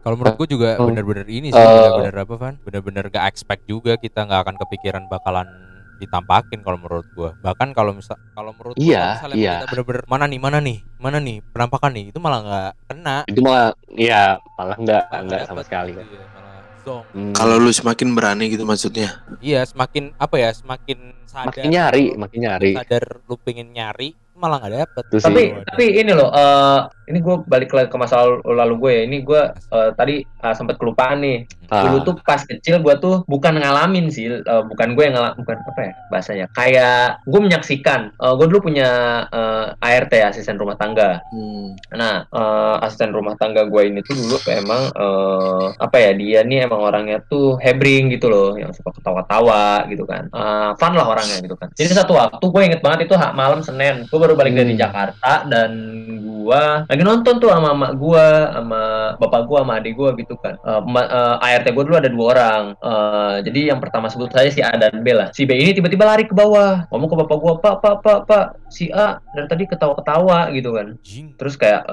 Kalau 0.06 0.16
menurut 0.16 0.38
gue 0.38 0.50
juga 0.52 0.78
Oh. 0.78 0.86
benar-benar 0.86 1.26
ini 1.26 1.50
sih, 1.50 1.58
Eh. 1.58 1.66
benar-benar 1.66 2.16
apa 2.22 2.34
Van? 2.38 2.56
Benar-benar 2.62 3.10
gak 3.10 3.26
expect 3.26 3.66
juga 3.66 3.98
kita 3.98 4.22
nggak 4.22 4.40
akan 4.40 4.56
kepikiran 4.60 5.04
bakalan 5.10 5.50
ditampakin 5.96 6.60
kalau 6.60 6.78
menurut 6.78 7.08
gua. 7.12 7.34
Bahkan 7.40 7.72
kalau 7.72 7.90
misal 7.90 8.14
kalau 8.30 8.52
menurut 8.52 8.76
gua 8.76 8.84
Iya, 8.84 9.02
kalau 9.18 9.34
misalnya 9.34 9.36
iya. 9.42 9.54
kita 9.56 9.68
benar-benar 9.72 10.04
mana 10.06 10.26
nih, 10.28 10.40
mana 10.40 10.58
nih, 10.60 10.78
mana 11.00 11.18
nih 11.18 11.38
penampakan 11.48 11.90
nih, 11.90 12.06
itu 12.06 12.20
malah 12.20 12.40
nggak 12.40 12.72
kena. 12.86 13.18
itu 13.26 13.40
malah 13.40 13.66
ya 13.90 14.24
malah 14.54 14.76
nggak 14.76 15.04
Nggak 15.04 15.22
nggak 15.24 15.42
sama 15.42 15.54
dapet 15.56 15.66
sekali 15.66 15.92
gitu 15.96 16.14
ya, 16.14 16.26
malah 16.30 16.58
zonk. 16.78 17.04
Hmm. 17.10 17.34
kalau 17.34 17.56
lu 17.58 17.72
semakin 17.72 18.08
berani 18.12 18.46
gitu 18.48 18.64
maksudnya 18.64 19.10
Iya, 19.40 19.64
semakin 19.64 20.14
apa 20.16 20.36
ya, 20.36 20.50
semakin 20.52 21.00
sadar. 21.26 21.48
makin 21.50 21.64
nyari 21.66 22.04
makin 22.14 22.40
nyari 22.44 22.72
sadar 22.76 23.04
lu 23.24 23.36
pengen 23.40 23.72
nyari 23.72 24.14
malah 24.36 24.60
nggak 24.60 24.74
dapet 24.78 25.04
Itu 25.08 25.18
sih. 25.18 25.26
tapi 25.26 25.44
Waduh. 25.50 25.66
tapi 25.66 25.86
ini 25.96 26.12
loh 26.12 26.30
eh, 26.30 26.80
ini 27.06 27.20
gue 27.22 27.36
balik 27.46 27.70
lagi 27.70 27.88
ke 27.88 27.96
masa 27.96 28.20
lalu, 28.20 28.42
lalu 28.46 28.74
gue 28.78 28.92
ya 28.92 29.02
ini 29.04 29.18
gue 29.22 29.42
eh, 29.48 29.90
tadi 29.94 30.16
eh, 30.22 30.54
sempat 30.54 30.76
kelupaan 30.76 31.20
nih 31.20 31.40
Ah. 31.66 31.82
dulu 31.82 31.98
tuh 32.06 32.16
pas 32.22 32.38
kecil 32.38 32.78
gue 32.78 32.94
tuh 32.96 33.26
bukan 33.26 33.58
ngalamin 33.58 34.14
sih 34.14 34.30
eh, 34.30 34.64
bukan 34.70 34.94
gue 34.94 35.02
yang 35.02 35.18
ngalam 35.18 35.34
bukan 35.36 35.58
apa 35.58 35.82
ya 35.82 35.92
bahasanya 36.08 36.46
kayak 36.54 37.26
gue 37.26 37.42
menyaksikan 37.42 38.14
gue 38.14 38.46
dulu 38.46 38.70
punya 38.70 38.90
eh, 39.28 39.74
ART 39.82 40.14
asisten 40.14 40.62
rumah 40.62 40.78
tangga 40.78 41.26
Hmm. 41.26 41.74
Nah, 41.92 42.22
eh, 42.24 42.76
asisten 42.86 43.10
rumah 43.10 43.34
tangga 43.36 43.66
gue 43.66 43.82
ini 43.82 44.00
tuh 44.00 44.14
dulu 44.14 44.38
emang 44.46 44.94
eh, 44.94 45.66
apa 45.76 45.98
ya 45.98 46.12
dia 46.14 46.40
nih 46.42 46.70
emang 46.70 46.82
orangnya 46.84 47.18
tuh 47.24 47.58
hebring 47.58 48.08
gitu 48.10 48.28
loh, 48.28 48.54
yang 48.54 48.70
suka 48.70 48.94
ketawa-tawa 48.94 49.90
gitu 49.90 50.06
kan. 50.06 50.30
Eh, 50.30 50.70
fun 50.78 50.94
lah 50.94 51.08
orangnya 51.08 51.42
gitu 51.42 51.56
kan. 51.56 51.74
Jadi 51.74 51.92
satu 51.92 52.14
waktu 52.14 52.46
gue 52.46 52.62
inget 52.62 52.82
banget 52.82 53.10
itu 53.10 53.16
malam 53.34 53.60
Senin, 53.60 54.06
gue 54.06 54.20
baru 54.26 54.34
balik 54.36 54.54
dari. 54.58 54.74
Jakarta 54.76 55.46
dan 55.46 55.72
gue 56.46 56.64
lagi 56.86 57.04
nonton 57.06 57.42
tuh 57.42 57.50
sama 57.50 57.74
mak 57.74 57.92
gue, 57.98 58.28
sama 58.54 58.82
bapak 59.18 59.42
gue, 59.50 59.58
sama 59.66 59.74
adik 59.82 59.94
gue 59.98 60.10
gitu 60.22 60.36
kan. 60.38 60.54
Eh, 60.62 60.82
ma- 60.86 61.10
eh, 61.10 61.46
ART 61.58 61.68
gue 61.70 61.84
dulu 61.86 61.98
ada 61.98 62.10
dua 62.10 62.26
orang. 62.38 62.64
Eh, 62.78 63.36
jadi 63.50 63.74
yang 63.74 63.80
pertama 63.82 64.10
sebut 64.14 64.30
saya 64.30 64.54
si 64.54 64.62
A 64.62 64.78
dan 64.78 65.02
B 65.02 65.10
lah. 65.10 65.34
Si 65.34 65.50
B 65.50 65.58
ini 65.58 65.74
tiba-tiba 65.74 66.06
lari 66.06 66.30
ke 66.30 66.38
bawah, 66.38 66.86
ngomong 66.94 67.10
ke 67.10 67.18
bapak 67.26 67.38
gue, 67.42 67.54
pak, 67.62 67.76
pak, 67.82 67.96
pak, 68.06 68.20
pak, 68.30 68.46
si 68.76 68.92
A 68.92 69.24
dari 69.32 69.48
tadi 69.48 69.64
ketawa-ketawa 69.72 70.52
gitu 70.52 70.76
kan 70.76 71.00
terus 71.40 71.56
kayak 71.56 71.88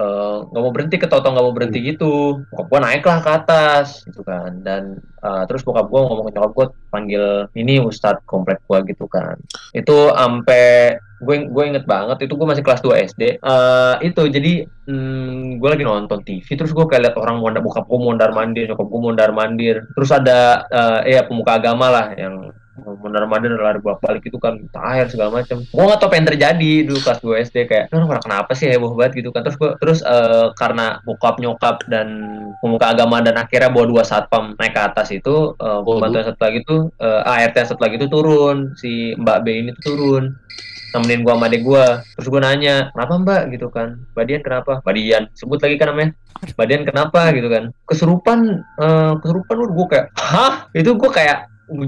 nggak 0.51 0.63
mau 0.67 0.73
berhenti 0.75 0.97
ketawa 0.99 1.23
nggak 1.23 1.47
mau 1.47 1.55
berhenti 1.55 1.79
gitu 1.79 2.43
bokap 2.51 2.67
gue 2.67 2.81
naiklah 2.83 3.19
ke 3.23 3.31
atas 3.31 4.03
gitu 4.03 4.27
kan 4.27 4.67
dan 4.67 4.99
eh, 5.23 5.45
terus 5.47 5.63
bokap 5.63 5.87
gue 5.87 6.01
ngomong 6.03 6.27
ke 6.27 6.33
nyokap 6.35 6.53
gue 6.59 6.67
panggil 6.91 7.25
ini 7.55 7.79
ustadz 7.79 8.27
komplek 8.27 8.59
gue 8.67 8.79
gitu 8.91 9.07
kan 9.07 9.39
itu 9.71 10.11
sampai 10.11 10.99
gue 11.23 11.37
gue 11.49 11.65
inget 11.65 11.85
banget 11.87 12.27
itu 12.27 12.35
gue 12.35 12.47
masih 12.47 12.65
kelas 12.67 12.83
2 12.83 13.07
SD 13.15 13.23
Eh, 13.43 13.95
itu 14.07 14.23
jadi 14.27 14.53
hmm, 14.67 15.63
gue 15.63 15.69
lagi 15.71 15.85
nonton 15.87 16.21
TV 16.27 16.47
terus 16.59 16.75
gue 16.75 16.85
kayak 16.87 17.03
liat 17.11 17.17
orang 17.19 17.39
mondar 17.39 17.63
bokap 17.63 17.87
gue 17.87 18.01
mondar 18.01 18.31
mandir 18.35 18.67
nyokap 18.67 18.87
gue 18.87 19.01
mondar 19.01 19.31
mandir. 19.31 19.77
Terus 19.95 20.11
ada 20.11 20.67
eh 21.07 21.19
ya 21.19 21.23
pemuka 21.27 21.59
agama 21.59 21.87
lah 21.91 22.07
yang 22.19 22.51
mondar 22.83 23.29
mandir 23.29 23.53
lari 23.53 23.79
bolak 23.79 24.01
balik 24.01 24.25
itu 24.25 24.41
kan 24.41 24.57
air 24.89 25.05
segala 25.05 25.45
macam 25.45 25.61
gue 25.61 25.85
nggak 25.85 26.01
tau 26.01 26.09
apa 26.09 26.15
yang 26.17 26.27
terjadi 26.33 26.73
dulu 26.89 26.99
kelas 27.05 27.21
2 27.21 27.45
SD 27.53 27.57
kayak 27.69 27.85
"Ini 27.93 28.01
orang 28.01 28.25
kenapa 28.25 28.51
sih 28.57 28.67
heboh 28.73 28.97
banget? 28.97 29.23
gitu 29.23 29.29
kan. 29.31 29.45
Terus 29.45 29.57
gue 29.61 29.71
terus 29.79 29.99
eh, 30.03 30.47
karena 30.57 30.99
bokap 31.05 31.37
nyokap 31.39 31.85
dan 31.87 32.09
pemuka 32.65 32.97
agama 32.97 33.21
dan 33.21 33.37
akhirnya 33.37 33.69
bawa 33.71 33.87
dua 33.87 34.03
satpam 34.03 34.57
naik 34.57 34.73
ke 34.75 34.81
atas 34.83 35.09
itu 35.13 35.55
eh, 35.61 35.81
pembantu 35.85 36.17
yang 36.21 36.29
satu 36.33 36.41
lagi 36.43 36.59
tuh 36.65 36.81
eh, 36.99 37.21
ART 37.29 37.55
yang 37.55 37.69
satu 37.69 37.81
lagi 37.83 37.97
tuh 38.01 38.11
turun. 38.11 38.57
Si 38.79 39.15
Mbak 39.21 39.39
B 39.45 39.47
ini 39.53 39.71
tuh 39.79 39.85
turun 39.93 40.25
nemenin 40.95 41.21
gua 41.25 41.33
sama 41.37 41.47
adik 41.49 41.63
gua. 41.65 41.87
Terus 42.17 42.29
gua 42.29 42.41
nanya 42.45 42.75
kenapa 42.93 43.13
mbak? 43.21 43.43
Gitu 43.57 43.67
kan. 43.73 43.89
Mbak 44.13 44.25
Dian 44.29 44.43
kenapa? 44.45 44.73
Mbak 44.85 44.95
Dian. 44.95 45.25
Sebut 45.33 45.59
lagi 45.61 45.77
kan 45.81 45.87
namanya. 45.93 46.11
Mbak 46.55 46.67
Dian 46.69 46.83
kenapa? 46.85 47.21
Gitu 47.33 47.49
kan. 47.49 47.65
Kesurupan 47.89 48.39
eh, 48.61 49.13
kesurupan 49.25 49.55
lu 49.57 49.67
gua 49.73 49.87
kayak 49.89 50.07
hah? 50.21 50.55
Itu 50.77 50.95
gua 50.95 51.11
kayak 51.11 51.39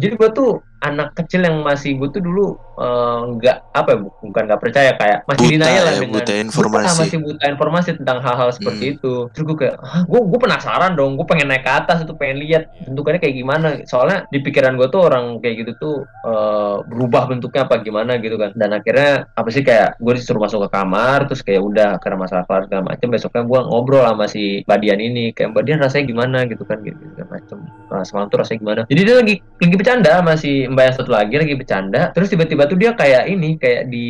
jadi 0.01 0.15
gua 0.17 0.29
tuh 0.33 0.65
anak 0.85 1.17
kecil 1.17 1.41
yang 1.41 1.65
masih 1.65 1.97
gue 1.97 2.13
tuh 2.13 2.21
dulu 2.21 2.47
eh, 2.75 3.21
nggak 3.35 3.57
apa 3.73 3.89
ya 3.95 3.99
bu- 4.03 4.15
bukan 4.21 4.43
nggak 4.45 4.61
percaya 4.61 4.91
kayak 4.95 5.19
masih 5.25 5.47
Buta 5.47 5.55
denial 5.57 5.83
lah 5.83 5.93
ya, 5.95 6.01
dengan 6.03 6.15
buta 6.21 6.35
informasi. 6.37 6.85
Buta, 6.85 7.01
masih 7.01 7.19
buta 7.23 7.45
informasi 7.49 7.89
tentang 7.97 8.19
hal-hal 8.21 8.49
seperti 8.51 8.85
Hmm. 8.85 8.95
itu. 8.99 9.15
Terus 9.33 9.45
gue 9.47 9.57
kayak 9.57 9.77
gue 10.05 10.21
gue 10.21 10.39
penasaran 10.39 10.93
dong 10.93 11.17
gue 11.17 11.25
pengen 11.25 11.49
naik 11.49 11.63
ke 11.63 11.73
atas 11.73 12.03
itu 12.03 12.13
pengen 12.15 12.43
lihat 12.45 12.63
bentukannya 12.85 13.19
kayak 13.19 13.37
gimana. 13.37 13.67
Soalnya 13.87 14.29
di 14.29 14.39
pikiran 14.39 14.75
gue 14.77 14.89
tuh 14.91 15.01
orang 15.07 15.39
kayak 15.41 15.55
gitu 15.65 15.73
tuh 15.81 15.97
eh, 16.27 16.77
berubah 16.85 17.31
bentuknya 17.31 17.65
apa 17.65 17.81
gimana 17.81 18.19
gitu 18.19 18.37
kan. 18.37 18.53
Dan 18.53 18.75
akhirnya 18.75 19.31
apa 19.33 19.49
sih 19.49 19.63
kayak 19.63 19.97
gue 19.97 20.13
disuruh 20.13 20.43
masuk 20.43 20.67
ke 20.67 20.75
kamar 20.75 21.25
terus 21.25 21.41
kayak 21.41 21.63
udah 21.63 21.91
karena 22.03 22.19
masalah 22.21 22.45
keluarga 22.45 22.67
segala 22.67 22.91
macem 22.91 23.07
besoknya 23.07 23.43
gue 23.45 23.61
ngobrol 23.71 24.03
sama 24.03 24.27
si 24.27 24.43
Badian 24.67 24.99
ini 24.99 25.31
kayak 25.31 25.55
Badian 25.55 25.79
rasanya 25.79 26.05
gimana? 26.05 26.39
Gitu 26.45 26.67
kan 26.67 26.83
gitu 26.83 26.99
segala 27.15 27.29
macem. 27.39 27.57
Nah, 27.87 28.03
semalam 28.03 28.27
tuh 28.27 28.39
rasanya 28.43 28.59
gimana? 28.59 28.81
Jadi 28.91 29.01
dia 29.01 29.15
lagi 29.15 29.35
lagi 29.63 29.75
bercanda 29.79 30.13
masih 30.21 30.67
mbak 30.75 30.85
yang 30.85 30.97
satu 30.99 31.11
lagi 31.11 31.35
lagi 31.35 31.55
bercanda 31.55 32.11
terus 32.11 32.29
tiba-tiba 32.29 32.67
tuh 32.67 32.75
dia 32.75 32.93
kayak 32.93 33.25
ini 33.27 33.57
kayak 33.57 33.89
di 33.89 34.07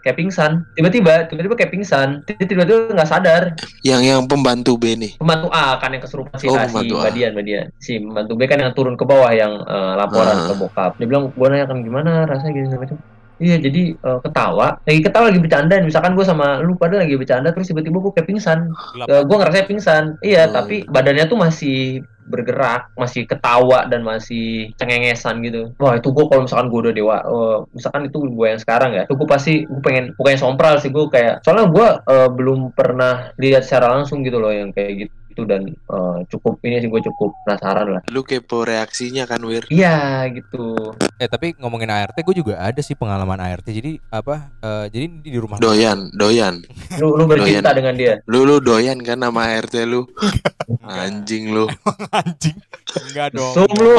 kayak 0.00 0.16
pingsan. 0.16 0.64
Tiba-tiba 0.72 1.28
tiba-tiba 1.28 1.54
kayak 1.54 1.70
pingsan. 1.70 2.08
Dia 2.24 2.42
tiba-tiba 2.42 2.90
nggak 2.90 3.06
sadar. 3.06 3.42
Yang 3.84 4.02
yang 4.08 4.20
pembantu 4.24 4.74
B 4.74 4.96
nih. 4.96 5.12
pembantu 5.14 5.52
A 5.52 5.76
kan 5.76 5.92
yang 5.92 6.02
kesurupan 6.02 6.34
si 6.34 6.48
Oh, 6.48 6.56
A, 6.56 6.64
si 6.64 6.72
pembantu 6.72 6.94
A. 6.98 7.02
Badian 7.06 7.32
Badian. 7.36 7.66
Si 7.76 7.92
pembantu 7.96 8.32
B 8.34 8.48
kan 8.48 8.58
yang 8.58 8.72
turun 8.72 8.96
ke 8.96 9.04
bawah 9.04 9.30
yang 9.30 9.52
eh, 9.60 9.94
laporan 9.94 10.34
Ah. 10.34 10.46
ke 10.48 10.54
bokap. 10.56 10.92
Dia 10.96 11.06
bilang 11.06 11.30
gue 11.30 11.46
nanya 11.46 11.68
kan 11.68 11.78
gimana 11.80 12.10
rasanya? 12.24 12.52
Gitu 12.52 12.66
segala 12.68 12.82
macam. 12.82 12.98
Iya 13.42 13.56
jadi 13.58 13.82
eh, 13.94 14.18
ketawa. 14.22 14.66
Lagi 14.82 15.00
ketawa 15.02 15.24
lagi 15.28 15.40
bercanda. 15.42 15.74
Misalkan 15.78 16.12
gue 16.14 16.22
sama 16.22 16.62
lu 16.62 16.74
pada 16.74 17.02
lagi 17.02 17.14
bercanda 17.14 17.50
terus 17.50 17.66
tiba-tiba 17.66 17.98
gue 17.98 18.12
kayak 18.14 18.28
pingsan. 18.28 18.70
Gelap. 18.94 19.06
gue 19.26 19.36
ngerasa 19.36 19.66
pingsan. 19.66 20.04
Iya 20.22 20.46
Hmm. 20.46 20.54
tapi 20.54 20.76
badannya 20.86 21.24
tuh 21.26 21.36
masih 21.36 21.78
bergerak 22.26 22.92
masih 22.94 23.26
ketawa 23.26 23.86
dan 23.86 24.06
masih 24.06 24.70
cengengesan 24.78 25.42
gitu. 25.42 25.74
Wah 25.78 25.98
itu 25.98 26.10
gue 26.10 26.24
kalau 26.26 26.44
misalkan 26.46 26.68
gue 26.70 26.80
udah 26.88 26.94
dewa 26.94 27.16
eh, 27.22 27.58
misalkan 27.74 28.02
itu 28.08 28.18
gue 28.22 28.46
yang 28.46 28.60
sekarang 28.60 28.90
ya 28.94 29.02
itu 29.06 29.14
gue 29.18 29.28
pasti 29.28 29.54
gue 29.66 29.82
pengen 29.82 30.04
bukannya 30.18 30.40
sompral 30.40 30.78
sih 30.78 30.90
gue 30.90 31.06
kayak 31.10 31.42
soalnya 31.42 31.66
gue 31.70 31.88
eh, 32.12 32.28
belum 32.30 32.74
pernah 32.76 33.34
lihat 33.38 33.66
secara 33.66 33.98
langsung 33.98 34.22
gitu 34.22 34.38
loh 34.38 34.52
yang 34.52 34.70
kayak 34.70 35.06
gitu 35.06 35.14
dan 35.48 35.72
eh, 35.72 36.18
cukup 36.28 36.60
ini 36.68 36.84
sih 36.84 36.88
gue 36.92 37.00
cukup 37.08 37.32
penasaran 37.48 37.88
lah 37.98 38.02
Lu 38.12 38.20
kepo 38.20 38.68
reaksinya 38.68 39.24
kan 39.24 39.40
Wir? 39.42 39.64
iya 39.72 40.28
gitu 40.28 40.92
Eh 41.16 41.30
tapi 41.30 41.54
ngomongin 41.54 41.86
ART, 41.86 42.18
gue 42.18 42.34
juga 42.34 42.58
ada 42.58 42.82
sih 42.82 42.98
pengalaman 42.98 43.38
ART. 43.38 43.62
Jadi 43.62 44.02
apa? 44.10 44.50
eh, 44.58 44.86
jadi 44.90 45.06
di 45.22 45.38
rumah 45.38 45.62
Doyan, 45.62 46.10
doyan. 46.18 46.66
lu 47.00 47.14
lu 47.14 47.24
bercinta 47.30 47.70
dengan 47.70 47.94
dia 47.94 48.18
Lu 48.26 48.42
lu 48.42 48.58
doyan 48.58 48.98
kan 49.00 49.22
sama 49.22 49.54
RT 49.62 49.86
lu? 49.86 50.02
Anjing 50.82 51.54
lu. 51.54 51.70
anjing. 52.18 52.58
Enggak 53.10 53.28
dong. 53.34 53.54
Mesum 53.54 53.70
lu, 53.78 53.94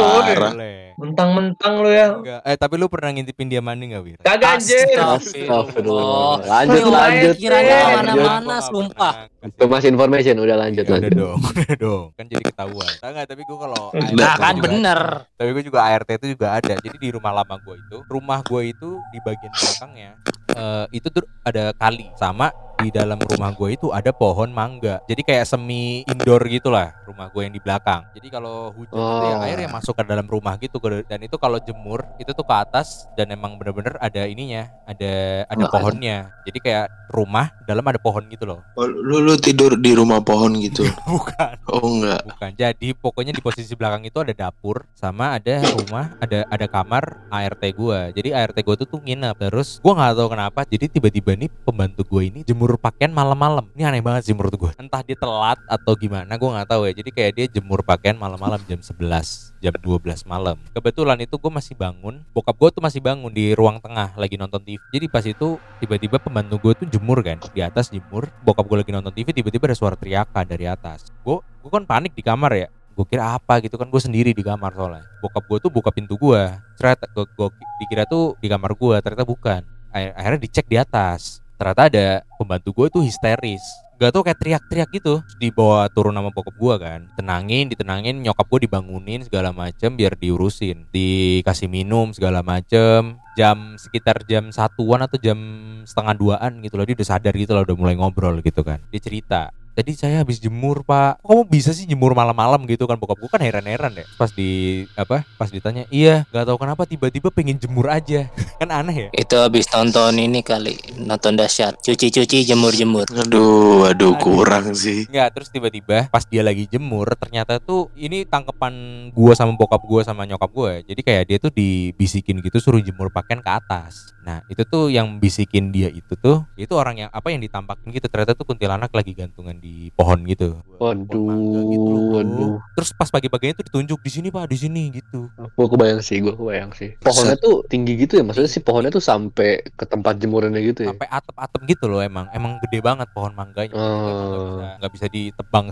mentang-mentang 1.00 1.74
lu 1.82 1.90
ya 1.90 2.08
Enggak. 2.14 2.40
Eh 2.44 2.56
tapi 2.60 2.76
lu 2.78 2.86
pernah 2.92 3.10
ngintipin 3.16 3.48
dia 3.48 3.62
mandi 3.64 3.90
enggak, 3.90 4.04
Wir? 4.04 4.20
kagak 4.22 4.60
anjir 4.60 4.88
Astagfirullah. 5.00 6.44
Lanjut, 6.44 6.84
lanjut. 6.92 7.36
kiranya 7.40 7.78
lanjut. 7.80 7.88
ke 7.88 7.98
mana-mana, 7.98 8.56
sumpah. 8.62 9.14
Itu 9.44 9.68
masih 9.68 9.92
information, 9.92 10.40
udah 10.40 10.56
lanjut, 10.56 10.88
Ya 10.88 10.96
udah 11.04 11.12
dong, 11.12 11.40
udah 11.52 11.74
dong. 11.76 12.06
Kan 12.16 12.26
jadi 12.32 12.44
ketahuan. 12.48 12.94
Nah, 13.04 13.10
enggak, 13.12 13.26
tapi 13.28 13.42
gue 13.44 13.58
kalau 13.60 13.84
ART 13.92 14.16
Nah 14.16 14.34
kan 14.40 14.54
juga 14.56 14.68
bener. 14.72 15.00
ada. 15.04 15.36
Tapi 15.36 15.50
gue 15.52 15.64
juga 15.68 15.80
ART 15.84 16.10
itu 16.16 16.28
juga 16.32 16.48
ada. 16.56 16.74
Jadi 16.80 16.98
di 16.98 17.10
rumah 17.12 17.32
lama 17.36 17.56
gue 17.60 17.76
itu, 17.76 17.98
rumah 18.08 18.40
gue 18.48 18.62
itu 18.72 18.90
di 19.12 19.20
bagian 19.20 19.52
belakangnya 19.52 20.12
eh, 20.54 20.86
itu 20.96 21.08
tuh 21.12 21.24
ada 21.44 21.76
kali 21.76 22.08
sama 22.16 22.56
di 22.84 22.90
dalam 22.92 23.16
rumah 23.18 23.56
gue 23.56 23.70
itu 23.74 23.88
ada 23.90 24.12
pohon 24.12 24.52
mangga. 24.52 25.00
Jadi 25.08 25.24
kayak 25.24 25.48
semi 25.48 26.04
indoor 26.04 26.44
gitulah 26.52 26.92
rumah 27.08 27.32
gue 27.32 27.42
yang 27.48 27.54
di 27.56 27.62
belakang. 27.64 28.04
Jadi 28.12 28.28
kalau 28.28 28.76
hujan 28.76 29.00
ya 29.00 29.32
Oh. 29.34 29.46
air 29.48 29.60
yang 29.64 29.74
masuk 29.74 29.96
ke 29.96 30.04
dalam 30.04 30.28
rumah 30.28 30.60
gitu 30.60 30.78
dan 31.08 31.20
itu 31.24 31.36
kalau 31.40 31.58
jemur 31.60 32.04
itu 32.20 32.32
tuh 32.32 32.44
ke 32.44 32.56
atas 32.56 33.08
dan 33.16 33.32
emang 33.32 33.56
bener-bener 33.56 33.96
ada 34.00 34.28
ininya, 34.28 34.68
ada 34.84 35.14
ada 35.48 35.64
ada. 35.64 35.72
pohonnya. 35.72 36.18
Jadi 36.44 36.60
kayak 36.60 36.88
rumah 37.10 37.54
dalam 37.64 37.86
ada 37.88 38.00
pohon 38.02 38.26
gitu 38.28 38.44
loh. 38.44 38.60
Oh, 38.76 38.84
lu 38.84 39.24
lu 39.24 39.38
tidur 39.40 39.78
di 39.80 39.96
rumah 39.96 40.20
pohon 40.20 40.58
gitu. 40.60 40.84
Bukan. 41.08 41.56
Oh 41.70 41.88
enggak. 41.88 42.22
Bukan. 42.28 42.52
Jadi 42.58 42.88
pokoknya 42.98 43.32
di 43.32 43.42
posisi 43.42 43.72
belakang 43.78 44.04
itu 44.04 44.18
ada 44.20 44.34
dapur 44.34 44.84
sama 44.98 45.38
ada 45.38 45.62
rumah, 45.78 46.18
ada 46.20 46.44
ada 46.50 46.66
kamar 46.68 47.30
ART 47.30 47.64
gua. 47.78 48.10
Jadi 48.12 48.34
ART 48.34 48.58
gua 48.60 48.76
tuh 48.76 48.88
tuh 48.90 49.00
nginep. 49.00 49.38
Terus 49.40 49.80
gua 49.80 49.94
nggak 49.96 50.14
tahu 50.18 50.30
kenapa. 50.34 50.60
Jadi 50.68 50.86
tiba-tiba 50.90 51.32
nih 51.38 51.50
pembantu 51.64 52.02
gua 52.08 52.22
ini 52.26 52.42
jemur 52.44 52.73
pakaian 52.78 53.12
malam-malam. 53.12 53.70
Ini 53.74 53.90
aneh 53.90 54.04
banget 54.04 54.30
sih 54.30 54.34
menurut 54.36 54.54
gua. 54.56 54.72
Entah 54.78 55.02
dia 55.02 55.18
telat 55.18 55.60
atau 55.66 55.94
gimana 55.98 56.36
gua 56.38 56.62
nggak 56.62 56.70
tahu 56.70 56.82
ya. 56.90 56.94
Jadi 56.94 57.10
kayak 57.10 57.32
dia 57.38 57.46
jemur 57.50 57.82
pakaian 57.82 58.18
malam-malam 58.18 58.62
jam 58.66 58.80
11, 58.82 59.54
jam 59.60 59.74
12 59.74 60.24
malam. 60.30 60.58
Kebetulan 60.74 61.18
itu 61.22 61.36
gua 61.40 61.52
masih 61.58 61.74
bangun. 61.74 62.22
Bokap 62.32 62.56
gua 62.58 62.70
tuh 62.70 62.84
masih 62.84 63.02
bangun 63.02 63.32
di 63.34 63.54
ruang 63.58 63.82
tengah 63.82 64.14
lagi 64.16 64.36
nonton 64.38 64.62
TV. 64.62 64.82
Jadi 64.94 65.06
pas 65.10 65.26
itu 65.26 65.58
tiba-tiba 65.82 66.18
pembantu 66.22 66.56
gua 66.60 66.74
tuh 66.78 66.88
jemur 66.90 67.20
kan 67.22 67.42
di 67.52 67.62
atas 67.62 67.90
jemur. 67.90 68.30
Bokap 68.46 68.66
gua 68.66 68.82
lagi 68.82 68.92
nonton 68.94 69.14
TV 69.14 69.32
tiba-tiba 69.32 69.70
ada 69.72 69.78
suara 69.78 69.96
teriakan 69.98 70.46
dari 70.46 70.66
atas. 70.70 71.10
Gua 71.26 71.42
gue 71.64 71.72
kan 71.72 71.88
panik 71.88 72.12
di 72.12 72.20
kamar 72.20 72.52
ya 72.60 72.68
gue 72.94 73.06
kira 73.10 73.34
apa 73.40 73.58
gitu 73.66 73.74
kan 73.80 73.90
gue 73.90 73.98
sendiri 73.98 74.32
di 74.38 74.44
kamar 74.46 74.70
soalnya 74.78 75.08
bokap 75.18 75.44
gue 75.50 75.58
tuh 75.66 75.72
buka 75.74 75.90
pintu 75.90 76.14
gue 76.14 76.42
ternyata 76.78 77.10
gue, 77.10 77.26
gue 77.26 77.48
dikira 77.82 78.06
tuh 78.06 78.38
di 78.38 78.46
kamar 78.46 78.78
gue 78.78 78.96
ternyata 79.02 79.26
bukan 79.26 79.62
Akhir- 79.94 80.14
akhirnya 80.18 80.40
dicek 80.42 80.66
di 80.70 80.78
atas 80.78 81.42
ternyata 81.64 81.88
ada 81.88 82.08
pembantu 82.36 82.76
gue 82.76 82.88
tuh 83.00 83.04
histeris. 83.08 83.64
Gak 83.96 84.12
tau 84.12 84.20
kayak 84.20 84.36
teriak-teriak 84.36 84.90
gitu. 85.00 85.24
Dibawa 85.40 85.88
turun 85.88 86.12
sama 86.12 86.28
bokap 86.36 86.60
gue 86.60 86.76
kan. 86.76 87.08
Tenangin 87.16 87.72
ditenangin 87.72 88.20
nyokap 88.20 88.52
gue 88.52 88.68
dibangunin 88.68 89.24
segala 89.24 89.56
macem 89.56 89.96
biar 89.96 90.20
diurusin. 90.20 90.84
Dikasih 90.92 91.72
minum 91.72 92.12
segala 92.12 92.44
macem. 92.44 93.16
Jam 93.40 93.80
sekitar 93.80 94.28
jam 94.28 94.52
satuan 94.52 95.08
atau 95.08 95.16
jam 95.16 95.40
setengah 95.88 96.20
duaan 96.20 96.60
gitu 96.60 96.76
loh 96.76 96.84
dia 96.84 97.00
udah 97.00 97.08
sadar 97.16 97.32
gitu 97.32 97.56
loh 97.56 97.64
udah 97.64 97.78
mulai 97.80 97.96
ngobrol 97.96 98.44
gitu 98.44 98.60
kan. 98.60 98.84
Dia 98.92 99.00
cerita 99.00 99.56
tadi 99.74 99.98
saya 99.98 100.22
habis 100.22 100.38
jemur 100.38 100.86
pak 100.86 101.20
Kok 101.20 101.30
kamu 101.30 101.44
bisa 101.50 101.74
sih 101.74 101.90
jemur 101.90 102.14
malam-malam 102.14 102.64
gitu 102.70 102.86
kan 102.86 102.96
bokap 102.96 103.18
gue 103.20 103.30
kan 103.30 103.42
heran-heran 103.42 103.94
ya 103.98 104.06
pas 104.16 104.30
di 104.30 104.84
apa 104.94 105.26
pas 105.36 105.50
ditanya 105.50 105.90
iya 105.90 106.24
nggak 106.30 106.46
tahu 106.46 106.58
kenapa 106.62 106.86
tiba-tiba 106.86 107.34
pengen 107.34 107.58
jemur 107.58 107.90
aja 107.90 108.30
kan 108.62 108.70
aneh 108.70 108.96
ya 108.96 109.10
Itu 109.14 109.36
habis 109.40 109.68
nonton 109.74 110.20
ini 110.20 110.44
kali, 110.44 110.76
nonton 111.00 111.36
dahsyat. 111.40 111.80
Cuci-cuci, 111.82 112.46
jemur-jemur. 112.46 113.08
Aduh, 113.26 113.88
aduh 113.88 114.14
kurang 114.20 114.76
sih. 114.76 115.10
Enggak, 115.10 115.40
terus 115.40 115.50
tiba-tiba 115.50 116.08
pas 116.12 116.24
dia 116.28 116.46
lagi 116.46 116.70
jemur 116.70 117.08
ternyata 117.18 117.58
tuh 117.58 117.90
ini 117.98 118.28
tangkepan 118.28 118.74
gua 119.12 119.34
sama 119.34 119.56
bokap 119.58 119.82
gua 119.84 120.02
sama 120.06 120.28
nyokap 120.28 120.52
gua. 120.52 120.72
Jadi 120.84 121.02
kayak 121.02 121.24
dia 121.28 121.38
tuh 121.40 121.52
dibisikin 121.56 122.44
gitu 122.44 122.58
suruh 122.60 122.84
jemur 122.84 123.10
pakaian 123.10 123.40
ke 123.40 123.52
atas. 123.52 124.14
Nah, 124.24 124.44
itu 124.48 124.64
tuh 124.64 124.88
yang 124.92 125.20
bisikin 125.20 125.72
dia 125.72 125.92
itu 125.92 126.16
tuh 126.20 126.48
itu 126.56 126.72
orang 126.76 127.08
yang 127.08 127.10
apa 127.12 127.32
yang 127.32 127.42
ditampakin 127.44 127.92
gitu 127.92 128.08
ternyata 128.08 128.38
tuh 128.38 128.48
kuntilanak 128.48 128.92
lagi 128.92 129.12
gantungan 129.12 129.56
di 129.64 129.88
pohon 129.96 130.20
gitu. 130.28 130.60
Pohon 130.76 131.08
mangga 131.08 131.62
gitu 131.72 131.88
loh, 131.88 132.04
waduh. 132.20 132.54
Terus 132.76 132.90
pas 132.92 133.08
pagi-paginya 133.08 133.56
tuh 133.56 133.66
ditunjuk 133.72 134.00
di 134.04 134.12
sini 134.12 134.28
Pak, 134.28 134.52
di 134.52 134.58
sini 134.60 134.92
gitu. 134.92 135.32
Gue 135.56 135.68
kebayang 135.72 136.04
sih, 136.04 136.20
gue 136.20 136.36
kebayang 136.36 136.76
sih. 136.76 137.00
Pohonnya 137.00 137.40
tuh 137.40 137.64
tinggi 137.72 137.96
gitu 137.96 138.20
ya, 138.20 138.24
maksudnya 138.28 138.52
sih 138.52 138.60
pohonnya 138.60 138.92
tuh 138.92 139.00
sampai 139.00 139.64
ke 139.64 139.88
tempat 139.88 140.20
jemurannya 140.20 140.60
gitu 140.60 140.84
ya. 140.84 140.92
Sampai 140.92 141.08
atap-atap 141.08 141.64
gitu 141.64 141.88
loh 141.88 142.04
emang. 142.04 142.28
Emang 142.36 142.60
gede 142.68 142.84
banget 142.84 143.08
pohon 143.16 143.32
mangganya. 143.32 143.72
Oh. 143.72 144.60
bisa 144.60 144.76
nggak 144.84 144.92
bisa 144.92 145.06
ditebang 145.08 145.72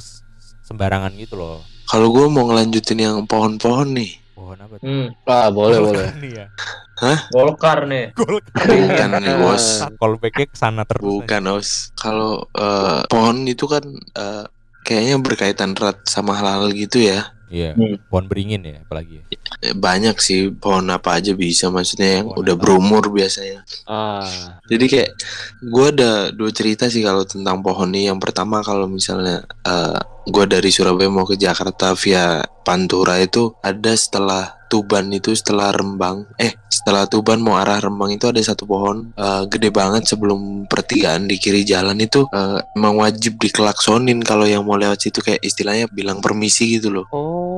sembarangan 0.64 1.12
gitu 1.20 1.36
loh. 1.36 1.60
Kalau 1.92 2.08
gue 2.16 2.26
mau 2.32 2.48
ngelanjutin 2.48 3.04
yang 3.04 3.28
pohon-pohon 3.28 3.92
nih, 3.92 4.22
Pohon 4.32 4.58
apa 4.58 4.76
tuh? 4.80 4.88
Hmm, 4.88 5.08
Ah, 5.28 5.52
boleh 5.52 5.78
boleh. 5.84 6.08
Nih 6.18 6.48
ya. 7.04 7.18
Golkar 7.30 7.86
nih. 7.86 8.14
bukan 8.14 9.10
nih 9.18 9.36
bos. 9.38 9.82
Callbacknya 9.96 10.46
ke 10.46 10.56
sana 10.56 10.82
terus. 10.84 11.02
Bukan 11.02 11.44
os. 11.50 11.70
Kalau 11.94 12.46
eh, 12.52 13.02
pohon 13.06 13.44
itu 13.44 13.66
kan 13.66 13.84
eh, 14.14 14.44
kayaknya 14.82 15.16
berkaitan 15.18 15.74
erat 15.74 16.02
sama 16.06 16.34
hal-hal 16.34 16.70
gitu 16.72 17.00
ya. 17.00 17.34
Iya, 17.52 17.76
Hmm. 17.76 18.00
pohon 18.08 18.32
beringin 18.32 18.64
ya 18.64 18.80
apalagi. 18.80 19.28
ya. 19.28 19.76
Banyak 19.76 20.16
sih 20.18 20.48
pohon 20.50 20.88
apa 20.88 21.20
aja 21.20 21.36
bisa 21.36 21.68
maksudnya 21.68 22.24
yang 22.24 22.32
Pohon 22.32 22.40
udah 22.40 22.56
apa? 22.56 22.62
berumur 22.64 23.04
biasanya. 23.12 23.60
Ah, 23.84 24.56
Jadi 24.66 24.86
kayak 24.88 25.12
gue 25.60 25.88
ada 25.92 26.12
dua 26.32 26.48
cerita 26.50 26.88
sih 26.88 27.04
kalau 27.04 27.28
tentang 27.28 27.60
pohon 27.60 27.92
nih. 27.92 28.08
Yang 28.08 28.24
pertama 28.24 28.64
kalau 28.64 28.88
misalnya 28.88 29.44
eh 29.68 30.00
gue 30.24 30.46
dari 30.48 30.72
Surabaya 30.72 31.12
mau 31.12 31.28
ke 31.28 31.36
Jakarta 31.36 31.92
via 31.94 32.40
Pantura 32.64 33.20
itu 33.20 33.52
ada 33.60 33.92
setelah 33.94 34.56
Tuban 34.72 35.12
itu 35.12 35.36
setelah 35.36 35.76
Rembang. 35.76 36.24
Eh 36.40 36.56
setelah 36.72 37.04
Tuban 37.04 37.44
mau 37.44 37.60
arah 37.60 37.84
Rembang 37.84 38.16
itu 38.16 38.32
ada 38.32 38.40
satu 38.40 38.64
pohon 38.64 39.12
eh, 39.20 39.44
gede 39.52 39.76
banget 39.76 40.08
sebelum 40.08 40.72
pertigaan 40.72 41.28
di 41.28 41.36
kiri 41.36 41.68
jalan 41.68 42.00
itu 42.00 42.24
eh, 42.32 42.64
emang 42.80 43.04
wajib 43.04 43.36
dikelaksonin 43.36 44.24
kalau 44.24 44.48
yang 44.48 44.64
mau 44.64 44.80
lewat 44.80 45.04
situ 45.04 45.20
kayak 45.20 45.44
istilahnya 45.44 45.92
bilang 45.92 46.24
permisi 46.24 46.80
gitu 46.80 46.88
loh. 46.88 47.06
oh, 47.12 47.51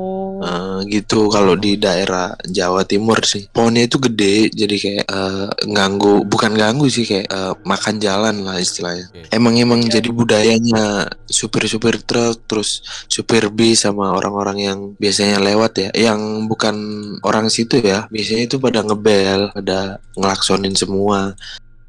Eh, 0.43 0.79
gitu 0.91 1.31
kalau 1.31 1.55
di 1.55 1.79
daerah 1.79 2.35
Jawa 2.43 2.83
Timur 2.83 3.23
sih. 3.23 3.47
Pohonnya 3.47 3.87
itu 3.87 3.95
gede 3.95 4.51
jadi 4.51 4.75
kayak 4.75 5.05
eh, 5.07 5.47
ganggu 5.71 6.27
bukan 6.27 6.51
ganggu 6.51 6.91
sih 6.91 7.07
kayak 7.07 7.27
eh, 7.31 7.53
makan 7.63 7.95
jalan 8.03 8.35
lah 8.43 8.59
istilahnya. 8.59 9.07
Emang 9.31 9.55
emang 9.55 9.79
jadi 9.87 10.11
budayanya 10.11 11.07
supir-supir 11.23 12.03
truk 12.03 12.43
terus 12.43 12.83
supir 13.07 13.47
bis 13.47 13.87
sama 13.87 14.11
orang-orang 14.11 14.57
yang 14.59 14.79
biasanya 14.99 15.39
lewat 15.39 15.71
ya. 15.79 15.89
Yang 16.11 16.19
bukan 16.51 16.75
orang 17.23 17.47
situ 17.47 17.79
ya 17.79 18.11
biasanya 18.11 18.43
itu 18.51 18.59
pada 18.59 18.83
ngebel 18.83 19.55
pada 19.55 20.03
ngelaksonin 20.19 20.75
semua. 20.75 21.39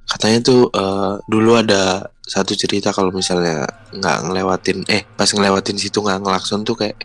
Katanya 0.07 0.39
tuh 0.47 0.71
eh, 0.71 1.13
dulu 1.27 1.59
ada 1.59 2.07
satu 2.25 2.57
cerita 2.57 2.89
kalau 2.89 3.13
misalnya 3.13 3.69
nggak 3.93 4.19
ngelewatin 4.25 4.79
eh 4.89 5.05
pas 5.13 5.29
ngelewatin 5.29 5.77
situ 5.77 6.01
nggak 6.01 6.25
ngelakson 6.25 6.65
tuh 6.65 6.73
kayak 6.73 6.97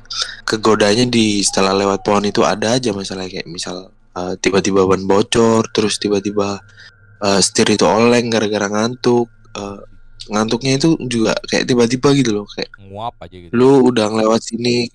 kegodanya 0.47 1.03
di 1.11 1.43
setelah 1.43 1.75
lewat 1.75 2.07
pohon 2.07 2.23
itu 2.23 2.39
ada 2.47 2.79
aja 2.79 2.95
masalah 2.95 3.27
kayak 3.27 3.43
misal 3.51 3.91
eh, 4.15 4.33
tiba-tiba 4.39 4.87
ban 4.87 5.03
bocor 5.03 5.67
terus 5.75 5.99
tiba-tiba 5.99 6.63
eh, 7.19 7.39
setir 7.43 7.67
itu 7.67 7.83
oleng 7.83 8.31
gara-gara 8.31 8.71
ngantuk 8.71 9.27
eh, 9.59 9.79
ngantuknya 10.31 10.79
itu 10.79 10.95
juga 11.11 11.35
kayak 11.51 11.67
tiba-tiba 11.67 12.07
gitu 12.15 12.31
loh 12.39 12.45
kayak 12.55 12.71
Nguap 12.87 13.19
aja 13.19 13.35
gitu. 13.35 13.51
lu 13.51 13.91
udah 13.91 14.07
ngelewat 14.13 14.39
sini 14.39 14.87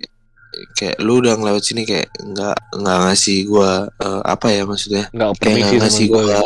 kayak 0.78 0.96
lu 1.02 1.18
udah 1.18 1.34
ngelewat 1.34 1.62
sini 1.66 1.82
kayak 1.82 2.08
nggak 2.22 2.56
nggak 2.78 2.98
ngasih 3.10 3.38
gua 3.50 3.90
eh, 3.98 4.22
apa 4.24 4.46
ya 4.54 4.62
maksudnya 4.64 5.04
nggak 5.10 5.30
kayak 5.42 5.82
ngasih 5.82 6.06
gue. 6.08 6.22
gua 6.22 6.40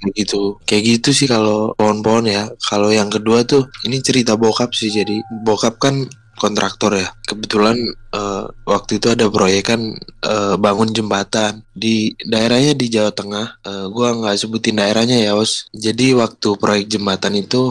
kayak 0.00 0.14
gitu. 0.16 0.42
Kayak 0.64 0.82
gitu 0.98 1.10
sih 1.12 1.28
kalau 1.28 1.76
pohon-pohon 1.76 2.26
ya. 2.26 2.48
Kalau 2.68 2.88
yang 2.90 3.12
kedua 3.12 3.44
tuh 3.44 3.68
ini 3.86 4.00
cerita 4.00 4.34
bokap 4.34 4.72
sih. 4.72 4.88
Jadi 4.88 5.20
bokap 5.44 5.76
kan 5.76 6.08
kontraktor 6.40 6.96
ya. 6.96 7.12
Kebetulan 7.28 7.76
eh, 8.16 8.44
waktu 8.64 8.96
itu 8.96 9.12
ada 9.12 9.28
proyek 9.28 9.68
kan 9.68 9.80
eh, 10.24 10.54
bangun 10.56 10.90
jembatan 10.96 11.60
di 11.76 12.16
daerahnya 12.24 12.72
di 12.72 12.88
Jawa 12.88 13.12
Tengah. 13.12 13.46
Eh, 13.60 13.86
gua 13.92 14.16
nggak 14.16 14.40
sebutin 14.40 14.80
daerahnya 14.80 15.20
ya 15.20 15.36
os. 15.36 15.68
Jadi 15.76 16.16
waktu 16.16 16.48
proyek 16.56 16.88
jembatan 16.88 17.36
itu 17.36 17.68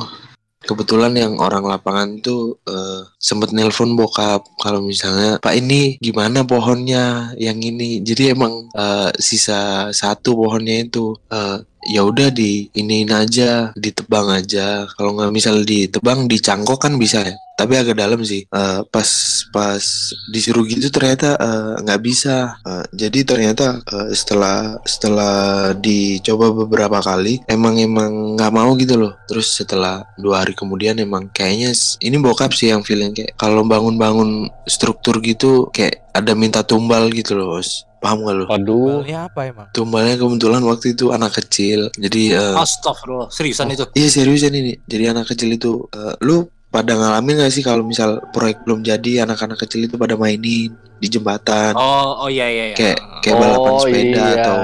kebetulan 0.59 1.15
yang 1.15 1.33
orang 1.41 1.65
lapangan 1.65 2.21
tuh 2.21 2.61
eh, 2.69 3.01
sempet 3.17 3.49
nelpon 3.57 3.97
bokap. 3.97 4.45
Kalau 4.61 4.85
misalnya 4.85 5.41
Pak 5.41 5.55
ini 5.57 5.97
gimana 5.97 6.45
pohonnya? 6.45 7.33
Yang 7.41 7.57
ini? 7.73 7.89
Jadi 8.05 8.37
emang 8.37 8.69
eh, 8.77 9.09
sisa 9.17 9.89
satu 9.89 10.37
pohonnya 10.37 10.85
itu 10.85 11.17
eh, 11.33 11.65
ya 11.89 12.05
udah 12.05 12.29
di 12.29 12.69
iniin 12.77 13.09
aja 13.09 13.73
ditebang 13.73 14.29
aja. 14.29 14.85
Kalau 14.93 15.17
nggak 15.17 15.33
misal 15.33 15.65
ditebang 15.65 16.29
dicangkok 16.29 16.77
kan 16.77 17.01
bisa 17.01 17.25
ya. 17.25 17.33
Tapi 17.57 17.75
agak 17.75 17.97
dalam 17.99 18.21
sih. 18.23 18.45
Eh, 18.45 18.81
pas 18.87 19.09
pas 19.51 19.83
disuruh 20.31 20.63
gitu 20.69 20.87
ternyata 20.93 21.35
eh, 21.35 21.73
nggak 21.81 22.01
bisa. 22.05 22.61
Eh, 22.61 22.85
jadi 22.93 23.19
ternyata 23.25 23.81
eh, 23.81 24.13
setelah 24.13 24.77
setelah 24.85 25.35
dicoba 25.73 26.53
beberapa 26.53 27.01
kali 27.01 27.41
emang 27.49 27.81
emang 27.81 28.37
nggak 28.37 28.53
mau 28.53 28.71
gitu 28.77 28.95
loh. 28.95 29.13
Terus 29.25 29.57
setelah 29.57 30.05
dua 30.21 30.45
hari 30.45 30.53
kemudian 30.53 31.01
emang 31.01 31.27
kayaknya 31.33 31.73
ini 32.05 32.15
bokap 32.21 32.53
sih 32.53 32.69
yang 32.69 32.85
feeling 32.85 33.11
kayak 33.17 33.33
kalau 33.35 33.65
bangun-bangun 33.65 34.47
struktur 34.69 35.17
gitu 35.25 35.67
kayak 35.73 36.05
ada 36.13 36.37
minta 36.37 36.61
tumbal 36.61 37.09
gitu 37.11 37.33
loh. 37.33 37.59
Paham 37.99 38.23
gak 38.23 38.35
lo 38.35 38.45
Aduh, 38.47 39.03
apa 39.05 39.39
emang? 39.45 39.67
tumbalnya 39.71 40.15
kebetulan 40.15 40.63
waktu 40.63 40.95
itu 40.95 41.11
anak 41.11 41.35
kecil 41.35 41.91
jadi 41.95 42.21
eh, 42.35 42.55
Astagfirullah, 42.55 43.27
seriusan 43.29 43.69
itu. 43.69 43.83
Iya 43.93 44.09
seriusan 44.09 44.51
ini. 44.51 44.73
Jadi 44.83 45.03
anak 45.05 45.27
kecil 45.27 45.51
itu, 45.51 45.83
eh, 45.91 46.15
lu 46.21 46.43
pada 46.67 46.93
ngalamin 46.93 47.41
gak 47.41 47.51
sih 47.51 47.61
kalau 47.61 47.81
misal 47.81 48.21
proyek 48.29 48.61
belum 48.63 48.81
jadi, 48.81 49.25
anak-anak 49.25 49.57
kecil 49.59 49.83
itu 49.83 49.95
pada 49.95 50.13
mainin 50.13 50.69
di 50.99 51.07
jembatan, 51.07 51.73
Oh, 51.73 52.23
oh 52.23 52.29
iya 52.29 52.45
iya 52.45 52.65
iya. 52.71 52.75
kayak 52.75 52.99
kayak 53.21 53.35
balapan 53.37 53.71
Oh, 53.71 53.79
sepeda 53.81 54.19
iya. 54.21 54.35
atau 54.37 54.57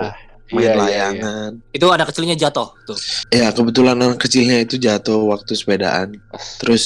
main 0.53 0.62
Iya, 0.62 0.71
iya, 0.71 0.73
iya. 0.73 0.81
layangan. 0.81 1.51
Itu 1.73 1.86
ada 1.89 2.03
kecilnya 2.05 2.38
jatuh 2.38 2.69
tuh. 2.86 2.97
Ya 3.34 3.49
kebetulan 3.49 3.97
anak 3.97 4.21
kecilnya 4.21 4.62
itu 4.62 4.77
jatuh 4.77 5.25
waktu 5.25 5.58
sepedaan. 5.58 6.21
Terus 6.62 6.84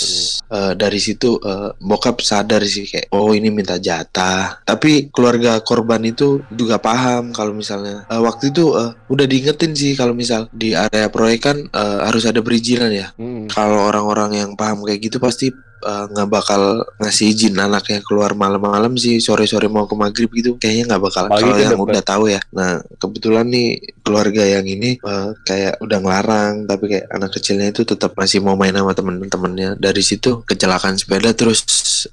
eh, 0.48 0.74
dari 0.80 1.00
situ 1.02 1.36
eh, 1.44 1.76
bokap 1.80 2.24
sadar 2.24 2.64
sih 2.64 2.88
kayak, 2.88 3.12
oh 3.12 3.36
ini 3.36 3.52
minta 3.52 3.76
jatah. 3.76 4.64
Tapi 4.64 5.12
keluarga 5.12 5.60
korban 5.60 6.00
itu 6.08 6.40
juga 6.54 6.80
paham 6.80 7.36
kalau 7.36 7.52
misalnya 7.52 8.08
eh, 8.08 8.22
waktu 8.22 8.56
itu 8.56 8.72
eh, 8.80 8.92
udah 9.12 9.26
diingetin 9.28 9.76
sih 9.76 9.94
kalau 10.00 10.16
misal 10.16 10.48
di 10.56 10.72
area 10.72 11.12
proyek 11.12 11.40
kan 11.44 11.58
eh, 11.60 12.00
harus 12.08 12.24
ada 12.24 12.40
perizinan 12.40 12.92
ya. 12.92 13.12
Hmm. 13.20 13.50
kalau 13.52 13.90
orang-orang 13.90 14.32
yang 14.46 14.52
paham 14.56 14.86
kayak 14.86 15.10
gitu 15.10 15.18
pasti 15.20 15.52
uh, 15.84 16.06
nggak 16.12 16.30
bakal 16.30 16.62
ngasih 17.00 17.32
izin 17.32 17.56
anaknya 17.60 18.00
keluar 18.04 18.36
malam-malam 18.36 18.96
sih 19.00 19.20
sore-sore 19.20 19.68
mau 19.72 19.88
ke 19.88 19.96
maghrib 19.96 20.30
gitu 20.32 20.56
kayaknya 20.60 20.96
nggak 20.96 21.04
bakal 21.04 21.24
kalau 21.30 21.56
yang 21.56 21.76
dapet- 21.76 21.94
udah 21.96 22.04
tahu 22.04 22.24
ya 22.32 22.40
nah 22.52 22.80
kebetulan 23.00 23.48
nih 23.50 24.00
keluarga 24.06 24.42
yang 24.42 24.66
ini 24.66 24.98
uh, 25.06 25.38
kayak 25.46 25.78
udah 25.86 25.98
ngelarang 26.02 26.66
tapi 26.66 26.98
kayak 26.98 27.06
anak 27.14 27.30
kecilnya 27.36 27.70
itu 27.70 27.86
tetap 27.86 28.18
masih 28.18 28.42
mau 28.42 28.58
main 28.58 28.74
sama 28.74 28.94
temen-temennya. 28.96 29.78
Dari 29.78 30.02
situ 30.02 30.42
kecelakaan 30.46 30.98
sepeda 30.98 31.34
terus 31.38 31.62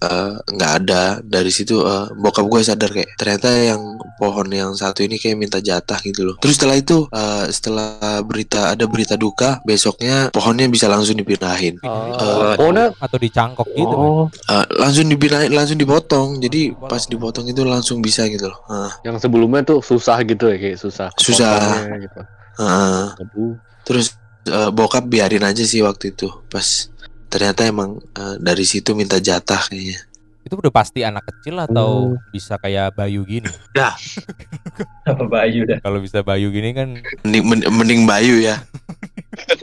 uh, 0.05 0.37
nggak 0.45 0.73
ada. 0.85 1.21
Dari 1.25 1.49
situ 1.49 1.81
uh, 1.81 2.13
bokap 2.17 2.45
gue 2.49 2.61
sadar 2.65 2.91
kayak 2.93 3.17
ternyata 3.17 3.49
yang 3.53 3.81
pohon 4.21 4.49
yang 4.53 4.73
satu 4.77 5.05
ini 5.05 5.17
kayak 5.17 5.37
minta 5.41 5.59
jatah 5.61 6.01
gitu 6.05 6.25
loh. 6.33 6.37
Terus 6.41 6.57
setelah 6.61 6.77
itu 6.77 7.09
uh, 7.09 7.47
setelah 7.49 8.21
berita 8.25 8.77
ada 8.77 8.85
berita 8.89 9.15
duka 9.17 9.61
besoknya 9.65 10.29
pohonnya 10.33 10.69
bisa 10.69 10.89
langsung 10.89 11.17
dipindahin. 11.17 11.81
Oh, 11.85 12.17
Eh, 12.17 12.57
pohonnya? 12.57 12.93
Atau 13.01 13.19
dicangkok 13.21 13.69
gitu 13.73 13.97
oh, 13.97 14.29
Uh, 14.47 14.65
langsung 14.79 15.07
dipindahin 15.11 15.51
langsung 15.53 15.79
dipotong. 15.79 16.39
Jadi 16.39 16.75
pas 16.77 17.03
dipotong 17.07 17.47
itu 17.51 17.63
langsung 17.67 17.99
bisa 17.99 18.27
gitu 18.31 18.51
loh. 18.51 18.59
Uh, 18.71 18.91
yang 19.03 19.19
sebelumnya 19.19 19.63
tuh 19.67 19.83
susah 19.83 20.23
gitu 20.23 20.51
ya 20.51 20.57
kayak 20.57 20.79
susah. 20.79 21.11
Susah. 21.33 21.91
Gitu. 21.99 22.21
uh, 22.63 23.13
Aduh. 23.19 23.59
terus 23.83 24.15
uh, 24.51 24.71
bokap 24.71 25.07
biarin 25.07 25.43
aja 25.43 25.63
sih 25.67 25.83
waktu 25.83 26.15
itu 26.15 26.31
pas 26.47 26.91
ternyata 27.27 27.67
emang 27.67 27.99
uh, 28.17 28.37
dari 28.39 28.63
situ 28.63 28.95
minta 28.95 29.19
jatah 29.19 29.67
kayaknya 29.67 29.99
Itu 30.47 30.55
udah 30.57 30.71
pasti 30.71 31.03
anak 31.03 31.27
kecil 31.27 31.59
atau 31.59 32.15
Hmm. 32.15 32.23
bisa 32.31 32.55
kayak 32.57 32.95
Bayu 32.95 33.27
gini? 33.27 33.51
Apa 35.05 35.25
Bayu 35.27 35.67
dah. 35.67 35.79
Kalau 35.81 35.99
bisa 35.99 36.23
Bayu 36.23 36.49
gini 36.49 36.71
kan 36.71 36.95
mending, 37.23 37.43
men- 37.45 37.67
mending 37.69 38.03
Bayu 38.07 38.39
ya 38.39 38.63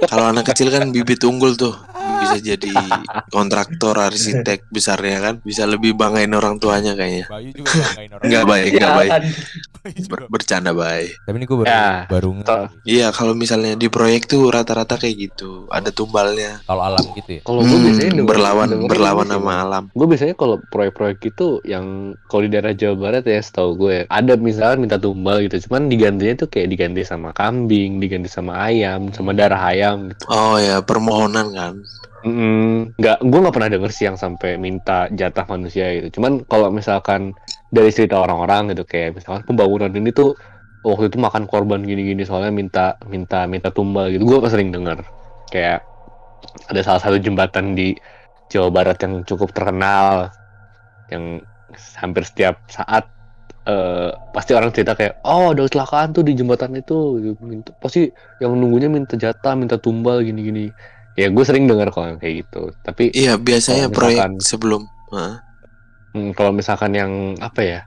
kalau 0.06 0.30
anak 0.30 0.46
kecil 0.46 0.70
kan 0.70 0.86
bibit 0.88 1.24
unggul 1.24 1.54
tuh 1.54 1.74
bisa 2.22 2.38
jadi 2.38 2.70
kontraktor 3.28 3.98
arsitek 3.98 4.70
besarnya 4.70 5.18
kan 5.20 5.36
bisa 5.42 5.66
lebih 5.66 5.92
banggain 5.94 6.30
orang 6.30 6.56
tuanya 6.56 6.94
kayaknya 6.94 7.26
Bayu 7.26 7.50
juga 7.52 7.72
banggain 7.84 8.12
orang. 8.12 8.24
nggak 8.24 8.44
baik 8.46 8.64
nggak 8.70 8.84
Iya, 8.86 8.96
baik. 8.96 9.12
Bayu 9.12 9.32
juga. 9.94 10.08
Ber- 10.08 10.28
bercanda 10.30 10.72
baik 10.72 11.12
Tapi 11.20 11.36
ini 11.36 11.46
gue 11.46 11.58
baru 11.58 11.68
Ya, 11.68 11.88
baru 12.08 12.30
iya 12.86 13.08
kalau 13.10 13.34
misalnya 13.34 13.74
di 13.74 13.88
proyek 13.88 14.24
tuh 14.26 14.48
rata-rata 14.48 14.96
kayak 14.96 15.16
gitu 15.28 15.68
ada 15.68 15.90
tumbalnya 15.90 16.64
Kalau 16.64 16.80
alam 16.82 17.04
gitu 17.12 17.30
ya. 17.30 17.42
Kalau 17.42 17.60
gue 17.60 17.68
Hmm, 17.70 17.84
biasanya 17.84 18.12
berlawan 18.24 18.70
berlawan 18.86 19.28
sama 19.28 19.54
alam 19.58 19.84
Gue 19.92 20.08
biasanya 20.08 20.36
kalau 20.36 20.62
proyek-proyek 20.74 21.22
itu 21.30 21.62
yang 21.62 22.18
kalau 22.26 22.50
di 22.50 22.50
daerah 22.50 22.74
Jawa 22.74 22.98
Barat 22.98 23.30
ya 23.30 23.38
setahu 23.38 23.78
gue 23.78 24.10
ada 24.10 24.34
misalnya 24.34 24.82
minta 24.82 24.98
tumbal 24.98 25.46
gitu, 25.46 25.70
cuman 25.70 25.86
digantinya 25.94 26.34
tuh 26.42 26.50
kayak 26.50 26.74
diganti 26.74 27.06
sama 27.06 27.30
kambing, 27.38 28.02
diganti 28.02 28.26
sama 28.26 28.58
ayam, 28.66 29.14
sama 29.14 29.38
darah 29.38 29.62
ayam 29.70 30.10
gitu. 30.10 30.26
oh 30.34 30.58
ya 30.58 30.82
permohonan 30.82 31.54
kan 31.54 31.76
Mm, 32.24 32.96
nggak, 32.96 33.20
gue 33.20 33.40
nggak 33.44 33.52
pernah 33.52 33.68
denger 33.68 33.92
sih 33.92 34.08
yang 34.08 34.16
sampai 34.16 34.56
minta 34.56 35.12
jatah 35.12 35.44
manusia 35.44 35.92
gitu. 36.00 36.20
Cuman 36.20 36.48
kalau 36.48 36.72
misalkan 36.72 37.36
dari 37.68 37.92
cerita 37.92 38.16
orang-orang 38.16 38.72
gitu 38.72 38.88
kayak 38.88 39.20
misalkan 39.20 39.44
pembangunan 39.44 39.92
ini 39.92 40.16
tuh 40.16 40.32
waktu 40.88 41.12
itu 41.12 41.20
makan 41.20 41.44
korban 41.52 41.84
gini-gini 41.84 42.24
soalnya 42.24 42.56
minta 42.56 42.96
minta 43.12 43.44
minta 43.44 43.76
tumbal 43.76 44.08
gitu. 44.08 44.24
Gue 44.24 44.40
sering 44.48 44.72
denger 44.72 45.04
kayak 45.52 45.84
ada 46.72 46.80
salah 46.80 47.02
satu 47.04 47.20
jembatan 47.20 47.76
di 47.76 47.92
Jawa 48.48 48.72
Barat 48.72 49.04
yang 49.04 49.28
cukup 49.28 49.52
terkenal 49.52 50.32
yang 51.12 51.42
hampir 51.98 52.22
setiap 52.24 52.62
saat 52.70 53.08
eh, 53.64 54.12
pasti 54.36 54.52
orang 54.54 54.76
cerita 54.76 54.94
kayak 54.94 55.24
oh 55.24 55.56
ada 55.56 55.64
kecelakaan 55.66 56.12
tuh 56.12 56.24
di 56.24 56.36
jembatan 56.36 56.76
itu. 56.76 57.20
Minta, 57.40 57.72
pasti 57.80 58.12
yang 58.38 58.54
nunggunya 58.56 58.92
minta 58.92 59.16
jatah 59.16 59.56
minta 59.56 59.80
tumbal 59.80 60.22
gini-gini. 60.22 60.70
Ya 61.16 61.30
gue 61.30 61.44
sering 61.46 61.70
dengar 61.70 61.94
kalau 61.94 62.18
kayak 62.18 62.44
gitu. 62.48 62.74
Tapi 62.84 63.14
iya 63.14 63.38
biasanya 63.38 63.88
Kalau 63.88 63.96
proyek 63.96 64.18
misalkan- 64.20 64.42
sebelum 64.44 64.82
Hah? 65.14 65.36
hmm, 66.14 66.30
kalau 66.34 66.52
misalkan 66.52 66.92
yang 66.94 67.12
apa 67.38 67.62
ya 67.62 67.80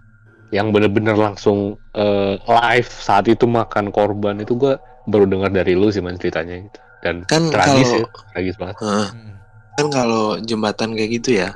yang 0.55 0.71
bener-bener 0.71 1.19
langsung 1.19 1.75
eh, 1.93 2.39
live 2.41 2.89
saat 2.89 3.27
itu 3.27 3.45
makan 3.45 3.91
korban 3.91 4.39
itu 4.39 4.55
gue 4.55 4.79
baru 5.07 5.27
dengar 5.27 5.51
dari 5.51 5.75
lu 5.75 5.91
sih 5.91 6.01
man 6.01 6.17
ceritanya. 6.17 6.65
Gitu 6.65 6.79
dan 7.05 7.23
kan 7.29 7.53
tragis 7.53 7.87
kalau 7.87 8.03
ya 8.03 8.07
tragis 8.33 8.57
banget. 8.57 8.77
Hmm. 8.81 9.37
kan 9.77 9.87
kalau 9.93 10.41
jembatan 10.41 10.97
kayak 10.97 11.11
gitu 11.21 11.31
ya 11.45 11.53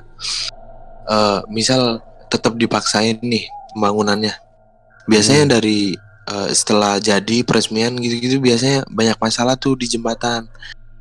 eh 1.11 1.41
misal 1.51 1.99
tetap 2.31 2.55
dipaksain 2.55 3.19
nih 3.19 3.51
pembangunannya. 3.75 4.33
Biasanya 5.11 5.59
dari 5.59 5.99
eh, 6.31 6.51
setelah 6.55 7.03
jadi 7.03 7.43
peresmian 7.43 7.99
gitu-gitu 7.99 8.39
biasanya 8.39 8.87
banyak 8.87 9.19
masalah 9.19 9.59
tuh 9.59 9.75
di 9.75 9.91
jembatan 9.91 10.47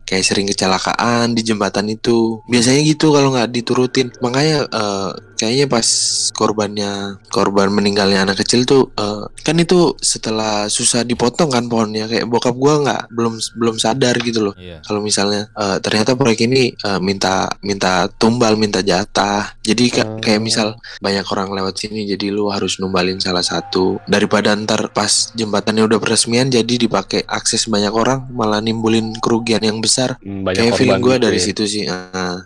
kayak 0.10 0.26
sering 0.26 0.50
kecelakaan 0.50 1.32
di 1.32 1.46
jembatan 1.46 1.86
itu. 1.88 2.42
Biasanya 2.46 2.82
gitu 2.84 3.14
kalau 3.14 3.30
nggak 3.30 3.54
diturutin. 3.54 4.10
Makanya 4.20 4.66
eh, 4.66 5.10
kayaknya 5.38 5.66
pas 5.70 5.88
korbannya 6.34 6.92
korban 7.30 7.70
meninggalnya 7.70 8.24
anak 8.24 8.42
kecil 8.42 8.64
tuh 8.64 8.90
eh, 8.94 9.24
kan 9.42 9.56
itu 9.56 9.94
setelah 10.00 10.66
susah 10.68 11.04
dipotong 11.04 11.50
kan 11.50 11.66
pohonnya. 11.66 12.08
Kayak 12.08 12.26
bokap 12.26 12.56
gua 12.56 12.82
nggak 12.82 13.02
belum 13.14 13.34
belum 13.56 13.76
sadar 13.78 14.18
gitu 14.20 14.42
loh. 14.42 14.56
Iya. 14.58 14.82
kalau 14.82 15.00
misalnya 15.00 15.52
eh, 15.54 15.78
ternyata 15.80 16.16
proyek 16.16 16.50
ini 16.50 16.74
eh, 16.74 17.00
minta 17.00 17.46
minta 17.62 18.08
tumbal 18.10 18.56
minta 18.56 18.82
jatah. 18.82 19.54
Jadi 19.62 19.86
ka- 19.92 19.98
Hmm. 20.00 20.24
kayak 20.24 20.40
misal 20.40 20.68
banyak 20.98 21.28
orang 21.28 21.52
lewat 21.52 21.76
sini 21.78 22.08
jadi 22.08 22.32
lu 22.32 22.48
harus 22.50 22.80
numbalin 22.80 23.20
salah 23.20 23.44
satu. 23.44 24.00
Daripada 24.08 24.56
ntar 24.56 24.90
pas 24.90 25.30
jembatannya 25.36 25.84
udah 25.86 26.00
peresmian 26.00 26.48
jadi 26.48 26.80
dipakai 26.80 27.28
akses 27.28 27.68
banyak 27.68 27.92
orang 27.92 28.26
malah 28.32 28.58
nimbulin 28.58 29.12
kerugian 29.20 29.60
yang 29.60 29.78
besar 29.78 29.99
Hmm, 30.24 30.48
banyak 30.48 30.62
kayak 30.70 30.78
feeling 30.80 31.02
gue 31.02 31.16
korban 31.16 31.26
dari 31.28 31.40
ya. 31.40 31.46
situ 31.50 31.64
sih 31.68 31.84
ah. 31.90 32.40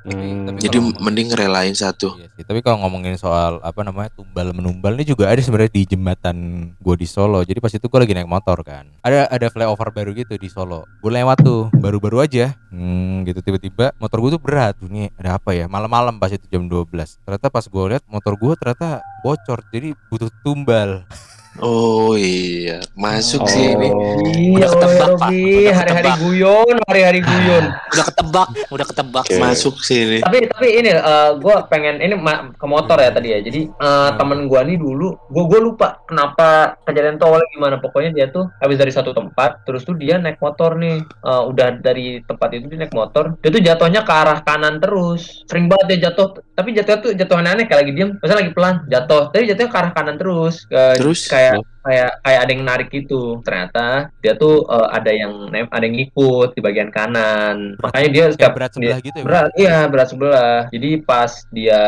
Hmm, 0.00 0.48
Tapi 0.48 0.64
jadi 0.64 0.78
mending 0.80 1.28
relain 1.36 1.76
satu 1.76 2.16
Iya 2.16 2.32
sih. 2.32 2.44
Tapi 2.48 2.64
kalau 2.64 2.80
ngomongin 2.80 3.20
soal 3.20 3.60
apa 3.60 3.84
namanya 3.84 4.08
tumbal 4.16 4.56
menumbal 4.56 4.96
ini 4.96 5.04
juga 5.04 5.28
ada 5.28 5.36
sebenarnya 5.44 5.76
di 5.76 5.84
jembatan 5.84 6.36
gue 6.80 6.94
di 6.96 7.04
Solo. 7.04 7.44
Jadi 7.44 7.60
pas 7.60 7.68
itu 7.68 7.84
gue 7.84 8.00
lagi 8.00 8.16
naik 8.16 8.24
motor 8.24 8.64
kan. 8.64 8.88
Ada 9.04 9.28
ada 9.28 9.46
flyover 9.52 9.92
baru 9.92 10.16
gitu 10.16 10.40
di 10.40 10.48
Solo. 10.48 10.88
Gue 11.04 11.12
lewat 11.12 11.44
tuh 11.44 11.68
baru-baru 11.76 12.24
aja. 12.24 12.56
Hmm, 12.72 13.28
gitu 13.28 13.44
tiba-tiba 13.44 13.92
motor 14.00 14.24
gue 14.24 14.40
tuh 14.40 14.42
berat. 14.42 14.80
Ini 14.80 15.12
ada 15.20 15.36
apa 15.36 15.52
ya? 15.52 15.68
Malam-malam 15.68 16.16
pas 16.16 16.32
itu 16.32 16.48
jam 16.48 16.64
12. 16.64 17.20
Ternyata 17.20 17.52
pas 17.52 17.64
gue 17.68 17.84
lihat 17.92 18.02
motor 18.08 18.40
gue 18.40 18.52
ternyata 18.56 19.04
bocor. 19.20 19.60
Jadi 19.68 19.92
butuh 20.08 20.32
tumbal. 20.40 21.04
oh 21.58 22.14
iya. 22.14 22.78
Masuk 22.94 23.42
Oh. 23.42 23.50
sih 23.50 23.74
ini. 23.74 23.88
Iya, 24.30 24.54
Udah 24.54 24.68
ketebak, 24.70 25.08
Robi. 25.10 25.18
Pak. 25.66 25.74
Hari-hari 25.74 26.10
guyon, 26.22 26.76
hari-hari 26.86 27.20
guyon. 27.20 27.64
Udah 27.92 28.04
ketebak, 28.06 28.48
udah 28.70 28.86
ketebak. 28.86 29.24
Oke. 29.26 29.36
masuk 29.36 29.74
sih 29.82 29.98
ini. 30.06 30.18
Tapi 30.22 30.46
tapi 30.46 30.68
ini 30.78 30.90
gue 31.36 31.56
pengen 31.66 31.98
ini 31.98 32.14
ke 32.54 32.66
motor 32.66 32.96
ya 32.96 33.10
tadi 33.10 33.34
ya. 33.34 33.38
Jadi 33.42 33.66
eh, 33.66 34.10
temen 34.14 34.46
gue 34.46 34.60
nih 34.62 34.78
dulu 34.78 35.08
gue 35.26 35.44
gue 35.50 35.60
lupa 35.60 35.98
kenapa 36.06 36.78
kejadian 36.86 37.18
tuh 37.18 37.34
awalnya 37.34 37.48
gimana. 37.50 37.76
Pokoknya 37.82 38.10
dia 38.14 38.26
tuh 38.30 38.46
habis 38.62 38.78
dari 38.78 38.92
satu 38.94 39.10
tempat 39.10 39.66
terus 39.66 39.82
tuh 39.82 39.98
dia 39.98 40.16
naik 40.16 40.38
motor 40.38 40.78
nih. 40.78 41.02
Eh, 41.02 41.42
udah 41.50 41.82
dari 41.82 42.22
tempat 42.22 42.54
itu 42.54 42.70
dia 42.70 42.86
naik 42.86 42.94
motor. 42.94 43.34
Dia 43.42 43.50
tuh 43.50 43.60
jatuhnya 43.60 44.06
ke 44.06 44.12
arah 44.12 44.38
kanan 44.40 44.78
terus. 44.78 45.42
Sering 45.50 45.66
banget 45.66 45.98
dia 45.98 46.10
jatuh. 46.10 46.38
Tapi 46.54 46.76
jatuhnya 46.76 46.98
tuh 47.00 47.12
jatuh 47.16 47.36
aneh-aneh 47.36 47.64
kayak 47.66 47.80
lagi 47.82 47.92
diem. 47.92 48.10
Masa 48.20 48.38
lagi 48.38 48.52
pelan? 48.52 48.86
Jatuh. 48.86 49.34
Tapi 49.34 49.50
jatuhnya 49.50 49.70
ke 49.72 49.78
arah 49.78 49.92
kanan 49.92 50.16
terus 50.16 50.62
Eh, 50.70 50.94
Terus? 51.00 51.26
Kayak 51.40 51.69
kayak 51.80 52.10
kayak 52.20 52.40
ada 52.40 52.50
yang 52.50 52.64
narik 52.64 52.88
gitu. 52.88 53.40
Ternyata 53.40 53.86
dia 54.18 54.32
tuh 54.34 54.64
eh, 54.64 54.88
ada 54.90 55.10
yang 55.10 55.32
ada 55.50 55.82
yang 55.82 55.96
ngikut 55.96 56.52
di 56.52 56.60
bagian 56.60 56.88
kanan. 56.88 57.76
Makanya 57.78 58.08
dia 58.08 58.22
Kayak 58.22 58.34
setiap 58.34 58.52
berat 58.52 58.70
dia- 58.70 58.74
sebelah 58.76 58.98
gitu 59.00 59.16
ya. 59.16 59.24
berat 59.24 59.50
iya 59.54 59.76
berat 59.86 60.08
sebelah. 60.08 60.56
Jadi 60.68 60.90
pas 61.00 61.30
dia 61.48 61.82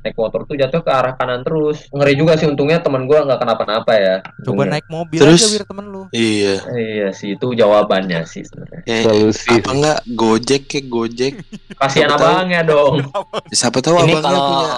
naik 0.00 0.14
motor 0.14 0.44
tuh 0.44 0.54
jatuh 0.54 0.80
ke 0.80 0.90
arah 0.90 1.14
kanan 1.14 1.42
terus. 1.42 1.86
Ngeri 1.88 2.14
juga 2.14 2.34
sih 2.34 2.46
untungnya 2.46 2.78
teman 2.78 3.04
gua 3.04 3.22
nggak 3.22 3.40
kenapa-napa 3.40 3.92
ya. 3.92 4.16
Coba 4.20 4.34
Untungnya. 4.40 4.72
naik 4.72 4.86
mobil 4.86 5.18
Terus? 5.18 5.40
aja 5.40 5.48
wir 5.52 5.64
temen 5.64 5.86
lu. 5.86 6.02
iya. 6.10 6.54
Iya 6.68 7.08
sih 7.10 7.34
itu 7.34 7.46
jawabannya 7.52 8.22
sih 8.24 8.42
sebenarnya. 8.42 8.80
Ya, 8.84 8.98
solusi. 9.02 9.50
apa 9.52 9.70
enggak 9.72 9.98
gojek 10.08 10.62
kayak 10.66 10.86
gojek. 10.86 11.34
Kasihan 11.76 12.10
abangnya 12.12 12.62
dong. 12.62 13.02
Siapa 13.52 13.78
tahu 13.78 13.96
Ini 13.96 14.14
abangnya 14.14 14.22
kalau 14.22 14.40
punya 14.42 14.68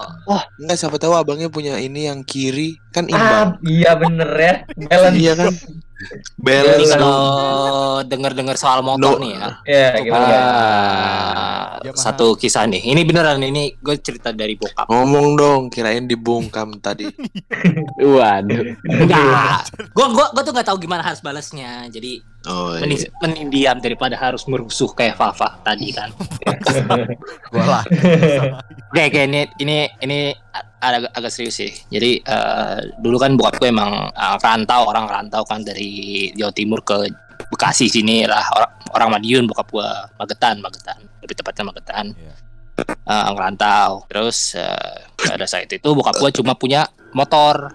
enggak 0.58 0.78
siapa 0.78 0.96
tahu 0.96 1.12
abangnya 1.14 1.48
punya 1.48 1.74
ini 1.76 2.06
yang 2.06 2.20
kiri. 2.22 2.76
Kan 2.88 3.04
ah 3.06 3.12
imbang. 3.12 3.48
iya 3.62 3.92
bener 3.94 4.30
ya 4.32 4.54
balance 4.88 5.16
iya 5.16 5.32
kan 5.34 5.52
balance 6.38 6.90
kalau 6.90 7.18
dengar-dengar 8.06 8.54
soal 8.54 8.80
No. 8.80 8.94
motor 8.94 9.18
nih 9.18 9.34
ya. 9.34 9.48
ya 9.66 9.86
Itu, 9.90 10.00
gimana 10.06 10.26
Yamaha. 11.82 11.98
satu 11.98 12.34
kisah 12.34 12.66
nih. 12.66 12.82
Ini 12.90 13.02
beneran 13.02 13.42
ini 13.42 13.74
gue 13.78 13.98
cerita 13.98 14.30
dari 14.30 14.54
bokap. 14.54 14.86
ngomong 14.86 15.26
dong 15.34 15.62
kirain 15.68 16.06
dibungkam 16.06 16.78
tadi 16.78 17.06
waduh 18.14 18.74
Enggak. 18.86 19.74
Gue 19.90 20.06
gua 20.14 20.26
gua 20.30 20.42
tuh 20.42 20.52
nggak 20.54 20.68
tahu 20.70 20.78
gimana 20.78 21.02
harus 21.02 21.18
balasnya. 21.18 21.90
Jadi 21.90 22.22
oh 22.46 22.78
mending, 22.78 23.02
iya. 23.02 23.10
mending 23.18 23.46
diam 23.50 23.78
daripada 23.78 24.14
harus 24.14 24.46
merusuh 24.46 24.90
kayak 24.94 25.18
Fafa 25.18 25.58
tadi 25.62 25.90
kan. 25.90 26.10
Gua 27.52 27.64
lah. 27.66 27.84
Oke, 28.94 29.02
oke 29.10 29.20
ini 29.26 29.40
ini 29.58 29.78
ini 30.00 30.18
agak 30.78 31.10
agak 31.14 31.32
serius 31.34 31.58
sih. 31.58 31.72
Jadi 31.90 32.22
eh, 32.22 32.78
dulu 33.02 33.16
kan 33.18 33.34
bokap 33.34 33.58
gue 33.58 33.68
emang 33.70 34.10
eh, 34.10 34.36
rantau 34.42 34.88
orang 34.88 35.06
rantau 35.06 35.42
kan 35.44 35.62
dari 35.62 36.30
Jawa 36.34 36.52
Timur 36.54 36.80
ke 36.82 37.06
Bekasi 37.48 37.86
sini 37.88 38.26
lah 38.26 38.44
orang 38.52 38.72
orang 38.92 39.08
Madiun 39.16 39.46
bokap 39.46 39.70
gue 39.70 39.90
Magetan 40.18 40.58
Magetan 40.60 40.98
lebih 41.22 41.34
tepatnya 41.38 41.64
Magetan. 41.70 42.06
Iya. 42.14 42.34
Eh, 42.86 43.28
ngerantau. 43.34 44.06
Terus 44.06 44.54
eh, 44.54 44.98
pada 45.18 45.46
saat 45.46 45.70
itu 45.70 45.88
bokap 45.90 46.18
gue 46.18 46.30
cuma 46.38 46.54
punya 46.54 46.86
motor 47.14 47.72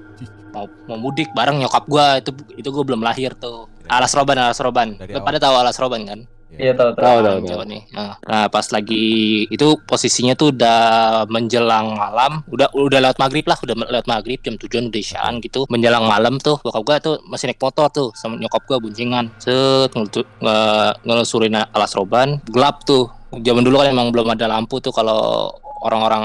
mau 0.54 0.70
mau 0.86 0.98
mudik 1.02 1.34
bareng 1.34 1.58
nyokap 1.58 1.90
gue 1.90 2.08
itu 2.22 2.32
itu 2.62 2.70
gue 2.70 2.84
belum 2.86 3.02
lahir 3.02 3.34
tuh. 3.36 3.68
Alas 3.90 4.16
Roban 4.16 4.40
Alas 4.40 4.60
Roban. 4.64 4.96
Awal. 4.96 5.24
pada 5.26 5.38
tahu 5.42 5.56
Alas 5.60 5.78
Roban 5.82 6.08
kan? 6.08 6.20
Iya 6.58 6.72
tahu 6.74 6.94
tahu 6.94 7.04
tahu 7.04 7.20
tahu 7.20 7.38
tahu 7.40 7.50
Jawa 7.50 7.64
nih. 7.66 7.82
Nah, 7.94 8.14
nah, 8.24 8.46
pas 8.48 8.66
lagi 8.70 9.06
itu 9.50 9.68
posisinya 9.86 10.34
tuh 10.38 10.54
udah 10.54 10.80
menjelang 11.28 11.98
malam, 11.98 12.46
udah 12.50 12.70
udah 12.74 13.00
lewat 13.04 13.18
maghrib 13.18 13.46
lah, 13.48 13.58
udah 13.62 13.76
lewat 13.90 14.08
maghrib 14.10 14.40
jam 14.42 14.56
tujuan 14.58 14.94
udah 14.94 15.02
isyaan 15.02 15.42
gitu. 15.42 15.66
Menjelang 15.68 16.06
malam 16.06 16.38
tuh 16.38 16.62
bokap 16.62 16.84
gua 16.86 16.98
tuh 17.02 17.16
masih 17.26 17.50
naik 17.50 17.62
motor 17.62 17.90
tuh 17.90 18.08
sama 18.14 18.38
nyokap 18.38 18.64
gua 18.70 18.78
buncingan. 18.78 19.32
Set 19.42 19.92
ngelusurin 21.04 21.58
alas 21.58 21.92
roban, 21.98 22.42
gelap 22.50 22.86
tuh. 22.86 23.10
Zaman 23.34 23.66
dulu 23.66 23.82
kan 23.82 23.90
emang 23.90 24.14
belum 24.14 24.30
ada 24.30 24.46
lampu 24.46 24.78
tuh 24.78 24.94
kalau 24.94 25.50
orang-orang 25.84 26.24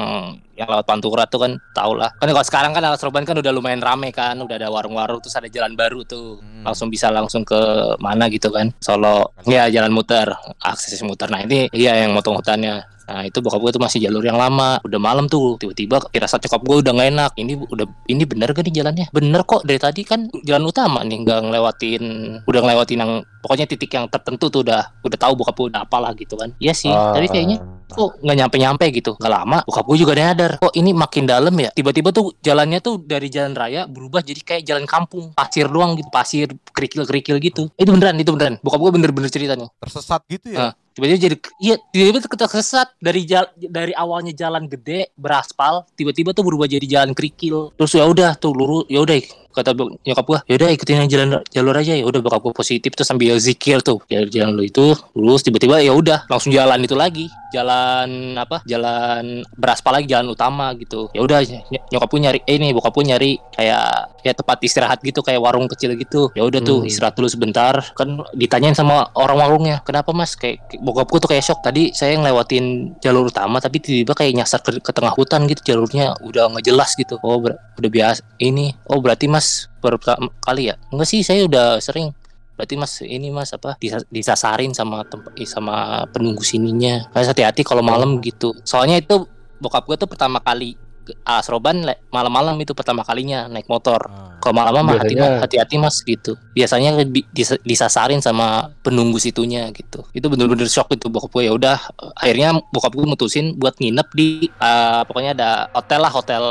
yang 0.55 0.71
lewat 0.71 0.87
Pantura 0.87 1.27
tuh 1.27 1.43
kan 1.43 1.53
tau 1.75 1.95
lah. 1.95 2.11
Kan 2.19 2.31
kalau 2.31 2.47
sekarang 2.47 2.73
kan 2.75 2.83
alas 2.83 3.03
roban 3.03 3.27
kan 3.27 3.39
udah 3.39 3.51
lumayan 3.51 3.83
rame 3.83 4.15
kan, 4.15 4.39
udah 4.39 4.57
ada 4.59 4.71
warung-warung 4.71 5.19
terus 5.19 5.35
ada 5.35 5.51
jalan 5.51 5.75
baru 5.75 6.07
tuh. 6.07 6.39
Hmm. 6.39 6.67
langsung 6.67 6.89
bisa 6.91 7.11
langsung 7.11 7.43
ke 7.47 7.59
mana 8.03 8.27
gitu 8.31 8.51
kan. 8.51 8.71
Solo 8.83 9.35
ya 9.47 9.71
jalan 9.71 9.95
muter 9.95 10.31
akses 10.63 11.03
muter. 11.03 11.31
Nah 11.31 11.43
ini 11.47 11.71
iya 11.75 12.07
yang 12.07 12.15
motong 12.15 12.39
hutannya 12.39 12.98
Nah 13.09 13.25
itu 13.25 13.41
bokap 13.41 13.61
gue 13.65 13.73
tuh 13.75 13.83
masih 13.83 13.99
jalur 14.05 14.21
yang 14.21 14.37
lama. 14.37 14.77
Udah 14.85 15.01
malam 15.01 15.27
tuh 15.27 15.57
tiba-tiba 15.57 16.05
firasat 16.13 16.45
nyokap 16.45 16.63
gue 16.63 16.77
udah 16.85 16.93
nggak 16.93 17.09
enak. 17.17 17.33
Ini 17.41 17.53
udah 17.57 17.87
ini 18.13 18.23
bener 18.29 18.53
gak 18.53 18.65
nih 18.69 18.75
jalannya? 18.85 19.07
Bener 19.11 19.41
kok 19.49 19.65
dari 19.65 19.81
tadi 19.81 20.05
kan 20.05 20.29
jalan 20.45 20.69
utama 20.69 21.01
nih 21.03 21.25
nggak 21.25 21.39
ngelewatin 21.49 22.03
udah 22.45 22.61
ngelewatin 22.61 22.99
yang 23.01 23.13
pokoknya 23.41 23.67
titik 23.67 23.91
yang 23.97 24.07
tertentu 24.13 24.53
tuh 24.53 24.61
udah 24.61 25.01
udah 25.01 25.19
tahu 25.19 25.33
bokap 25.41 25.57
gue 25.57 25.67
udah 25.73 25.83
apalah 25.89 26.13
gitu 26.13 26.37
kan. 26.37 26.53
Iya 26.61 26.77
sih. 26.77 26.93
Ah. 26.93 27.17
Tadi 27.17 27.27
kayaknya 27.33 27.59
kok 27.89 28.21
nggak 28.21 28.37
nyampe 28.37 28.57
nyampe 28.61 28.85
gitu 28.93 29.17
nggak 29.17 29.33
lama 29.33 29.59
bokap 29.65 29.85
gue 29.89 29.99
juga 30.05 30.13
nyadar 30.13 30.61
kok 30.61 30.73
ini 30.77 30.93
makin 30.93 31.25
dalam 31.25 31.55
ya 31.57 31.73
tiba-tiba 31.73 32.13
tuh 32.13 32.37
jalannya 32.45 32.85
tuh 32.85 33.01
dari 33.01 33.33
jalan 33.33 33.57
raya 33.57 33.89
berubah 33.89 34.21
jadi 34.21 34.41
kayak 34.45 34.63
jalan 34.69 34.85
kampung 34.85 35.33
pasir 35.33 35.67
doang 35.73 35.97
gitu 35.97 36.13
pasir 36.13 36.53
kerikil 36.77 37.09
kerikil 37.09 37.41
gitu 37.41 37.73
itu 37.81 37.89
beneran 37.89 38.21
itu 38.21 38.31
beneran 38.37 38.61
bokap 38.61 38.81
gue 38.85 38.93
bener-bener 38.93 39.33
ceritanya 39.33 39.73
Tersesat 39.81 40.21
gitu 40.29 40.53
ya. 40.53 40.77
Tiba-tiba 40.99 41.31
jadi 41.31 41.37
iya 41.63 41.75
tiba-tiba 41.95 42.27
kesesat 42.51 42.91
dari 42.99 43.23
jal- 43.23 43.55
dari 43.55 43.95
awalnya 43.95 44.35
jalan 44.35 44.67
gede 44.67 45.15
beraspal 45.15 45.87
tiba-tiba 45.95 46.35
tuh 46.35 46.43
berubah 46.43 46.67
jadi 46.67 46.83
jalan 46.83 47.15
kerikil. 47.15 47.71
Terus 47.79 47.95
ya 47.95 48.03
udah 48.03 48.35
tuh 48.35 48.51
lurus 48.51 48.91
ya 48.91 48.99
udah 48.99 49.15
kata 49.49 49.75
nyokap 50.05 50.25
gua 50.25 50.39
ya 50.47 50.55
udah 50.55 50.69
ikutin 50.71 51.05
yang 51.05 51.11
jalan 51.11 51.29
jalur 51.51 51.75
aja. 51.75 51.95
Ya 51.95 52.05
udah 52.05 52.21
bokap 52.21 52.41
gua 52.41 52.55
positif 52.55 52.95
tuh 52.95 53.03
sambil 53.03 53.35
zikir 53.39 53.81
tuh. 53.81 53.99
Jalan 54.07 54.29
jalan 54.29 54.53
lu 54.55 54.63
itu 54.63 54.95
lurus 55.13 55.43
tiba-tiba 55.43 55.81
ya 55.81 55.93
udah 55.93 56.27
langsung 56.27 56.51
jalan 56.51 56.79
itu 56.81 56.95
lagi. 56.95 57.27
Jalan 57.51 58.37
apa? 58.37 58.61
Jalan 58.65 59.43
beraspal 59.57 59.99
lagi 59.99 60.07
jalan 60.09 60.29
utama 60.29 60.71
gitu. 60.77 61.09
Ya 61.13 61.25
udah 61.25 61.41
ny- 61.43 61.81
nyokap 61.89 62.09
gua 62.09 62.21
nyari 62.29 62.39
eh 62.45 62.57
ini 62.57 62.71
bokap 62.73 62.93
gua 62.93 63.05
nyari 63.09 63.41
kayak 63.51 64.15
ya 64.23 64.33
tempat 64.35 64.59
istirahat 64.61 64.99
gitu 65.01 65.21
kayak 65.21 65.41
warung 65.41 65.67
kecil 65.67 65.97
gitu. 65.97 66.29
Ya 66.37 66.45
udah 66.45 66.61
tuh 66.61 66.85
Hmm. 66.85 66.89
istirahat 66.91 67.17
dulu 67.17 67.27
sebentar. 67.27 67.75
Kan 67.97 68.21
ditanyain 68.37 68.77
sama 68.77 69.09
orang 69.17 69.41
warungnya 69.41 69.81
kenapa 69.83 70.13
mas? 70.13 70.37
Kayak 70.37 70.69
kayak 70.69 70.81
bokapku 70.83 71.17
tuh 71.19 71.29
kayak 71.29 71.45
shock. 71.45 71.61
Tadi 71.65 71.91
saya 71.93 72.15
ngelewatin 72.21 72.99
jalur 73.01 73.29
utama 73.29 73.59
tapi 73.59 73.81
tiba-tiba 73.81 74.13
kayak 74.15 74.33
nyasar 74.39 74.61
ke, 74.61 74.79
ke 74.79 74.93
tengah 74.93 75.13
hutan 75.17 75.49
gitu 75.49 75.63
jalurnya 75.65 76.15
udah 76.21 76.53
nggak 76.53 76.65
jelas 76.65 76.93
gitu. 76.95 77.17
Oh 77.25 77.41
ber- 77.41 77.57
udah 77.79 77.91
biasa 77.91 78.21
ini 78.43 78.75
oh 78.91 78.99
berarti 78.99 79.31
mas 79.31 79.38
baru 79.79 79.97
pertama 79.97 80.29
kali 80.41 80.71
ya? 80.71 80.75
Enggak 80.91 81.09
sih 81.09 81.21
saya 81.23 81.45
udah 81.45 81.79
sering. 81.79 82.11
Berarti 82.59 82.75
mas 82.75 82.99
ini 83.01 83.31
mas 83.31 83.55
apa 83.55 83.79
disa- 83.79 84.09
disasarin 84.11 84.75
sama 84.75 85.07
tempat 85.07 85.31
sama 85.47 86.03
penunggu 86.11 86.43
sininya. 86.43 87.07
Kayak 87.15 87.31
hati-hati 87.31 87.63
kalau 87.63 87.87
malam 87.87 88.19
gitu. 88.19 88.51
Soalnya 88.67 88.99
itu 88.99 89.27
bokap 89.59 89.87
gue 89.87 89.95
tuh 89.95 90.11
pertama 90.11 90.43
kali 90.43 90.75
ke 91.07 91.15
Alas 91.23 91.47
Roban 91.49 91.87
le- 91.87 92.03
malam-malam 92.11 92.59
itu 92.59 92.75
pertama 92.75 93.01
kalinya 93.01 93.47
naik 93.47 93.67
motor. 93.67 94.11
Ah. 94.11 94.27
kalau 94.39 94.55
malam 94.55 94.87
mah 94.87 95.03
hati- 95.03 95.19
Biasanya- 95.19 95.41
hati-hati 95.43 95.77
mas 95.79 95.97
gitu. 96.03 96.39
Biasanya 96.55 96.91
di- 97.03 97.27
dis- 97.35 97.59
disasarin 97.63 98.23
sama 98.23 98.71
penunggu 98.83 99.19
situnya 99.19 99.67
gitu. 99.75 100.07
Itu 100.15 100.31
bener-bener 100.31 100.71
shock 100.71 100.95
itu 100.95 101.11
bokap 101.11 101.31
gue 101.35 101.51
ya 101.51 101.53
udah 101.55 101.75
akhirnya 102.15 102.55
bokap 102.71 102.95
gue 102.95 103.03
mutusin 103.03 103.59
buat 103.59 103.75
nginep 103.79 104.09
di 104.15 104.47
eh, 104.47 105.01
pokoknya 105.07 105.35
ada 105.35 105.51
hotel 105.75 106.01
lah 106.03 106.11
hotel 106.11 106.43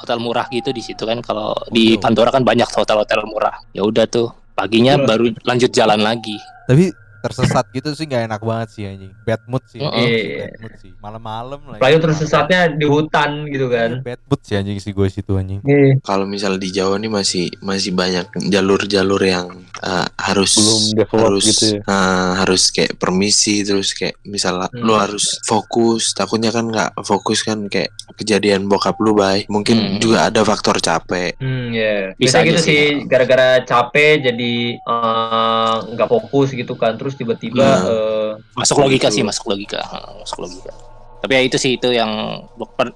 hotel 0.00 0.18
murah 0.18 0.48
gitu 0.48 0.72
di 0.72 0.82
situ 0.82 1.04
kan 1.04 1.20
kalau 1.20 1.52
di 1.68 1.96
Oke. 1.96 2.02
Pandora 2.02 2.32
kan 2.32 2.42
banyak 2.42 2.66
hotel-hotel 2.66 3.28
murah 3.28 3.54
ya 3.76 3.84
udah 3.84 4.08
tuh 4.08 4.32
paginya 4.56 4.96
Terus? 5.00 5.08
baru 5.08 5.24
lanjut 5.44 5.70
jalan 5.72 6.00
lagi 6.00 6.36
Tapi 6.66 6.90
tersesat 7.20 7.66
gitu 7.70 7.88
sih 7.90 8.04
nggak 8.04 8.26
enak 8.26 8.40
banget 8.40 8.68
sih 8.70 8.84
anjing. 8.84 9.12
Bad 9.22 9.42
mood 9.46 9.64
sih. 9.66 9.78
Heeh. 9.78 10.00
Iya. 10.02 10.36
Bad 10.40 10.54
mood 10.58 10.74
sih. 10.76 10.90
Malam-malam 10.96 11.60
lagi. 11.66 11.78
Apalagi 11.78 11.98
terus 12.00 12.18
sesatnya 12.18 12.60
di 12.68 12.84
hutan 12.84 13.30
gitu 13.46 13.66
Iya, 13.66 13.76
kan. 13.78 13.90
Bad 14.02 14.20
mood 14.24 14.40
sih 14.40 14.54
anjing 14.54 14.78
sih 14.78 14.90
gue 14.90 15.06
situ 15.06 15.32
anjing. 15.32 15.60
Kalau 16.00 16.24
misal 16.24 16.56
di 16.56 16.68
Jawa 16.68 16.96
nih 16.96 17.08
masih 17.08 17.46
masih 17.60 17.92
banyak 17.92 18.24
jalur-jalur 18.44 19.20
yang 19.20 19.46
uh, 19.78 20.06
harus 20.16 20.56
Belum 20.56 21.06
harus 21.20 21.44
gitu 21.46 21.64
ya. 21.76 21.80
uh, 21.84 22.32
harus 22.36 22.68
kayak 22.68 22.96
permisi 22.96 23.60
terus 23.60 23.92
kayak 23.92 24.16
misalnya 24.22 24.68
Hmm. 24.70 24.82
lu 24.82 24.92
harus 24.92 25.40
fokus 25.42 26.12
takutnya 26.12 26.48
kan 26.48 26.64
nggak 26.64 27.00
fokus 27.00 27.40
kan 27.40 27.66
kayak 27.66 27.88
kejadian 28.14 28.64
bokap 28.64 28.96
lu 28.98 29.12
baik 29.12 29.46
mungkin 29.46 29.76
Hmm. 29.76 29.98
juga 29.98 30.26
ada 30.26 30.40
faktor 30.40 30.78
capek 30.78 31.34
Hmm, 31.36 31.70
ya. 31.70 32.12
Bisa 32.14 32.40
Bisa 32.40 32.46
gitu 32.46 32.60
sih. 32.60 32.82
gara-gara 33.04 33.60
capek 33.60 34.20
jadi 34.22 34.52
eh, 34.76 35.74
nggak 35.90 36.08
fokus 36.08 36.52
gitu 36.52 36.74
kan, 36.74 36.94
terus 36.94 37.09
tiba-tiba 37.14 37.60
Nah. 37.60 37.80
eh, 37.86 38.30
masuk 38.54 38.80
logika 38.80 39.08
Gitu. 39.08 39.20
sih 39.20 39.24
masuk 39.24 39.46
logika 39.48 39.78
Heeh, 39.80 40.12
masuk 40.20 40.38
logika 40.42 40.72
tapi 41.20 41.36
ya 41.36 41.42
itu 41.44 41.60
sih 41.60 41.76
itu 41.76 41.92
yang 41.92 42.08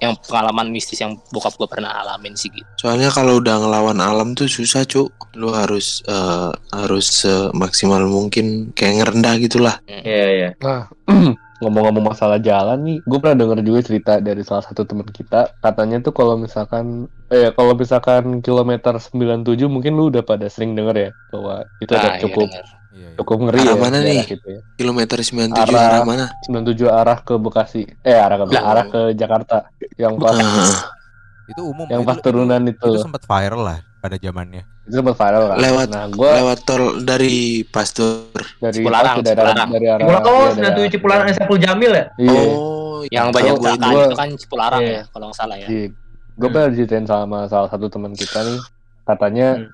yang 0.00 0.16
pengalaman 0.24 0.72
mistis 0.72 0.96
yang 0.96 1.12
bokap 1.28 1.52
gue 1.60 1.68
pernah 1.68 1.92
alamin 1.92 2.32
sih 2.32 2.48
gitu 2.48 2.64
soalnya 2.80 3.12
kalau 3.12 3.36
udah 3.36 3.60
ngelawan 3.60 4.00
alam 4.00 4.32
tuh 4.32 4.48
susah 4.48 4.88
cuk 4.88 5.12
lu 5.36 5.52
harus 5.52 6.00
uh, 6.08 6.48
harus 6.72 7.04
semaksimal 7.20 8.00
mungkin 8.08 8.72
kayak 8.72 9.04
ngerendah 9.04 9.34
gitulah 9.36 9.76
ya 9.84 10.24
ya. 10.30 10.50
Nah, 10.56 10.88
ngomong-ngomong 11.62 12.12
masalah 12.12 12.36
jalan 12.36 12.76
nih, 12.82 12.98
gue 13.00 13.18
pernah 13.20 13.38
denger 13.40 13.58
juga 13.64 13.80
cerita 13.80 14.12
dari 14.20 14.44
salah 14.44 14.60
satu 14.60 14.84
teman 14.84 15.06
kita. 15.08 15.48
Katanya 15.62 15.96
tuh 16.02 16.12
kalau 16.12 16.36
misalkan, 16.36 17.08
eh 17.30 17.48
kalau 17.56 17.72
misalkan 17.72 18.44
kilometer 18.44 18.92
97 19.00 19.64
mungkin 19.64 19.96
lu 19.96 20.12
udah 20.12 20.20
pada 20.20 20.44
sering 20.48 20.76
denger 20.76 20.96
ya 20.98 21.10
bahwa 21.32 21.64
itu 21.80 21.92
ada 21.94 22.04
Ah, 22.04 22.14
iya 22.14 22.20
cukup. 22.20 22.48
Iya, 22.94 23.02
iya. 23.04 23.16
cukup 23.16 23.38
ngeri 23.42 23.58
Arah 23.60 23.66
ya. 23.68 23.74
mana 23.76 23.98
nih? 24.00 24.22
Gitu 24.24 24.48
ya. 24.48 24.60
kilometer 24.74 25.18
97 25.18 25.50
Arah- 25.66 25.82
arah 25.90 26.02
mana 26.04 26.24
97 26.42 26.86
arah 26.86 27.18
ke 27.18 27.34
Bekasi, 27.36 27.82
eh 28.00 28.14
arah 28.16 28.36
ke 28.38 28.44
Lah. 28.48 28.62
arah 28.64 28.84
ke 28.86 29.00
Jakarta, 29.12 29.66
yang 29.96 30.14
pas 30.16 30.30
Ah, 30.32 30.94
Itu 31.44 31.60
umum. 31.66 31.84
yang 31.86 32.00
itu- 32.00 32.08
pas 32.08 32.18
turunan 32.18 32.62
itu, 32.64 32.78
Itu 32.88 33.02
sempat 33.02 33.22
viral 33.22 33.60
lah 33.60 33.78
pada 33.98 34.16
zamannya. 34.16 34.62
itu 34.80 34.94
sempat 34.94 35.12
viral 35.14 35.42
kan. 35.44 35.56
Lewat- 35.58 35.90
Nah, 35.90 36.06
gue 36.08 36.30
lewat 36.34 36.58
tol 36.62 36.82
dari 37.00 37.36
Pasteur 37.66 38.30
dari 38.58 38.74
Cipularang, 38.76 39.16
dari 39.18 39.34
arah 39.34 39.52
Cipularang. 39.52 39.68
dari 39.70 39.86
arah 39.86 39.98
Cipularang, 39.98 40.24
oh, 40.24 40.30
iya, 40.30 40.40
dari 40.40 40.54
Senatu 40.54 40.78
arah- 40.78 40.90
Cipularang 40.90 41.26
Saiful 41.30 41.58
Jamil 41.58 41.92
ya? 41.92 42.04
Iya. 42.16 42.40
oh 42.46 42.98
yang 43.10 43.26
iya. 43.26 43.34
banyak 43.34 43.52
gua 43.52 43.60
kecelakaan 43.60 43.90
gua- 43.90 44.06
itu 44.06 44.16
kan 44.16 44.28
Cipularang 44.38 44.82
Iya. 44.82 44.94
ya 44.94 45.02
kalau 45.10 45.26
nggak 45.26 45.36
salah 45.36 45.56
ya 45.58 45.66
Gue 45.66 45.90
Hmm. 46.40 46.52
pernah 46.52 46.68
diceritain 46.68 47.06
sama 47.06 47.38
salah 47.46 47.68
satu 47.68 47.86
teman 47.86 48.10
kita 48.12 48.38
nih, 48.40 48.58
katanya 49.04 49.48
Hmm. 49.56 49.70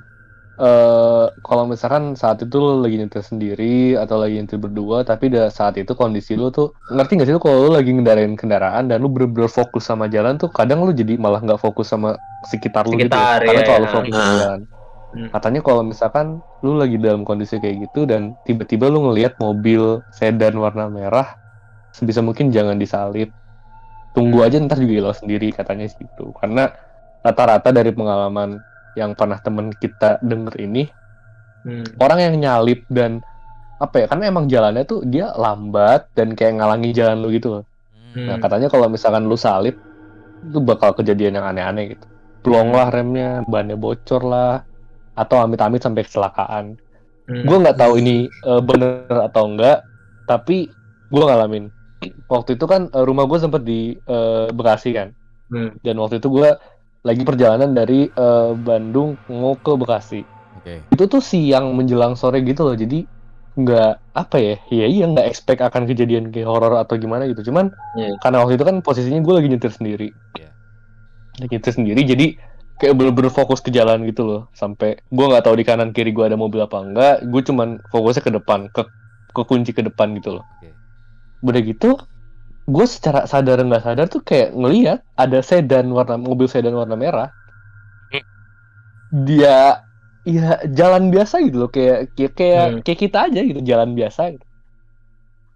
Eh 0.60 1.26
kalau 1.40 1.64
misalkan 1.64 2.12
saat 2.12 2.44
itu 2.44 2.52
lo 2.60 2.84
lagi 2.84 3.00
nyetir 3.00 3.24
sendiri 3.24 3.96
atau 3.96 4.20
lagi 4.20 4.36
nyetir 4.36 4.60
berdua, 4.60 5.08
tapi 5.08 5.32
da- 5.32 5.48
saat 5.48 5.80
itu 5.80 5.96
kondisi 5.96 6.36
lo 6.36 6.52
tuh 6.52 6.76
ngerti 6.92 7.16
nggak 7.16 7.28
sih 7.28 7.34
lo 7.34 7.40
kalau 7.40 7.56
lo 7.64 7.80
lagi 7.80 7.88
ngendarain 7.96 8.36
kendaraan 8.36 8.92
dan 8.92 9.00
lo 9.00 9.08
bener-bener 9.08 9.48
fokus 9.48 9.88
sama 9.88 10.04
jalan 10.12 10.36
tuh 10.36 10.52
kadang 10.52 10.84
lo 10.84 10.92
jadi 10.92 11.16
malah 11.16 11.40
nggak 11.40 11.56
fokus 11.56 11.88
sama 11.88 12.20
sekitar 12.44 12.84
lo 12.84 12.92
gitu, 12.92 13.08
Sekitar, 13.08 13.40
karena 13.40 13.56
iya, 13.56 13.64
terlalu 13.64 13.86
iya. 13.88 13.94
fokus 13.96 14.12
sama 14.12 14.20
Ah. 14.20 14.36
jalan. 14.36 14.60
Hmm. 15.10 15.28
Katanya 15.32 15.60
kalau 15.64 15.82
misalkan 15.82 16.26
lo 16.60 16.72
lagi 16.76 16.96
dalam 17.00 17.24
kondisi 17.24 17.56
kayak 17.56 17.90
gitu 17.90 18.04
dan 18.06 18.36
tiba-tiba 18.44 18.86
lo 18.86 19.10
ngelihat 19.10 19.40
mobil 19.40 20.04
sedan 20.12 20.54
warna 20.54 20.86
merah, 20.86 21.34
sebisa 21.90 22.20
mungkin 22.20 22.52
jangan 22.52 22.76
disalip. 22.76 23.32
Tunggu 24.12 24.44
aja 24.44 24.60
ntar 24.60 24.76
juga 24.76 24.92
hilang 24.92 25.16
sendiri 25.16 25.50
katanya 25.50 25.88
gitu. 25.88 26.30
Karena 26.36 26.68
rata-rata 27.22 27.70
dari 27.70 27.90
pengalaman 27.90 28.58
yang 28.94 29.14
pernah 29.14 29.38
temen 29.38 29.70
kita 29.74 30.18
denger 30.22 30.54
ini 30.58 30.84
Hmm. 31.60 31.84
orang 32.00 32.24
yang 32.24 32.34
nyalip 32.40 32.88
dan 32.88 33.20
apa 33.76 34.00
ya 34.00 34.06
karena 34.08 34.32
emang 34.32 34.48
jalannya 34.48 34.84
tuh 34.88 35.04
dia 35.04 35.28
lambat 35.36 36.08
dan 36.16 36.32
kayak 36.32 36.56
ngalangi 36.56 36.96
jalan 36.96 37.20
lu 37.20 37.28
gitu 37.32 37.60
loh. 37.60 37.64
Nah 38.16 38.36
Hmm. 38.36 38.40
katanya 38.40 38.72
kalau 38.72 38.88
misalkan 38.88 39.28
lu 39.28 39.36
salip 39.36 39.76
itu 40.40 40.58
bakal 40.64 40.96
kejadian 40.96 41.36
yang 41.36 41.44
aneh-aneh 41.44 41.96
gitu. 41.96 42.04
Plong 42.40 42.72
lah 42.72 42.88
remnya, 42.88 43.44
bannya 43.44 43.76
bocor 43.76 44.24
lah, 44.24 44.64
atau 45.12 45.36
amit-amit 45.44 45.84
sampai 45.84 46.00
kecelakaan. 46.08 46.80
Hmm. 47.28 47.44
Gue 47.44 47.56
nggak 47.60 47.76
tahu 47.76 48.00
ini 48.00 48.24
eh, 48.24 48.60
bener 48.64 49.04
atau 49.28 49.44
enggak, 49.44 49.84
tapi 50.24 50.72
gue 51.12 51.24
ngalamin. 51.28 51.68
Waktu 52.24 52.56
itu 52.56 52.64
kan 52.64 52.88
eh, 52.88 53.04
rumah 53.04 53.28
gue 53.28 53.36
sempet 53.36 53.68
di 53.68 53.92
eh, 54.00 54.48
Bekasi 54.48 54.96
kan, 54.96 55.12
Hmm. 55.52 55.76
dan 55.84 56.00
waktu 56.00 56.24
itu 56.24 56.32
gue 56.32 56.48
lagi 57.00 57.22
perjalanan 57.22 57.72
dari 57.72 58.06
eh, 58.06 58.50
Bandung 58.54 59.16
mau 59.26 59.56
ke 59.56 59.72
Bekasi 59.72 60.20
Oke. 60.56 60.84
itu 60.88 61.04
tuh 61.06 61.20
siang 61.20 61.72
menjelang 61.72 62.12
sore 62.14 62.40
gitu 62.40 62.62
loh 62.62 62.74
jadi 62.74 63.04
nggak 63.50 63.92
apa 64.14 64.36
ya 64.38 64.56
ya 64.70 64.86
iya 64.86 65.04
nggak 65.06 65.26
expect 65.26 65.58
akan 65.58 65.84
kejadian 65.84 66.30
kayak 66.30 66.46
horor 66.46 66.78
atau 66.78 66.94
gimana 66.94 67.26
gitu 67.26 67.50
cuman 67.50 67.74
Iya. 67.92 68.14
karena 68.18 68.36
waktu 68.40 68.54
itu 68.54 68.64
kan 68.64 68.76
posisinya 68.78 69.20
gue 69.20 69.34
lagi 69.34 69.48
nyetir 69.48 69.72
sendiri 69.72 70.08
Iya. 70.38 70.50
lagi 71.38 71.52
nyetir 71.56 71.74
sendiri 71.74 72.00
jadi 72.04 72.26
kayak 72.78 72.94
bener-bener 72.96 73.28
fokus 73.28 73.60
ke 73.60 73.68
jalan 73.68 74.06
gitu 74.06 74.22
loh 74.24 74.42
sampai 74.52 75.02
gue 75.02 75.24
nggak 75.26 75.44
tahu 75.44 75.54
di 75.58 75.64
kanan 75.64 75.90
kiri 75.90 76.12
gue 76.12 76.24
ada 76.24 76.38
mobil 76.38 76.60
apa 76.60 76.78
enggak 76.78 77.26
gue 77.26 77.42
cuman 77.42 77.82
fokusnya 77.88 78.22
ke 78.22 78.32
depan 78.32 78.60
ke 78.70 78.82
ke 79.30 79.42
kunci 79.44 79.70
ke 79.72 79.82
depan 79.82 80.14
gitu 80.16 80.40
loh 80.40 80.44
Oke. 80.58 80.70
udah 81.42 81.60
gitu 81.60 81.90
gue 82.74 82.86
secara 82.94 83.20
sadar 83.32 83.58
nggak 83.68 83.82
sadar 83.86 84.06
tuh 84.14 84.22
kayak 84.28 84.48
ngelihat 84.60 84.98
ada 85.22 85.38
sedan 85.50 85.86
warna 85.96 86.16
mobil 86.28 86.46
sedan 86.54 86.74
warna 86.80 86.96
merah 87.04 87.28
dia 89.10 89.82
ya 90.22 90.60
jalan 90.70 91.08
biasa 91.14 91.40
gitu 91.42 91.56
loh 91.66 91.70
kayak 91.72 92.12
kayak 92.14 92.32
kayak, 92.38 92.64
Hmm. 92.70 92.80
kayak 92.84 93.00
kita 93.00 93.18
aja 93.26 93.40
gitu 93.42 93.60
jalan 93.64 93.90
biasa 93.98 94.22
gitu. 94.36 94.44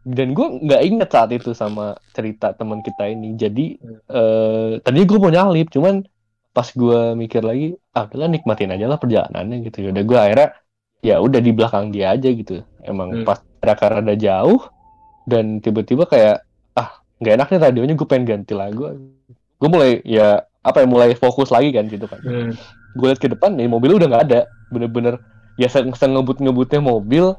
dan 0.05 0.37
gue 0.37 0.47
nggak 0.69 0.83
inget 0.85 1.09
saat 1.09 1.31
itu 1.33 1.57
sama 1.57 1.97
cerita 2.13 2.53
teman 2.53 2.85
kita 2.85 3.09
ini 3.09 3.41
jadi 3.41 3.67
Hmm. 3.81 3.99
eh 4.13 4.73
tadinya 4.85 5.07
gue 5.09 5.19
mau 5.21 5.33
nyalip 5.33 5.69
cuman 5.73 6.05
pas 6.53 6.69
gue 6.71 7.01
mikir 7.17 7.41
lagi 7.41 7.67
ah 7.97 8.05
udahlah 8.05 8.29
nikmatin 8.31 8.71
aja 8.75 8.85
lah 8.87 8.99
perjalanannya 9.01 9.65
gitu 9.65 9.79
ya 9.81 9.89
udah 9.97 10.05
gue 10.05 10.19
akhirnya 10.21 10.49
ya 11.01 11.15
udah 11.21 11.41
di 11.41 11.53
belakang 11.57 11.89
dia 11.89 12.13
aja 12.15 12.29
gitu 12.29 12.53
emang 12.85 13.09
Hmm. 13.13 13.25
pas 13.29 13.41
rada 13.65 13.87
rada 14.01 14.15
jauh 14.17 14.61
dan 15.25 15.61
tiba-tiba 15.65 16.05
kayak 16.09 16.45
ah 16.77 17.04
nggak 17.23 17.35
enak 17.41 17.49
nih 17.51 17.61
radionya 17.61 17.95
gue 17.95 18.09
pengen 18.09 18.25
ganti 18.27 18.53
lagu. 18.57 18.91
Gue 19.59 19.69
mulai 19.71 20.03
ya 20.03 20.43
apa 20.65 20.83
ya 20.83 20.87
mulai 20.89 21.13
fokus 21.15 21.53
lagi 21.53 21.71
kan 21.71 21.87
gitu 21.87 22.09
kan. 22.09 22.21
Hmm. 22.25 22.53
gue 22.95 23.11
liat 23.11 23.19
ke 23.19 23.27
depan 23.27 23.59
nih 23.59 23.67
mobilnya 23.67 24.07
udah 24.07 24.09
nggak 24.15 24.25
ada. 24.31 24.41
Bener-bener 24.71 25.19
ya 25.59 25.67
se 25.67 25.83
ngebut 25.83 26.39
ngebutnya 26.39 26.79
mobil 26.79 27.35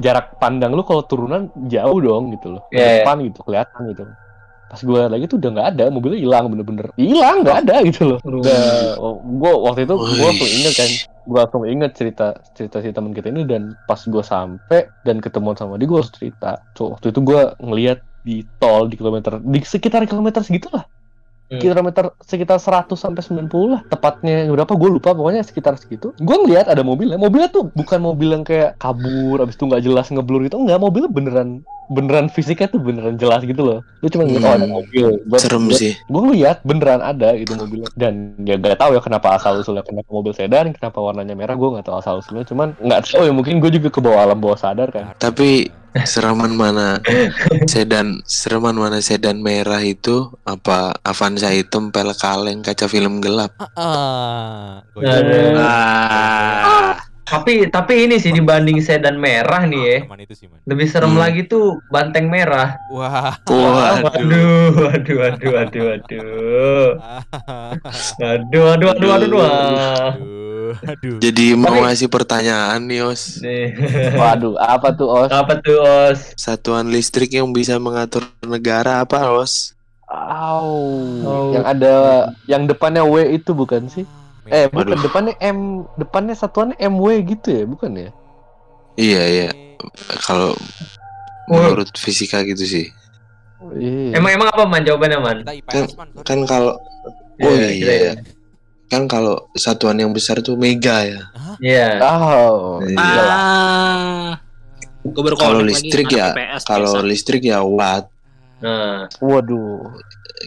jarak 0.00 0.36
pandang 0.40 0.72
lu 0.72 0.84
kalau 0.84 1.04
turunan 1.04 1.48
jauh 1.68 1.98
dong 2.00 2.32
gitu 2.36 2.56
loh. 2.56 2.62
Ke 2.68 2.80
Iya, 2.80 2.88
depan 3.04 3.16
gitu 3.24 3.40
kelihatan 3.44 3.80
gitu. 3.92 4.04
Pas 4.72 4.80
gue 4.80 5.00
lagi 5.04 5.24
tuh 5.28 5.36
udah 5.36 5.50
nggak 5.52 5.68
ada 5.76 5.84
mobilnya 5.92 6.20
hilang 6.20 6.44
bener-bener. 6.48 6.86
Hilang 6.96 7.44
nggak 7.44 7.56
ada 7.68 7.76
gitu 7.88 8.02
loh. 8.16 8.18
Udah 8.24 8.64
gue 9.20 9.52
waktu 9.68 9.80
itu 9.84 9.94
gue 9.96 10.24
langsung 10.24 10.50
inget 10.52 10.74
kan 10.76 10.90
gue 11.22 11.38
langsung 11.38 11.62
inget 11.68 11.92
cerita 11.94 12.26
cerita 12.56 12.82
si 12.82 12.88
teman 12.90 13.12
kita 13.14 13.30
ini 13.30 13.46
dan 13.46 13.76
pas 13.86 14.00
gue 14.00 14.24
sampai 14.24 14.88
dan 15.04 15.20
ketemuan 15.24 15.56
sama 15.56 15.76
dia 15.80 15.88
gue 15.88 15.98
harus 16.00 16.12
cerita. 16.12 16.60
So, 16.76 16.96
waktu 16.96 17.12
itu 17.12 17.20
gue 17.20 17.40
ngeliat 17.60 18.00
di 18.22 18.36
tol 18.56 18.86
di 18.86 18.94
kilometer 18.94 19.38
di 19.38 19.58
sekitar 19.60 20.02
kilometer 20.04 20.40
segitulah 20.40 20.86
Hmm. 21.44 21.60
kilometer 21.60 22.16
sekitar 22.18 22.56
100 22.56 22.96
sampai 22.96 23.20
90 23.20 23.44
lah 23.68 23.84
tepatnya 23.84 24.48
berapa 24.48 24.72
gue 24.72 24.88
lupa 24.90 25.12
pokoknya 25.12 25.44
sekitar 25.44 25.76
segitu 25.76 26.16
gue 26.16 26.36
ngeliat 26.38 26.64
ada 26.64 26.80
mobilnya 26.80 27.20
mobilnya 27.20 27.52
tuh 27.52 27.68
bukan 27.68 28.00
mobil 28.00 28.32
yang 28.32 28.40
kayak 28.40 28.72
kabur 28.78 29.36
abis 29.36 29.52
itu 29.52 29.68
nggak 29.68 29.84
jelas 29.84 30.08
ngeblur 30.08 30.40
gitu 30.40 30.56
enggak 30.56 30.80
mobilnya 30.80 31.12
beneran 31.12 31.60
beneran 31.88 32.26
fisiknya 32.26 32.70
tuh 32.70 32.80
beneran 32.80 33.20
jelas 33.20 33.44
gitu 33.44 33.60
loh 33.60 33.78
lu 34.00 34.08
cuma 34.08 34.24
ngeliat 34.24 34.40
oh 34.42 34.54
ada 34.54 34.64
Hmm. 34.64 34.72
mobil 34.72 35.06
Gua- 35.22 35.42
Serem 35.44 35.64
gua- 35.66 35.76
sih. 35.76 35.92
gue 35.92 36.20
ngeliat 36.24 36.56
beneran 36.62 37.00
ada 37.02 37.28
gitu 37.36 37.52
mobilnya 37.52 37.88
dan 37.92 38.12
ya 38.40 38.56
gak 38.56 38.78
tahu 38.78 38.90
ya 38.90 39.00
kenapa 39.02 39.28
asal 39.34 39.52
usulnya 39.54 39.84
kenapa 39.84 40.08
mobil 40.08 40.32
sedan 40.32 40.72
kenapa 40.72 40.98
warnanya 40.98 41.36
merah 41.36 41.52
gue 41.52 41.68
nggak 41.68 41.84
tahu 41.84 41.96
asal 41.98 42.16
usulnya 42.16 42.48
cuman 42.48 42.72
nggak 42.80 43.00
tahu 43.04 43.28
ya 43.28 43.32
mungkin 43.34 43.60
gue 43.60 43.68
juga 43.72 43.92
ke 43.92 44.00
bawah 44.00 44.24
alam 44.24 44.40
bawah 44.40 44.56
sadar 44.56 44.88
kan 44.88 45.12
Tapi 45.18 45.68
sereman 46.08 46.56
mana 46.56 46.98
sedan 47.68 48.24
sereman 48.24 48.76
mana 48.76 49.04
sedan 49.04 49.44
merah 49.44 49.84
itu 49.84 50.32
apa 50.48 50.96
Avanza 51.04 51.52
hitam 51.52 51.92
pel 51.92 52.16
kaleng 52.16 52.64
kaca 52.64 52.88
film 52.88 53.20
gelap. 53.20 53.52
Ah. 53.76 54.80
Ah, 55.60 56.96
Tapi 57.22 57.70
tapi 57.70 58.04
ini 58.04 58.18
sih 58.18 58.30
dibanding 58.30 58.82
sedan 58.82 59.16
merah 59.16 59.62
nih 59.64 59.82
ya. 59.82 59.98
Teman 60.04 60.20
itu 60.20 60.34
sih 60.34 60.46
man. 60.50 60.58
Lebih 60.66 60.86
serem 60.90 61.14
Hmm. 61.14 61.22
lagi 61.22 61.40
tuh 61.46 61.78
banteng 61.88 62.26
merah. 62.26 62.76
Wah. 62.90 63.38
Waduh. 63.46 64.02
Waduh, 64.02 64.82
waduh, 64.90 65.16
waduh, 65.22 65.50
waduh, 65.54 65.82
waduh. 65.86 66.88
Aduh, 68.20 68.64
aduh, 68.74 68.88
aduh, 68.92 69.10
aduh, 69.10 69.10
aduh. 69.14 69.40
Aduh. 69.42 70.32
Aduh. 70.82 71.20
Jadi 71.20 71.52
mau 71.52 71.76
ngasih 71.78 72.08
pertanyaan 72.08 72.80
nih 72.84 73.04
Os. 73.04 73.38
Nih. 73.38 73.76
waduh 74.16 74.56
apa 74.56 74.88
tuh 74.96 75.04
os 75.06 75.28
Apa 75.28 75.60
tuh, 75.60 75.78
Os? 75.78 76.32
Satuan 76.34 76.88
listrik 76.88 77.28
yang 77.30 77.52
bisa 77.52 77.76
mengatur 77.76 78.24
negara 78.42 79.04
apa 79.04 79.30
Os? 79.36 79.76
Au. 80.08 80.68
Oh. 81.24 81.52
yang 81.52 81.64
ada 81.64 81.94
yang 82.44 82.62
depannya 82.64 83.00
W 83.00 83.32
itu 83.32 83.52
bukan 83.52 83.88
sih 83.88 84.04
eh 84.48 84.66
bukan 84.66 84.86
Waduh. 84.90 85.02
depannya 85.02 85.34
M 85.38 85.58
depannya 85.94 86.34
satuannya 86.34 86.76
MW 86.80 87.06
gitu 87.28 87.48
ya 87.52 87.64
bukan 87.64 87.92
ya 87.94 88.10
Iya 88.92 89.22
iya. 89.24 89.48
Kalau 90.20 90.52
menurut 91.48 91.88
fisika 91.96 92.44
gitu 92.44 92.60
sih. 92.60 92.86
Iya. 93.72 94.20
Emang 94.20 94.36
emang 94.36 94.48
apa 94.50 94.68
man 94.68 94.84
jawabannya 94.84 95.18
man? 95.18 95.38
Sorry. 95.64 95.96
Kan 96.20 96.44
kalau 96.44 96.76
oh 97.38 97.48
Iya, 97.48 97.68
iya. 97.72 97.92
iya. 97.94 98.12
Kan 98.86 99.08
kalau 99.08 99.48
satuan 99.54 99.96
yang 99.96 100.12
besar 100.12 100.44
tuh 100.44 100.54
mega 100.54 101.00
ya. 101.02 101.22
Iya. 101.56 101.88
Oh, 102.04 102.84
Iya. 102.84 103.22
ah. 103.24 104.28
Gue 105.02 105.22
baru 105.24 105.34
Kalau 105.34 105.64
listrik 105.64 106.06
lagi, 106.06 106.20
ya, 106.20 106.60
Kalau 106.60 107.00
listrik 107.00 107.42
ya 107.42 107.64
watt 107.64 108.12
Nah, 108.60 109.08
waduh. 109.18 109.88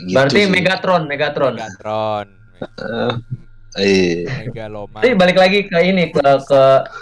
gitu 0.05 0.15
berarti 0.15 0.39
sih. 0.39 0.47
Megatron, 0.47 1.03
Megatron. 1.03 1.53
Megatron. 1.57 2.27
Eh, 2.61 3.11
Megaloma. 3.75 5.03
Tapi 5.03 5.13
balik 5.19 5.35
lagi 5.35 5.67
ke 5.67 5.77
ini 5.83 6.07
ke 6.09 6.23
ke 6.47 6.61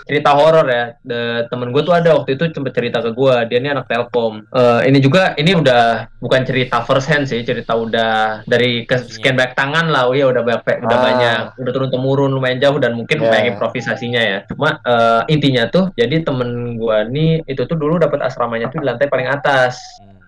cerita 0.09 0.34
horor 0.34 0.65
ya. 0.65 0.97
De, 1.05 1.45
temen 1.47 1.69
gue 1.69 1.82
tuh 1.82 1.93
ada 1.93 2.17
waktu 2.17 2.34
itu 2.34 2.49
sempet 2.49 2.74
cerita 2.74 2.99
ke 2.99 3.13
gue. 3.13 3.36
Dia 3.47 3.57
ini 3.61 3.69
anak 3.69 3.86
Telkom. 3.86 4.41
Eh, 4.49 4.89
ini 4.89 4.97
juga 4.97 5.38
ini 5.38 5.53
udah 5.53 6.09
bukan 6.17 6.41
cerita 6.43 6.82
first 6.82 7.05
hand 7.07 7.30
sih, 7.30 7.45
cerita 7.45 7.78
udah 7.78 8.41
dari 8.49 8.84
ke 8.89 8.97
sekian 8.99 9.38
banyak 9.38 9.53
tangan 9.53 9.93
lah. 9.93 10.09
Oh 10.09 10.17
iya 10.17 10.26
udah 10.30 10.41
banyak 10.41 10.61
udah 10.82 10.97
Ah. 10.97 11.03
banyak, 11.03 11.41
udah 11.61 11.71
turun 11.71 11.89
temurun 11.93 12.32
lumayan 12.34 12.57
jauh 12.57 12.82
dan 12.82 12.97
mungkin 12.97 13.21
Ya. 13.21 13.30
banyak 13.30 13.45
improvisasinya 13.55 14.21
ya. 14.21 14.38
Cuma 14.49 14.82
eh, 14.82 15.21
intinya 15.30 15.69
tuh 15.69 15.93
jadi 15.93 16.26
temen 16.26 16.76
gue 16.76 16.97
nih 17.13 17.32
itu 17.45 17.61
tuh 17.63 17.78
dulu 17.78 18.01
dapat 18.01 18.26
asramanya 18.26 18.74
tuh 18.74 18.82
di 18.82 18.89
lantai 18.89 19.07
paling 19.07 19.30
atas. 19.30 19.78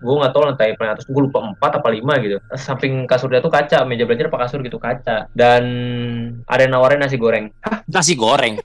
Gue 0.06 0.22
nggak 0.22 0.32
tahu 0.32 0.42
lantai 0.46 0.78
paling 0.78 0.92
atas 0.94 1.04
gue 1.10 1.22
lupa 1.26 1.42
empat 1.42 1.82
apa 1.82 1.88
lima 1.90 2.14
gitu 2.22 2.38
samping 2.54 3.10
kasurnya 3.10 3.42
tuh 3.42 3.50
kaca 3.50 3.82
meja 3.82 4.06
belajar 4.06 4.30
apa 4.30 4.46
kasur 4.46 4.62
gitu 4.62 4.78
kaca 4.78 5.26
dan 5.34 5.62
ada 6.46 6.60
yang 6.62 6.78
nawarin 6.78 7.02
nasi 7.02 7.18
goreng 7.18 7.50
nasi 7.90 8.14
goreng. 8.18 8.58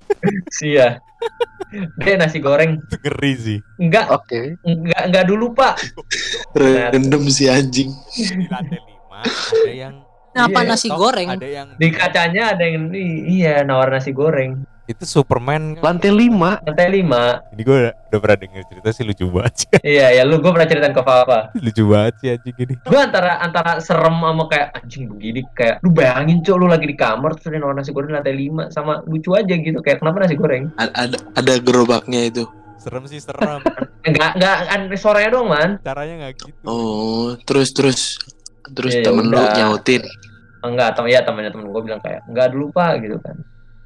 Sia. 0.50 0.98
Dia 2.02 2.20
nasi 2.20 2.42
goreng. 2.42 2.82
Ngeri 3.06 3.34
sih. 3.38 3.60
Enggak, 3.80 4.12
Oke. 4.12 4.60
enggak 4.66 5.02
enggak 5.08 5.26
dulu, 5.30 5.56
Pak. 5.56 5.80
random 6.58 7.24
si 7.32 7.48
anjing. 7.48 7.90
Di 8.12 8.46
lantai 8.50 8.82
lima 8.82 9.20
ada 9.24 9.72
yang 9.72 9.96
Kenapa 10.32 10.64
Iya, 10.64 10.70
nasi 10.72 10.88
tok, 10.88 10.96
goreng? 11.00 11.28
Ada 11.28 11.48
yang 11.48 11.68
Di 11.76 11.88
kacanya 11.92 12.44
ada 12.56 12.64
yang 12.64 12.88
iya 13.28 13.68
nawar 13.68 13.92
nasi 13.92 14.16
goreng. 14.16 14.64
Itu 14.84 15.04
Superman. 15.06 15.78
kan? 15.78 15.94
Lantai 15.94 16.10
5. 16.10 16.66
Lantai 16.66 16.88
lima. 16.90 17.40
Ini 17.54 17.62
gue 17.62 17.78
udah, 17.78 17.94
udah 18.10 18.20
pernah 18.20 18.38
denger 18.38 18.62
cerita 18.66 18.90
sih 18.92 19.04
lucu 19.06 19.26
banget 19.30 19.54
sih. 19.56 19.70
Iya, 19.94 20.08
ya 20.12 20.24
lu 20.24 20.38
gue 20.38 20.52
pernah 20.52 20.68
ceritain 20.68 20.92
ke 20.92 21.04
Papa. 21.04 21.40
lucu 21.56 21.84
banget 21.86 22.14
sih 22.20 22.28
anjing 22.34 22.56
ini. 22.58 22.74
Gue 22.82 23.00
antara 23.00 23.40
antara 23.40 23.78
serem 23.80 24.16
sama 24.16 24.44
kayak 24.46 24.68
anjing 24.76 25.04
begini 25.08 25.42
kayak 25.54 25.80
lu 25.82 25.90
bayangin 25.90 26.42
cok 26.42 26.56
lu 26.58 26.66
lagi 26.66 26.86
di 26.86 26.98
kamar 26.98 27.38
terus 27.38 27.48
ada 27.50 27.72
nasi 27.72 27.92
goreng 27.92 28.12
lantai 28.12 28.34
lima 28.34 28.68
sama 28.70 29.00
lucu 29.06 29.32
aja 29.32 29.54
gitu 29.54 29.80
kayak 29.80 30.02
kenapa 30.02 30.26
nasi 30.26 30.36
goreng? 30.36 30.74
A- 30.76 30.94
ada 30.98 31.18
ada 31.34 31.54
gerobaknya 31.62 32.28
itu. 32.28 32.44
Serem 32.82 33.06
sih 33.06 33.22
serem. 33.22 33.62
Enggak 34.08 34.34
enggak 34.34 34.58
kan 34.66 34.82
suaranya 34.98 35.30
doang, 35.30 35.50
Man. 35.54 35.70
Caranya 35.86 36.14
nggak 36.26 36.34
gitu. 36.42 36.62
Oh, 36.66 37.38
terus 37.46 37.70
terus 37.70 38.18
terus 38.74 38.98
Ya, 38.98 39.06
temen 39.06 39.30
lu 39.30 39.38
nyautin. 39.38 40.02
Enggak, 40.66 40.98
tem 40.98 41.06
ya 41.10 41.22
temannya 41.22 41.54
temen 41.54 41.70
gue 41.70 41.82
bilang 41.86 42.02
kayak 42.02 42.26
enggak 42.26 42.50
dulu, 42.50 42.74
Pak 42.74 43.06
gitu 43.06 43.18
kan. 43.22 43.38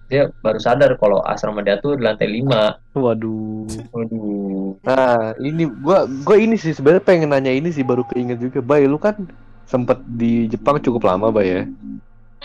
Dia 0.06 0.30
baru 0.45 0.62
sadar 0.62 0.93
kalau 1.01 1.18
asrama 1.26 1.66
dia 1.66 1.82
tuh 1.82 1.97
di 1.97 2.06
lantai 2.06 2.30
lima. 2.30 2.78
Waduh. 2.93 3.66
Waduh. 3.89 4.78
Nah, 4.86 5.34
ini 5.41 5.66
gua 5.82 6.06
gua 6.22 6.38
ini 6.38 6.62
sih 6.62 6.78
sebenarnya 6.78 7.01
pengen 7.01 7.34
nanya 7.34 7.49
ini 7.49 7.74
sih 7.74 7.82
baru 7.82 8.06
keinget 8.06 8.38
juga. 8.38 8.62
Bay, 8.62 8.86
lu 8.86 9.01
kan 9.01 9.18
sempet 9.66 9.97
di 10.06 10.45
Jepang 10.45 10.78
cukup 10.78 11.10
lama, 11.10 11.34
Bay 11.34 11.47
ya. 11.49 11.62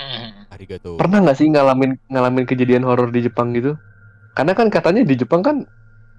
Hmm. 0.00 0.48
Arigato. 0.48 0.96
Pernah 0.96 1.20
nggak 1.20 1.36
sih 1.36 1.52
ngalamin 1.52 2.00
ngalamin 2.08 2.44
kejadian 2.48 2.88
horor 2.88 3.12
di 3.12 3.28
Jepang 3.28 3.52
gitu? 3.52 3.76
Karena 4.32 4.56
kan 4.56 4.72
katanya 4.72 5.04
di 5.04 5.14
Jepang 5.20 5.44
kan 5.44 5.68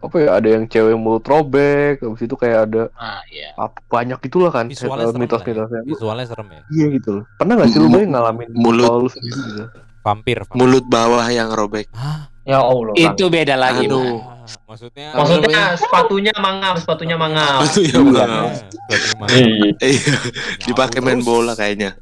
apa 0.01 0.17
ya 0.17 0.29
ada 0.37 0.49
yang 0.49 0.65
cewek 0.65 0.97
mulut 0.97 1.25
robek, 1.25 2.01
habis 2.01 2.25
itu 2.25 2.33
kayak 2.33 2.69
ada 2.69 2.83
Ah, 2.97 3.21
iya. 3.29 3.53
apa, 3.53 3.77
banyak 3.85 4.17
itulah 4.25 4.49
kan 4.49 4.65
Visualnya 4.65 5.13
serem 5.13 5.29
lah 5.29 5.69
ya. 5.69 5.81
Visualnya 5.85 6.25
serem 6.25 6.47
ya. 6.49 6.61
Iya 6.73 6.85
gitu 6.97 7.09
loh. 7.21 7.23
Pernah 7.37 7.53
nggak 7.61 7.69
sih 7.69 7.79
lu 7.81 7.89
Bay 7.89 8.05
ngalamin 8.09 8.49
Mulut. 8.53 9.13
gitu? 9.17 9.65
Vampir. 10.01 10.43
vampir. 10.45 10.57
Mulut 10.57 10.85
bawah 10.89 11.25
yang 11.29 11.49
robek. 11.53 11.87
Hah? 11.93 12.29
Ya 12.41 12.57
Allah. 12.57 12.93
Itu 12.97 13.29
beda 13.29 13.53
lagi, 13.53 13.85
Aduh. 13.85 14.17
Maksudnya 14.65 15.13
Apa 15.13 15.17
Maksudnya 15.23 15.63
sepatunya 15.77 16.33
mangap, 16.41 16.75
sepatunya 16.81 17.15
mangap. 17.15 17.61
Itu 17.69 17.85
ya 17.85 18.01
Iya. 18.01 18.25
maaf. 18.25 18.51
Lagi 18.89 19.09
mah. 19.15 19.27
Iya, 19.31 20.17
dipakai 20.65 20.99
main 20.99 21.21
bola 21.21 21.53
kayaknya. 21.53 21.95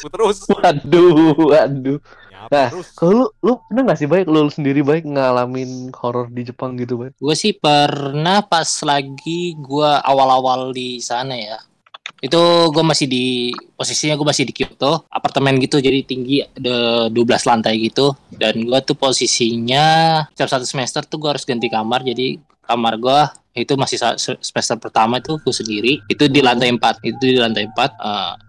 Terus. 0.00 0.48
Waduh, 0.48 1.36
waduh. 1.36 2.00
Nah, 2.46 2.70
terus. 2.70 2.94
Kalau 2.94 3.12
lu, 3.12 3.26
lu 3.42 3.52
pernah 3.68 3.82
nggak 3.90 3.98
sih 3.98 4.08
baik 4.08 4.26
lu 4.30 4.46
sendiri 4.48 4.80
baik 4.86 5.04
ngalamin 5.04 5.90
horor 5.92 6.30
di 6.30 6.46
Jepang 6.46 6.78
gitu 6.78 6.96
baik? 6.96 7.18
Gue 7.18 7.34
sih 7.34 7.52
pernah 7.52 8.40
pas 8.46 8.70
lagi 8.86 9.54
gue 9.58 9.90
awal-awal 10.06 10.70
di 10.70 11.02
sana 11.02 11.34
ya. 11.34 11.58
Itu 12.20 12.72
gue 12.72 12.84
masih 12.84 13.06
di 13.06 13.52
posisinya 13.76 14.16
gue 14.16 14.26
masih 14.26 14.44
di 14.48 14.54
Kyoto, 14.56 15.04
apartemen 15.12 15.60
gitu 15.60 15.78
jadi 15.78 16.00
tinggi 16.02 16.40
ada 16.42 17.08
12 17.12 17.16
lantai 17.48 17.74
gitu. 17.80 18.16
Dan 18.32 18.64
gue 18.64 18.80
tuh 18.84 18.96
posisinya 18.96 19.84
setiap 20.32 20.50
satu 20.56 20.66
semester 20.68 21.04
tuh 21.04 21.18
gue 21.20 21.30
harus 21.32 21.44
ganti 21.44 21.68
kamar. 21.68 22.02
Jadi 22.02 22.40
kamar 22.66 22.94
gue 22.98 23.20
itu 23.56 23.72
masih 23.72 23.96
semester 24.20 24.76
pertama 24.76 25.16
itu 25.16 25.40
gue 25.40 25.54
sendiri 25.54 25.92
itu 26.12 26.28
di 26.28 26.44
lantai 26.44 26.68
4 26.76 27.08
itu 27.08 27.16
di 27.24 27.40
lantai 27.40 27.64
4 27.64 27.72
eh 27.72 27.88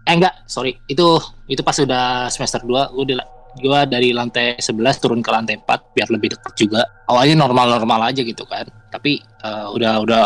eh, 0.04 0.12
enggak 0.12 0.44
sorry 0.44 0.76
itu 0.84 1.16
itu 1.48 1.64
pas 1.64 1.72
udah 1.80 2.28
semester 2.28 2.60
2 2.60 2.92
gue 2.92 3.04
di 3.08 3.14
gua 3.58 3.88
dari 3.88 4.12
lantai 4.12 4.60
11 4.60 5.02
turun 5.02 5.20
ke 5.24 5.30
lantai 5.32 5.56
4 5.58 5.96
biar 5.96 6.08
lebih 6.12 6.36
deket 6.36 6.52
juga 6.54 6.84
awalnya 7.08 7.34
normal-normal 7.40 8.12
aja 8.12 8.20
gitu 8.20 8.44
kan. 8.44 8.68
Tapi 8.88 9.20
eh, 9.20 9.66
udah 9.68 10.00
udah 10.04 10.22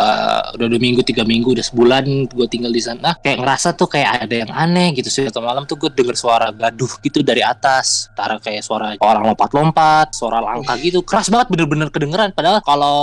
udah 0.54 0.66
dua 0.70 0.80
minggu 0.82 1.02
tiga 1.02 1.22
minggu 1.26 1.54
udah 1.54 1.64
sebulan 1.66 2.30
gue 2.30 2.46
tinggal 2.46 2.70
di 2.70 2.82
sana 2.82 3.18
kayak 3.18 3.42
ngerasa 3.42 3.74
tuh 3.74 3.90
kayak 3.90 4.26
ada 4.26 4.34
yang 4.46 4.50
aneh 4.50 4.94
gitu. 4.98 5.10
Sih 5.10 5.26
atau 5.30 5.42
malam 5.42 5.66
tuh 5.66 5.78
gue 5.78 5.90
denger 5.90 6.14
suara 6.18 6.50
gaduh 6.50 6.90
gitu 7.02 7.22
dari 7.22 7.42
atas. 7.42 8.10
Antara 8.14 8.42
kayak 8.42 8.62
suara 8.66 8.94
orang 8.98 9.34
lompat-lompat 9.34 10.14
suara 10.14 10.42
langkah 10.42 10.74
gitu. 10.78 11.02
Keras 11.06 11.30
banget 11.30 11.50
bener-bener 11.50 11.88
kedengeran. 11.90 12.34
Padahal 12.34 12.62
kalau 12.62 12.98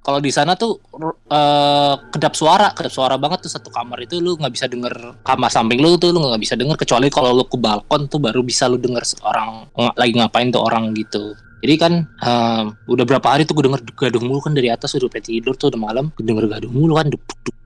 kalau 0.00 0.24
di 0.24 0.32
sana 0.32 0.56
tuh 0.56 0.80
eh 1.28 1.94
kedap 2.08 2.32
suara, 2.32 2.72
kedap 2.72 2.92
suara 2.92 3.20
banget 3.20 3.44
tuh 3.44 3.52
satu 3.52 3.68
kamar 3.68 4.08
itu. 4.08 4.24
Lu 4.24 4.40
nggak 4.40 4.52
bisa 4.56 4.66
denger 4.72 5.20
kamar 5.20 5.52
samping 5.52 5.84
lu 5.84 6.00
tuh 6.00 6.16
lu 6.16 6.24
nggak 6.24 6.40
bisa 6.40 6.56
denger. 6.56 6.80
Kecuali 6.80 7.12
kalau 7.12 7.36
lu 7.36 7.44
ke 7.44 7.60
balkon 7.60 8.08
tuh 8.08 8.20
baru 8.20 8.40
bisa 8.40 8.64
lu 8.72 8.80
denger 8.80 9.04
orang 9.24 9.68
ng- 9.76 9.96
lagi 10.00 10.12
ngapain 10.16 10.48
tuh 10.48 10.64
orang 10.64 10.96
gitu. 10.96 11.36
Jadi 11.58 11.74
kan 11.78 11.92
eh, 12.06 12.62
udah 12.86 13.04
berapa 13.04 13.26
hari 13.26 13.42
tuh 13.48 13.58
gue 13.58 13.66
denger 13.66 13.82
gaduh 13.94 14.22
mulu 14.22 14.40
kan 14.42 14.54
dari 14.54 14.70
atas 14.70 14.94
udah 14.94 15.10
pengen 15.10 15.38
tidur 15.38 15.54
tuh 15.58 15.70
udah 15.74 15.80
malam. 15.80 16.10
Gue 16.14 16.24
denger 16.26 16.46
gaduh 16.46 16.70
mulu 16.70 16.98
kan 16.98 17.10
duk, 17.10 17.22
duk, 17.24 17.38
duk, 17.46 17.56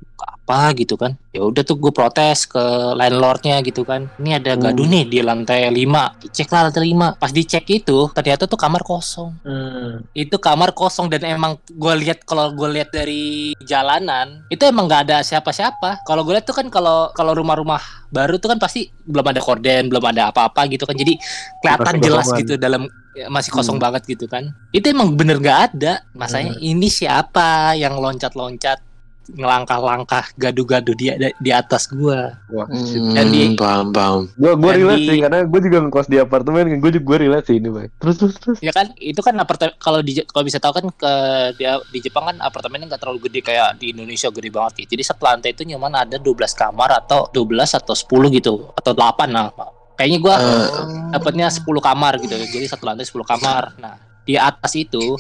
apa 0.43 0.75
gitu 0.75 0.99
kan. 0.99 1.15
Ya 1.31 1.47
udah 1.47 1.63
tuh 1.63 1.79
gue 1.79 1.95
protes 1.95 2.51
ke 2.51 2.61
landlordnya 2.99 3.63
gitu 3.63 3.87
kan. 3.87 4.11
Ini 4.19 4.43
ada 4.43 4.59
gaduh 4.59 4.85
nih 4.85 5.07
di 5.09 5.19
lantai 5.23 5.71
5 5.71 6.27
dicek 6.27 6.51
lah 6.51 6.69
lantai 6.69 6.83
5 6.91 7.17
pas 7.17 7.31
dicek 7.31 7.65
itu 7.71 7.99
ternyata 8.13 8.45
tuh 8.51 8.59
kamar 8.59 8.83
kosong. 8.83 9.31
Hmm. 9.43 10.05
itu 10.13 10.37
kamar 10.37 10.77
kosong 10.77 11.09
dan 11.09 11.25
emang 11.25 11.57
gue 11.71 11.95
lihat 12.05 12.27
kalau 12.27 12.53
gue 12.53 12.69
lihat 12.75 12.93
dari 12.93 13.55
jalanan 13.65 14.45
itu 14.53 14.61
emang 14.67 14.91
nggak 14.91 15.03
ada 15.09 15.19
siapa-siapa. 15.23 16.03
Kalau 16.05 16.27
gue 16.27 16.35
lihat 16.37 16.45
tuh 16.45 16.57
kan 16.59 16.67
kalau 16.69 17.15
kalau 17.15 17.33
rumah-rumah 17.33 17.81
baru 18.13 18.37
tuh 18.37 18.53
kan 18.53 18.59
pasti 18.61 18.93
belum 19.09 19.25
ada 19.25 19.41
korden 19.41 19.89
belum 19.89 20.05
ada 20.11 20.35
apa-apa 20.35 20.69
gitu 20.69 20.85
kan. 20.85 20.99
Jadi 20.99 21.17
kelihatan 21.63 21.97
jelas 22.03 22.29
gitu 22.35 22.59
dalam 22.59 22.85
ya, 23.15 23.27
masih 23.29 23.51
kosong 23.51 23.77
Hmm. 23.77 23.85
banget 23.85 24.03
gitu 24.09 24.25
kan 24.27 24.51
itu 24.71 24.87
emang 24.87 25.13
bener 25.13 25.37
nggak 25.37 25.61
ada 25.73 26.05
masanya 26.13 26.57
ini 26.59 26.89
siapa 26.89 27.49
yang 27.75 27.95
loncat-loncat 27.95 28.81
ngelangkah-langkah 29.33 30.35
gaduh-gaduh 30.35 30.93
di 30.93 31.07
di 31.39 31.51
atas 31.51 31.87
gua 31.87 32.43
Wah, 32.49 32.67
Hmm, 32.67 33.15
Dan 33.15 33.31
di- 33.31 33.55
paham 33.55 33.89
paham. 33.89 34.27
Gue 34.35 34.51
gue 34.53 34.67
Dan 34.69 34.79
relate 34.83 34.99
di- 34.99 35.09
sih 35.09 35.19
karena 35.23 35.39
gue 35.47 35.61
juga 35.63 35.79
ngekos 35.79 36.07
di 36.07 36.19
apartemen 36.19 36.67
kan 36.67 36.79
gue 36.79 36.91
juga 36.93 37.05
gue 37.07 37.19
relate 37.23 37.47
sih 37.47 37.57
ini 37.57 37.69
bang. 37.71 37.87
Terus 37.97 38.17
terus 38.19 38.35
terus. 38.37 38.59
ya 38.59 38.73
kan 38.73 38.91
itu 38.95 39.17
kan 39.19 39.35
apartemen 39.37 39.79
kalau 39.79 40.03
di 40.03 40.19
kalau 40.27 40.43
bisa 40.43 40.59
tahu 40.59 40.75
kan 40.75 40.87
ke 40.93 41.13
dia 41.55 41.79
di 41.87 41.99
Jepang 42.01 42.25
kan 42.27 42.37
apartemennya 42.41 42.91
nggak 42.91 43.01
terlalu 43.01 43.31
gede 43.31 43.41
kayak 43.43 43.79
di 43.79 43.95
Indonesia 43.95 44.27
gede 44.29 44.51
banget 44.51 44.73
ya. 44.77 44.87
Jadi 44.91 45.03
satu 45.05 45.23
lantai 45.23 45.51
itu 45.51 45.63
nyaman 45.65 45.93
ada 46.03 46.17
12 46.19 46.27
kamar 46.53 46.91
atau 46.99 47.31
12 47.31 47.47
atau 47.73 47.95
10 47.95 48.05
gitu 48.29 48.75
atau 48.75 48.91
8 48.91 49.31
lah. 49.31 49.55
Kayaknya 49.97 50.19
gua 50.19 50.35
Eh, 50.41 50.69
dapatnya 51.13 51.47
10 51.53 51.81
kamar 51.85 52.19
gitu. 52.23 52.35
Jadi 52.35 52.67
satu 52.67 52.89
lantai 52.89 53.05
10 53.05 53.25
kamar. 53.27 53.77
Nah, 53.79 53.95
di 54.23 54.39
atas 54.39 54.73
itu 54.79 55.19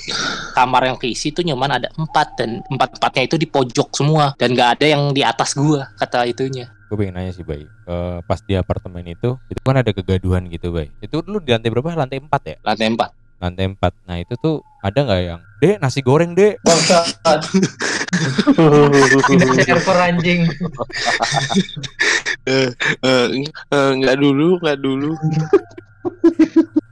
kamar 0.55 0.89
yang 0.89 0.99
keisi 0.99 1.35
tuh 1.35 1.43
nyaman 1.43 1.83
ada 1.83 1.89
4 1.99 2.39
dan 2.39 2.63
empat-empatnya 2.71 3.23
itu 3.27 3.37
di 3.37 3.47
pojok 3.51 3.89
semua 3.99 4.33
dan 4.39 4.55
nggak 4.55 4.79
ada 4.79 4.87
yang 4.87 5.11
di 5.11 5.27
atas 5.27 5.53
gua 5.59 5.91
kata 5.99 6.25
itunya. 6.31 6.71
Gue 6.93 7.09
pengen 7.09 7.17
nanya 7.17 7.33
sih, 7.33 7.41
Bay. 7.41 7.65
Eh, 7.65 8.19
pas 8.29 8.37
di 8.45 8.53
apartemen 8.53 9.01
itu, 9.09 9.41
itu 9.49 9.61
kan 9.65 9.81
ada 9.81 9.97
kegaduhan 9.97 10.45
gitu, 10.53 10.77
Bay. 10.77 10.93
Itu 11.01 11.25
lu 11.25 11.41
di 11.41 11.49
lantai 11.49 11.73
berapa? 11.73 11.97
Lantai 11.97 12.21
4 12.21 12.43
ya? 12.45 12.57
Lantai 12.61 12.87
4. 12.93 13.09
Lantai 13.41 13.65
4. 13.65 13.93
Nah, 14.05 14.17
itu 14.21 14.35
tuh 14.37 14.61
ada 14.85 14.99
nggak 15.01 15.21
yang, 15.25 15.41
"Dek, 15.65 15.81
nasi 15.81 16.05
goreng, 16.05 16.37
Dek." 16.37 16.61
Bangsat. 16.61 17.49
Pindah 19.23 19.65
server 19.67 19.99
anjing. 19.99 20.41
eh, 22.45 22.69
eh, 23.01 23.91
nggak 23.93 24.17
dulu, 24.17 24.59
nggak 24.59 24.79
dulu. 24.79 25.13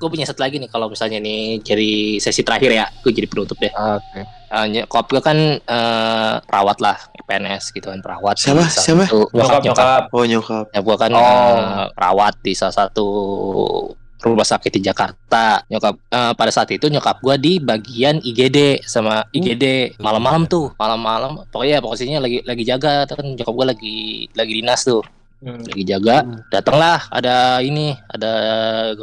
Gue 0.00 0.08
punya 0.08 0.24
satu 0.24 0.40
lagi 0.40 0.56
nih 0.56 0.70
kalau 0.70 0.88
misalnya 0.88 1.18
nih 1.18 1.60
jadi 1.60 1.90
sesi 2.16 2.40
terakhir 2.40 2.70
ya, 2.72 2.86
gue 2.96 3.10
jadi 3.10 3.26
penutup 3.26 3.58
deh. 3.58 3.68
Oke. 3.70 4.20
Uh, 4.50 4.66
nyokap 4.66 5.06
gue 5.06 5.22
kan 5.22 5.38
eh, 5.58 6.34
perawat 6.42 6.78
lah 6.78 6.98
PNS 7.22 7.70
gitu 7.70 7.86
kan 7.86 8.02
perawat 8.02 8.34
Siapa? 8.34 8.66
Siapa? 8.66 9.06
nyokap 9.30 9.62
nyokap 9.62 10.02
Oh 10.10 10.26
nyokap. 10.26 10.66
ya 10.74 10.82
gue 10.82 10.96
kan 10.98 11.10
Oh. 11.14 11.22
eh, 11.22 11.86
perawat 11.94 12.34
di 12.42 12.58
salah 12.58 12.74
satu 12.74 13.06
rumah 14.22 14.46
sakit 14.46 14.72
di 14.76 14.80
Jakarta. 14.84 15.64
Nyokap 15.66 15.94
eh, 16.12 16.32
pada 16.36 16.50
saat 16.52 16.68
itu 16.70 16.86
nyokap 16.92 17.20
gue 17.24 17.36
di 17.40 17.52
bagian 17.58 18.20
IGD 18.20 18.84
sama 18.84 19.24
IGD 19.32 19.96
malam-malam 19.98 20.44
tuh. 20.44 20.72
Malam-malam 20.76 21.48
pokoknya 21.48 21.80
pokoknya 21.80 22.18
lagi 22.20 22.38
lagi 22.44 22.64
jaga 22.64 23.08
kan 23.08 23.24
nyokap 23.24 23.54
gue 23.54 23.66
lagi 23.76 23.98
lagi 24.36 24.52
dinas 24.60 24.82
tuh. 24.84 25.02
Hmm. 25.40 25.64
lagi 25.64 25.88
jaga 25.88 26.20
datanglah 26.52 27.00
ada 27.08 27.64
ini 27.64 27.96
ada 28.12 28.32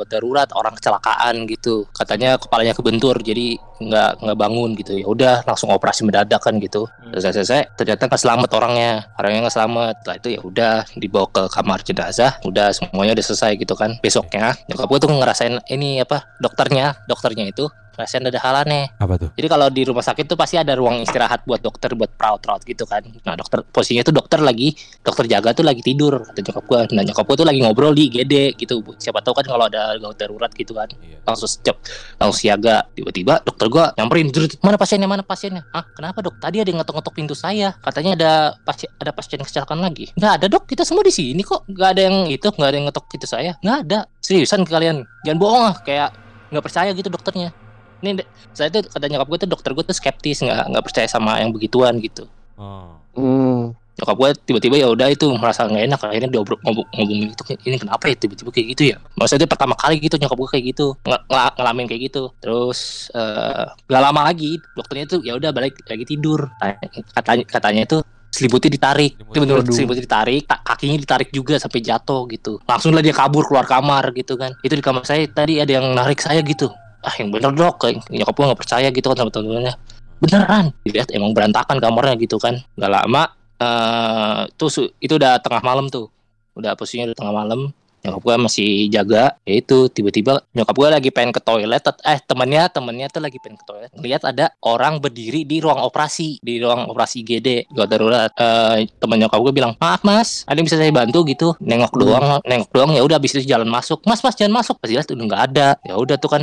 darurat 0.06 0.46
orang 0.54 0.78
kecelakaan 0.78 1.50
gitu. 1.50 1.90
Katanya 1.90 2.38
kepalanya 2.38 2.78
kebentur 2.78 3.18
jadi 3.26 3.58
nggak 3.78 4.24
nggak 4.24 4.38
bangun 4.38 4.70
gitu 4.78 4.92
ya 4.98 5.06
udah 5.06 5.36
langsung 5.46 5.70
operasi 5.70 6.04
mendadak 6.04 6.42
kan 6.42 6.58
gitu 6.58 6.90
selesai 7.14 7.42
selesai 7.42 7.62
ternyata 7.78 8.10
nggak 8.10 8.22
selamat 8.22 8.50
orangnya 8.58 9.06
orangnya 9.18 9.40
nggak 9.48 9.56
selamat 9.56 9.94
setelah 10.02 10.18
itu 10.18 10.30
ya 10.34 10.42
udah 10.42 10.74
dibawa 10.98 11.28
ke 11.30 11.44
kamar 11.54 11.80
jenazah 11.86 12.32
udah 12.44 12.74
semuanya 12.74 13.14
udah 13.14 13.26
selesai 13.26 13.52
gitu 13.58 13.74
kan 13.78 13.98
besoknya 14.02 14.58
nyokap 14.68 14.88
gue 14.90 15.00
tuh 15.06 15.12
ngerasain 15.14 15.54
ini 15.70 16.02
apa 16.02 16.26
dokternya 16.42 16.98
dokternya 17.06 17.50
itu 17.50 17.70
ngerasain 17.98 18.30
ada 18.30 18.40
hal 18.46 18.56
aneh 18.62 18.86
Apa 19.02 19.18
tuh? 19.18 19.30
jadi 19.34 19.48
kalau 19.50 19.68
di 19.74 19.82
rumah 19.82 20.06
sakit 20.06 20.30
tuh 20.30 20.38
pasti 20.38 20.54
ada 20.54 20.78
ruang 20.78 21.02
istirahat 21.02 21.42
buat 21.50 21.58
dokter 21.58 21.98
buat 21.98 22.14
perawat-perawat 22.14 22.62
gitu 22.70 22.86
kan. 22.86 23.02
Nah 23.26 23.34
dokter 23.34 23.66
posisinya 23.66 24.06
tuh 24.06 24.14
dokter 24.14 24.38
lagi 24.38 24.78
dokter 25.02 25.26
jaga 25.26 25.58
tuh 25.58 25.66
lagi 25.66 25.82
tidur 25.82 26.22
kata 26.22 26.46
nyokap 26.46 26.64
gua. 26.70 26.82
Nah 26.94 27.02
nyokap 27.02 27.26
gua 27.26 27.36
tuh 27.42 27.48
lagi 27.50 27.60
ngobrol 27.66 27.98
di 27.98 28.14
IGD 28.14 28.54
gitu. 28.62 28.86
Siapa 29.02 29.26
tahu 29.26 29.42
kan 29.42 29.50
kalau 29.50 29.66
ada 29.66 29.98
gawat 29.98 30.14
darurat 30.22 30.52
gitu 30.54 30.78
kan. 30.78 30.86
Iya. 31.02 31.26
Langsung 31.26 31.50
cep, 31.50 31.78
langsung 32.22 32.38
siaga. 32.38 32.86
Tiba-tiba 32.94 33.42
dokter 33.42 33.66
gua 33.70 33.94
nyamperin, 33.96 34.32
"Drut, 34.32 34.58
mana 34.60 34.76
pasiennya? 34.76 35.10
Mana 35.10 35.24
pasiennya? 35.24 35.64
Ah 35.72 35.86
kenapa 35.96 36.24
dok? 36.24 36.40
Tadi 36.40 36.64
ada 36.64 36.70
yang 36.70 36.80
ngetok-ngetok 36.84 37.14
pintu 37.14 37.36
saya. 37.38 37.76
Katanya 37.80 38.12
ada 38.18 38.32
pasien 38.64 38.90
ada 39.00 39.12
pasien 39.14 39.40
kecelakaan 39.44 39.80
lagi. 39.80 40.12
Nggak 40.16 40.34
ada 40.42 40.46
dok, 40.48 40.64
kita 40.68 40.84
semua 40.84 41.04
di 41.04 41.14
sini 41.14 41.42
kok. 41.46 41.68
Nggak 41.70 41.90
ada 41.96 42.02
yang 42.08 42.18
itu, 42.32 42.48
nggak 42.48 42.70
ada 42.70 42.76
yang 42.76 42.86
ngetok 42.90 43.06
pintu 43.12 43.28
saya. 43.30 43.56
Nggak 43.62 43.78
ada. 43.88 44.00
Seriusan 44.20 44.64
kalian? 44.68 45.04
Jangan 45.24 45.40
bohong 45.40 45.64
ah. 45.72 45.76
Kayak 45.84 46.10
nggak 46.52 46.64
percaya 46.64 46.90
gitu 46.96 47.12
dokternya 47.12 47.52
ini 48.02 48.22
saya 48.54 48.70
tuh 48.70 48.86
kata 48.86 49.10
nyokap 49.10 49.28
gue 49.28 49.40
tuh 49.46 49.50
dokter 49.50 49.72
gue 49.74 49.84
tuh 49.84 49.96
skeptis 49.96 50.46
nggak 50.46 50.70
nggak 50.70 50.84
percaya 50.86 51.08
sama 51.10 51.42
yang 51.42 51.52
begituan 51.54 51.98
gitu 52.02 52.30
Oh. 52.58 52.98
Hmm. 53.14 53.78
Nyokap 53.98 54.16
gue 54.16 54.30
tiba-tiba 54.46 54.76
ya 54.78 54.88
udah 54.94 55.10
itu 55.10 55.26
merasa 55.42 55.66
nggak 55.66 55.84
enak 55.90 56.00
akhirnya 56.06 56.30
dia 56.30 56.38
ngobrol 56.38 56.62
ngomong 56.62 56.86
ngomongin 56.94 57.34
itu 57.34 57.44
ini 57.66 57.78
kenapa 57.82 58.04
ya 58.06 58.16
tiba-tiba 58.16 58.50
kayak 58.54 58.68
gitu 58.78 58.84
ya? 58.94 58.98
Maksudnya 59.18 59.50
pertama 59.50 59.74
kali 59.74 59.98
gitu 59.98 60.22
nyokap 60.22 60.38
gue 60.38 60.50
kayak 60.54 60.66
gitu 60.70 60.88
ng- 61.02 61.26
ngalamin 61.58 61.86
kayak 61.90 62.02
gitu. 62.14 62.30
Terus 62.38 63.10
eh, 63.18 63.66
nggak 63.90 64.02
lama 64.06 64.22
lagi 64.30 64.62
dokternya 64.78 65.06
tuh 65.10 65.20
ya 65.26 65.34
udah 65.34 65.50
balik 65.50 65.82
lagi 65.90 66.06
tidur. 66.06 66.46
Katanya 67.18 67.44
katanya 67.50 67.82
itu 67.90 67.98
selimutnya 68.30 68.70
ditarik. 68.70 69.18
Itu 69.18 69.40
bener 69.42 69.66
Waduh. 69.66 69.74
selimutnya 69.74 70.04
ditarik 70.06 70.46
ka- 70.46 70.62
kakinya 70.62 70.98
ditarik 71.02 71.30
juga 71.34 71.58
sampai 71.58 71.82
jatuh 71.82 72.30
gitu. 72.30 72.62
Langsung 72.70 72.94
lah 72.94 73.02
dia 73.02 73.18
kabur 73.18 73.50
keluar 73.50 73.66
kamar 73.66 74.14
gitu 74.14 74.38
kan. 74.38 74.54
Itu 74.62 74.78
di 74.78 74.84
kamar 74.86 75.10
saya 75.10 75.26
tadi 75.26 75.58
ada 75.58 75.74
yang 75.74 75.98
narik 75.98 76.22
saya 76.22 76.46
gitu. 76.46 76.70
Ah 77.02 77.14
yang 77.18 77.34
bener 77.34 77.50
dok 77.50 77.82
nyokap 78.14 78.34
gue 78.38 78.46
nggak 78.46 78.62
percaya 78.62 78.88
gitu 78.94 79.10
kan 79.10 79.18
sama 79.26 79.34
teman-temannya 79.34 79.74
beneran 80.18 80.74
dilihat 80.82 81.14
emang 81.14 81.30
berantakan 81.34 81.78
kamarnya 81.82 82.14
gitu 82.18 82.38
kan. 82.38 82.62
Nggak 82.78 82.92
lama 82.94 83.37
eh 83.58 84.42
tuh 84.58 84.70
su- 84.70 84.94
itu 85.02 85.18
udah 85.18 85.42
tengah 85.42 85.62
malam 85.66 85.90
tuh. 85.90 86.10
Udah 86.58 86.74
posisinya 86.74 87.12
udah 87.12 87.18
tengah 87.18 87.36
malam. 87.36 87.62
Nyokap 88.06 88.22
gue 88.24 88.36
masih 88.46 88.70
jaga. 88.94 89.36
Ya 89.44 89.58
itu 89.58 89.90
tiba-tiba 89.90 90.40
nyokap 90.54 90.76
gue 90.78 90.88
lagi 90.90 91.10
pengen 91.10 91.34
ke 91.34 91.42
toilet. 91.42 91.82
Eh 92.06 92.22
temennya 92.24 92.70
temennya 92.70 93.10
tuh 93.10 93.20
lagi 93.20 93.42
pengen 93.42 93.58
ke 93.58 93.66
toilet. 93.66 93.92
Lihat 93.98 94.22
ada 94.24 94.54
orang 94.62 95.02
berdiri 95.02 95.44
di 95.44 95.58
ruang 95.60 95.82
operasi 95.82 96.38
di 96.40 96.62
ruang 96.62 96.88
operasi 96.88 97.26
GD 97.26 97.74
gawat 97.74 97.90
darurat. 97.90 98.32
Eh 98.38 98.88
temen 99.02 99.18
nyokap 99.20 99.42
gue 99.42 99.54
bilang 99.54 99.74
maaf 99.82 100.06
mas 100.06 100.46
ada 100.46 100.62
bisa 100.62 100.78
saya 100.78 100.94
bantu? 100.94 101.26
Gitu. 101.26 101.58
Nengok 101.60 101.94
doang 101.98 102.26
nengok 102.46 102.70
doang. 102.72 102.94
Ya 102.94 103.02
udah 103.02 103.18
habis 103.18 103.34
itu 103.34 103.44
jalan 103.50 103.68
masuk. 103.68 104.06
Mas 104.06 104.22
mas 104.22 104.38
jangan 104.38 104.62
masuk. 104.62 104.78
Pas 104.78 104.88
lihat 104.88 105.10
udah 105.10 105.26
nggak 105.28 105.44
ada. 105.52 105.68
Ya 105.82 105.98
udah 105.98 106.16
tuh 106.22 106.30
kan 106.32 106.42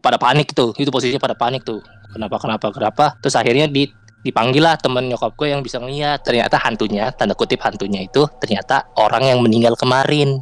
pada 0.00 0.16
panik 0.16 0.54
tuh. 0.54 0.72
Itu 0.78 0.88
posisinya 0.94 1.20
pada 1.20 1.34
panik 1.34 1.66
tuh. 1.66 1.82
Kenapa 2.12 2.36
kenapa 2.36 2.66
kenapa? 2.70 3.04
Terus 3.24 3.34
akhirnya 3.36 3.66
di 3.66 3.88
dipanggil 4.22 4.62
lah 4.62 4.74
temen 4.74 5.06
nyokap 5.06 5.34
gue 5.34 5.50
yang 5.50 5.60
bisa 5.60 5.78
ngeliat. 5.78 6.22
Ternyata 6.22 6.58
hantunya 6.58 7.10
tanda 7.10 7.34
kutip 7.34 7.58
hantunya 7.60 8.02
itu 8.02 8.24
ternyata 8.38 8.88
orang 8.96 9.26
yang 9.26 9.38
meninggal 9.42 9.74
kemarin. 9.74 10.40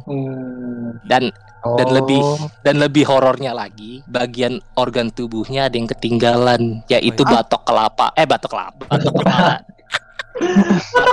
Dan 1.03 1.33
Dan 1.61 1.93
lebih- 1.93 2.25
dan 2.65 2.81
lebih 2.81 3.05
horornya 3.05 3.53
lagi 3.53 4.01
bagian 4.09 4.57
organ 4.73 5.13
tubuhnya 5.13 5.69
ada 5.69 5.77
yang 5.77 5.85
ketinggalan 5.85 6.81
yaitu 6.89 7.21
Oh, 7.21 7.29
batok 7.29 7.61
kelapa. 7.61 8.09
Eh 8.17 8.25
batok 8.25 8.49
kelapa. 8.49 8.81
Batok 8.89 9.13
kepala 9.13 9.61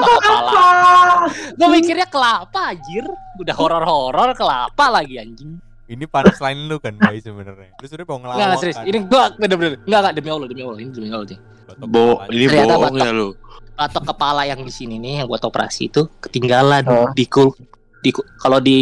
batok 0.01 0.21
kepala 0.25 1.15
gue 1.53 1.69
mikirnya 1.69 2.09
kelapa 2.09 2.73
anjir. 2.73 3.05
Udah 3.37 3.53
horor-horor 3.53 4.33
kelapa 4.33 4.85
lagi 4.89 5.21
anjing 5.21 5.61
Ini 5.89 6.05
panas 6.05 6.37
lain 6.37 6.69
lu 6.69 6.77
kan, 6.77 6.93
Bay 6.95 7.17
sebenarnya. 7.19 7.73
Lu 7.75 7.87
sudah 7.87 8.05
mau 8.05 8.19
ngelawak 8.19 8.37
Enggak 8.39 8.61
serius 8.61 8.77
kan? 8.77 8.85
ini 8.85 8.99
gua 9.03 9.23
bener-bener 9.33 9.71
enggak 9.83 9.99
enggak 9.99 10.15
demi 10.15 10.29
Allah 10.29 10.47
demi 10.47 10.61
Allah 10.61 10.79
ini 10.79 10.91
demi 10.91 11.09
Allah 11.09 11.27
Batok 11.67 11.87
Bo, 11.87 12.05
ini 12.29 12.45
bohong 12.47 12.95
ya 12.95 13.11
lu. 13.11 13.29
batok 13.73 14.05
kepala 14.07 14.43
yang 14.43 14.61
di 14.61 14.71
sini 14.71 14.97
nih 14.97 15.23
yang 15.23 15.27
buat 15.27 15.41
operasi 15.41 15.87
itu 15.87 16.09
ketinggalan 16.19 16.83
Oh. 16.85 17.09
di 17.13 17.25
kul 17.25 17.55
di 17.99 18.11
kalau 18.37 18.59
di 18.59 18.79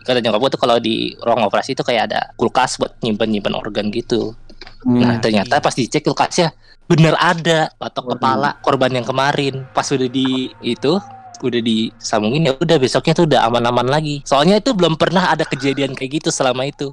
kata 0.00 0.20
nyokap 0.20 0.38
gua 0.38 0.50
tuh 0.50 0.60
kalau 0.60 0.76
di 0.76 0.94
ruang 1.18 1.40
operasi 1.42 1.72
itu 1.72 1.80
kayak 1.80 2.12
ada 2.12 2.20
kulkas 2.34 2.76
buat 2.76 2.94
nyimpen 3.00 3.28
nyimpen 3.28 3.52
organ 3.52 3.88
gitu 3.88 4.36
Hmm. 4.78 5.02
nah 5.02 5.18
ternyata 5.18 5.58
pas 5.58 5.72
dicek 5.72 6.04
kulkasnya 6.04 6.54
bener 6.84 7.16
ada 7.16 7.74
batok 7.74 8.06
Waduh. 8.06 8.12
kepala 8.12 8.48
korban 8.60 8.92
yang 8.92 9.02
kemarin 9.02 9.66
pas 9.72 9.88
udah 9.88 10.06
di 10.06 10.46
itu 10.60 10.94
udah 11.38 11.60
disambungin 11.60 12.48
ya 12.48 12.52
udah 12.54 12.76
besoknya 12.76 13.12
tuh 13.12 13.26
udah 13.26 13.40
aman-aman 13.44 13.86
lagi 13.86 14.22
soalnya 14.22 14.56
itu 14.56 14.72
belum 14.72 14.94
pernah 14.94 15.28
ada 15.28 15.42
kejadian 15.42 15.92
kayak 15.92 16.18
gitu 16.18 16.28
selama 16.30 16.64
itu 16.64 16.92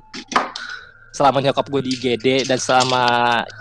selama 1.14 1.40
nyokap 1.40 1.70
gue 1.70 1.82
di 1.86 1.92
IGD 1.94 2.28
dan 2.44 2.58
selama 2.58 3.04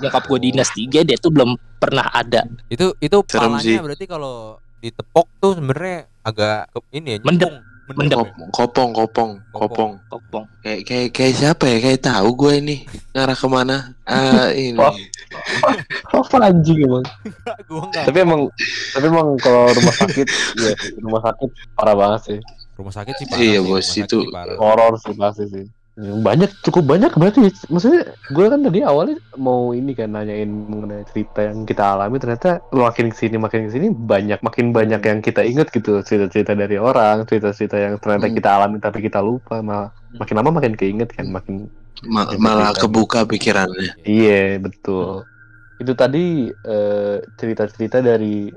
nyokap 0.00 0.24
gue 0.24 0.38
dinas 0.40 0.72
di 0.72 0.88
IGD 0.88 1.20
itu 1.20 1.28
belum 1.28 1.52
pernah 1.76 2.08
ada. 2.08 2.48
Itu 2.66 2.96
itu 2.96 3.20
Serem 3.28 3.52
palanya 3.52 3.60
sih. 3.60 3.76
berarti 3.76 4.04
kalau 4.08 4.56
ditepok 4.80 5.26
tuh 5.36 5.60
sebenarnya 5.60 6.08
agak 6.24 6.72
ini 6.90 7.08
ya, 7.12 7.18
Mendep. 7.20 7.52
nyepung. 7.52 7.56
Mendep. 7.92 8.16
ya? 8.16 8.24
Kop- 8.24 8.72
kopong 8.72 8.90
kopong 8.96 9.30
kopong 9.52 9.92
Kopong. 10.08 10.44
kayak 10.64 10.80
kayak 10.88 11.08
kayak 11.12 11.34
siapa 11.36 11.64
ya 11.68 11.78
kayak 11.82 12.00
tahu 12.00 12.28
gue 12.32 12.52
ini 12.56 12.76
ngarah 13.12 13.36
ke 13.36 13.46
mana 13.46 13.76
ah 14.08 14.48
ini. 14.56 14.80
Apa 16.12 16.36
anjing 16.42 16.78
emang? 16.84 17.04
Gua 17.68 17.80
enggak. 17.88 18.04
Tapi 18.08 18.18
emang 18.22 18.40
tapi 18.92 19.04
emang 19.08 19.28
kalau 19.40 19.70
rumah 19.72 19.94
sakit 19.96 20.26
ya 20.60 20.72
rumah 21.00 21.22
sakit 21.24 21.50
parah 21.74 21.96
banget 21.96 22.20
sih. 22.24 22.38
Rumah 22.78 22.92
sakit 22.92 23.14
sih 23.16 23.26
parah. 23.28 23.42
Iya, 23.42 23.60
sih, 23.60 23.68
bos, 23.68 23.88
itu. 23.96 24.18
Horor 24.58 24.92
sih 25.00 25.14
pasti 25.14 25.44
sih. 25.48 25.66
Banyak 25.92 26.64
cukup 26.64 26.88
banyak 26.88 27.12
berarti 27.20 27.52
maksudnya 27.68 28.16
gue 28.32 28.46
kan 28.48 28.64
tadi 28.64 28.80
awalnya 28.80 29.20
mau 29.36 29.76
ini 29.76 29.92
kan 29.92 30.08
nanyain 30.08 30.48
mengenai 30.48 31.04
cerita 31.12 31.52
yang 31.52 31.68
kita 31.68 31.84
alami 31.84 32.16
ternyata 32.16 32.64
makin 32.72 33.12
ke 33.12 33.16
sini 33.20 33.36
makin 33.36 33.68
ke 33.68 33.76
sini 33.76 33.92
banyak 33.92 34.40
makin 34.40 34.72
banyak 34.72 35.04
yang 35.04 35.20
kita 35.20 35.44
inget 35.44 35.68
gitu 35.68 36.00
cerita-cerita 36.00 36.56
dari 36.56 36.80
orang 36.80 37.28
cerita-cerita 37.28 37.76
yang 37.76 38.00
ternyata 38.00 38.24
Hmm. 38.24 38.36
kita 38.40 38.48
alami 38.56 38.80
tapi 38.80 39.04
kita 39.04 39.20
lupa 39.20 39.60
malah 39.60 39.92
makin 40.16 40.34
lama 40.40 40.64
makin 40.64 40.72
keinget 40.80 41.12
kan 41.12 41.28
makin 41.28 41.68
Ma- 42.02 42.34
malah 42.40 42.74
kebuka 42.74 43.22
pikirannya 43.28 43.94
Iya 44.02 44.58
betul. 44.58 45.22
Itu 45.78 45.92
tadi 45.94 46.50
eh, 46.50 47.16
cerita-cerita 47.38 48.02
dari 48.02 48.50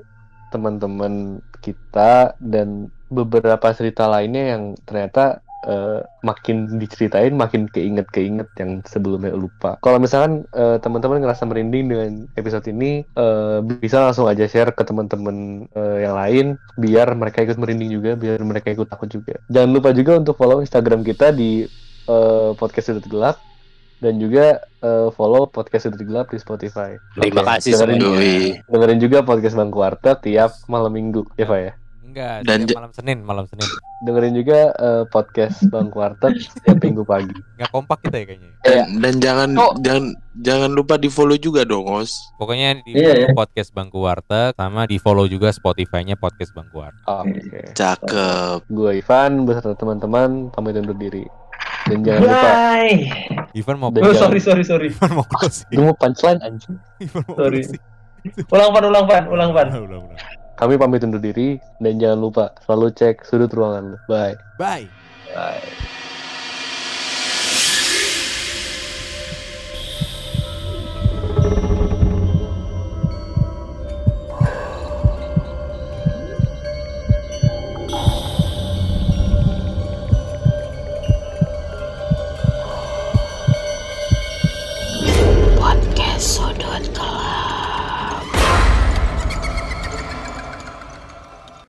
teman-teman 0.50 1.42
kita 1.62 2.38
dan 2.38 2.90
beberapa 3.10 3.70
cerita 3.74 4.06
lainnya 4.10 4.56
yang 4.56 4.62
ternyata 4.86 5.42
eh, 5.66 6.00
makin 6.22 6.78
diceritain 6.78 7.34
makin 7.34 7.66
keinget-keinget 7.70 8.50
yang 8.58 8.82
sebelumnya 8.86 9.34
lupa. 9.34 9.78
Kalau 9.82 9.98
misalkan 9.98 10.46
eh, 10.54 10.78
teman-teman 10.82 11.22
ngerasa 11.22 11.46
merinding 11.46 11.86
dengan 11.90 12.10
episode 12.38 12.66
ini 12.70 13.02
eh, 13.02 13.58
bisa 13.82 14.02
langsung 14.02 14.26
aja 14.26 14.46
share 14.46 14.74
ke 14.74 14.82
teman-teman 14.86 15.66
eh, 15.74 16.06
yang 16.06 16.14
lain 16.14 16.46
biar 16.78 17.14
mereka 17.14 17.42
ikut 17.46 17.58
merinding 17.58 17.90
juga, 17.94 18.14
biar 18.18 18.38
mereka 18.42 18.70
ikut 18.74 18.86
takut 18.90 19.10
juga. 19.10 19.38
Jangan 19.50 19.70
lupa 19.70 19.90
juga 19.94 20.18
untuk 20.18 20.34
follow 20.38 20.62
Instagram 20.62 21.02
kita 21.06 21.30
di 21.34 21.66
eh, 22.06 22.50
podcast 22.54 22.86
Sudut 22.88 23.06
gelap 23.06 23.36
dan 23.96 24.16
juga 24.16 24.60
eh, 24.78 25.08
follow 25.10 25.46
podcast 25.46 25.86
Sudut 25.86 26.00
Gelap 26.00 26.28
di 26.28 26.36
Spotify. 26.36 26.94
Terima 27.14 27.40
Oke, 27.40 27.48
kasih 27.58 27.72
dengerin, 27.76 28.60
dengerin 28.66 29.00
juga 29.00 29.18
podcast 29.20 29.54
Bang 29.54 29.70
Kuarta 29.70 30.14
tiap 30.14 30.52
malam 30.66 30.90
minggu, 30.90 31.24
ya 31.34 31.44
Pak 31.44 31.60
ya. 31.60 31.72
Enggak, 32.06 32.48
Dan 32.48 32.64
malam 32.72 32.92
Senin, 32.92 33.18
malam 33.20 33.44
Senin. 33.44 33.68
Dengerin 34.00 34.32
juga 34.34 34.72
eh, 34.72 35.04
podcast 35.06 35.68
Bang 35.68 35.88
Kuarta 35.88 36.32
setiap 36.32 36.76
minggu 36.78 37.04
pagi. 37.04 37.32
Enggak 37.56 37.68
kompak 37.70 37.98
kita 38.02 38.16
ya 38.16 38.24
kayaknya. 38.26 38.50
dan, 38.62 38.86
dan 39.00 39.14
jangan 39.16 39.48
Oh. 39.54 39.72
jangan 39.76 40.04
jangan 40.36 40.70
lupa 40.72 40.96
di 40.96 41.08
follow 41.08 41.36
juga 41.36 41.62
dong 41.62 41.84
os 41.86 42.12
Pokoknya 42.34 42.80
di 42.82 42.92
Iya, 42.92 43.12
iya. 43.18 43.28
podcast 43.32 43.68
Bangku 43.70 44.00
Warteg 44.00 44.52
sama 44.52 44.84
di 44.84 44.96
follow 44.96 45.24
juga 45.24 45.48
Spotify-nya 45.48 46.16
podcast 46.16 46.52
Bangku 46.52 46.76
Warteg. 46.78 47.04
Oke. 47.06 47.60
cakep 47.72 48.60
Gue 48.66 48.90
Ivan 48.96 49.44
beserta 49.44 49.72
teman-teman 49.72 50.48
pamit 50.50 50.72
undur 50.74 50.96
diri. 50.96 51.24
Dan 51.86 51.98
jangan 52.02 52.20
lupa, 52.26 52.50
Bye. 52.50 52.98
Ivan 53.54 53.76
mau 53.78 53.90
Oh, 53.94 54.14
sorry 54.14 54.40
sorry 54.42 54.64
sorry. 54.66 54.88
Ivan 54.90 55.22
mau 55.22 55.26
closing. 55.26 55.70
gue 55.70 55.84
mau 55.86 55.96
punchline 55.96 56.40
anjing. 56.42 56.76
Ivan 56.98 57.22
mau 57.30 57.36
Sorry. 57.38 57.62
Ulang 58.50 58.70
pan 58.74 58.84
ulang 58.90 59.04
pan 59.06 59.24
ulang 59.30 59.50
pan. 59.54 59.66
Ulang, 59.70 60.02
ulang. 60.10 60.20
Kami 60.56 60.74
pamit 60.80 61.04
undur 61.04 61.20
diri 61.20 61.60
dan 61.78 62.00
jangan 62.00 62.18
lupa 62.18 62.44
selalu 62.64 62.90
cek 62.96 63.22
sudut 63.22 63.52
ruangan. 63.52 64.00
Bye. 64.10 64.34
Bye. 64.58 64.88
Bye. 65.30 65.62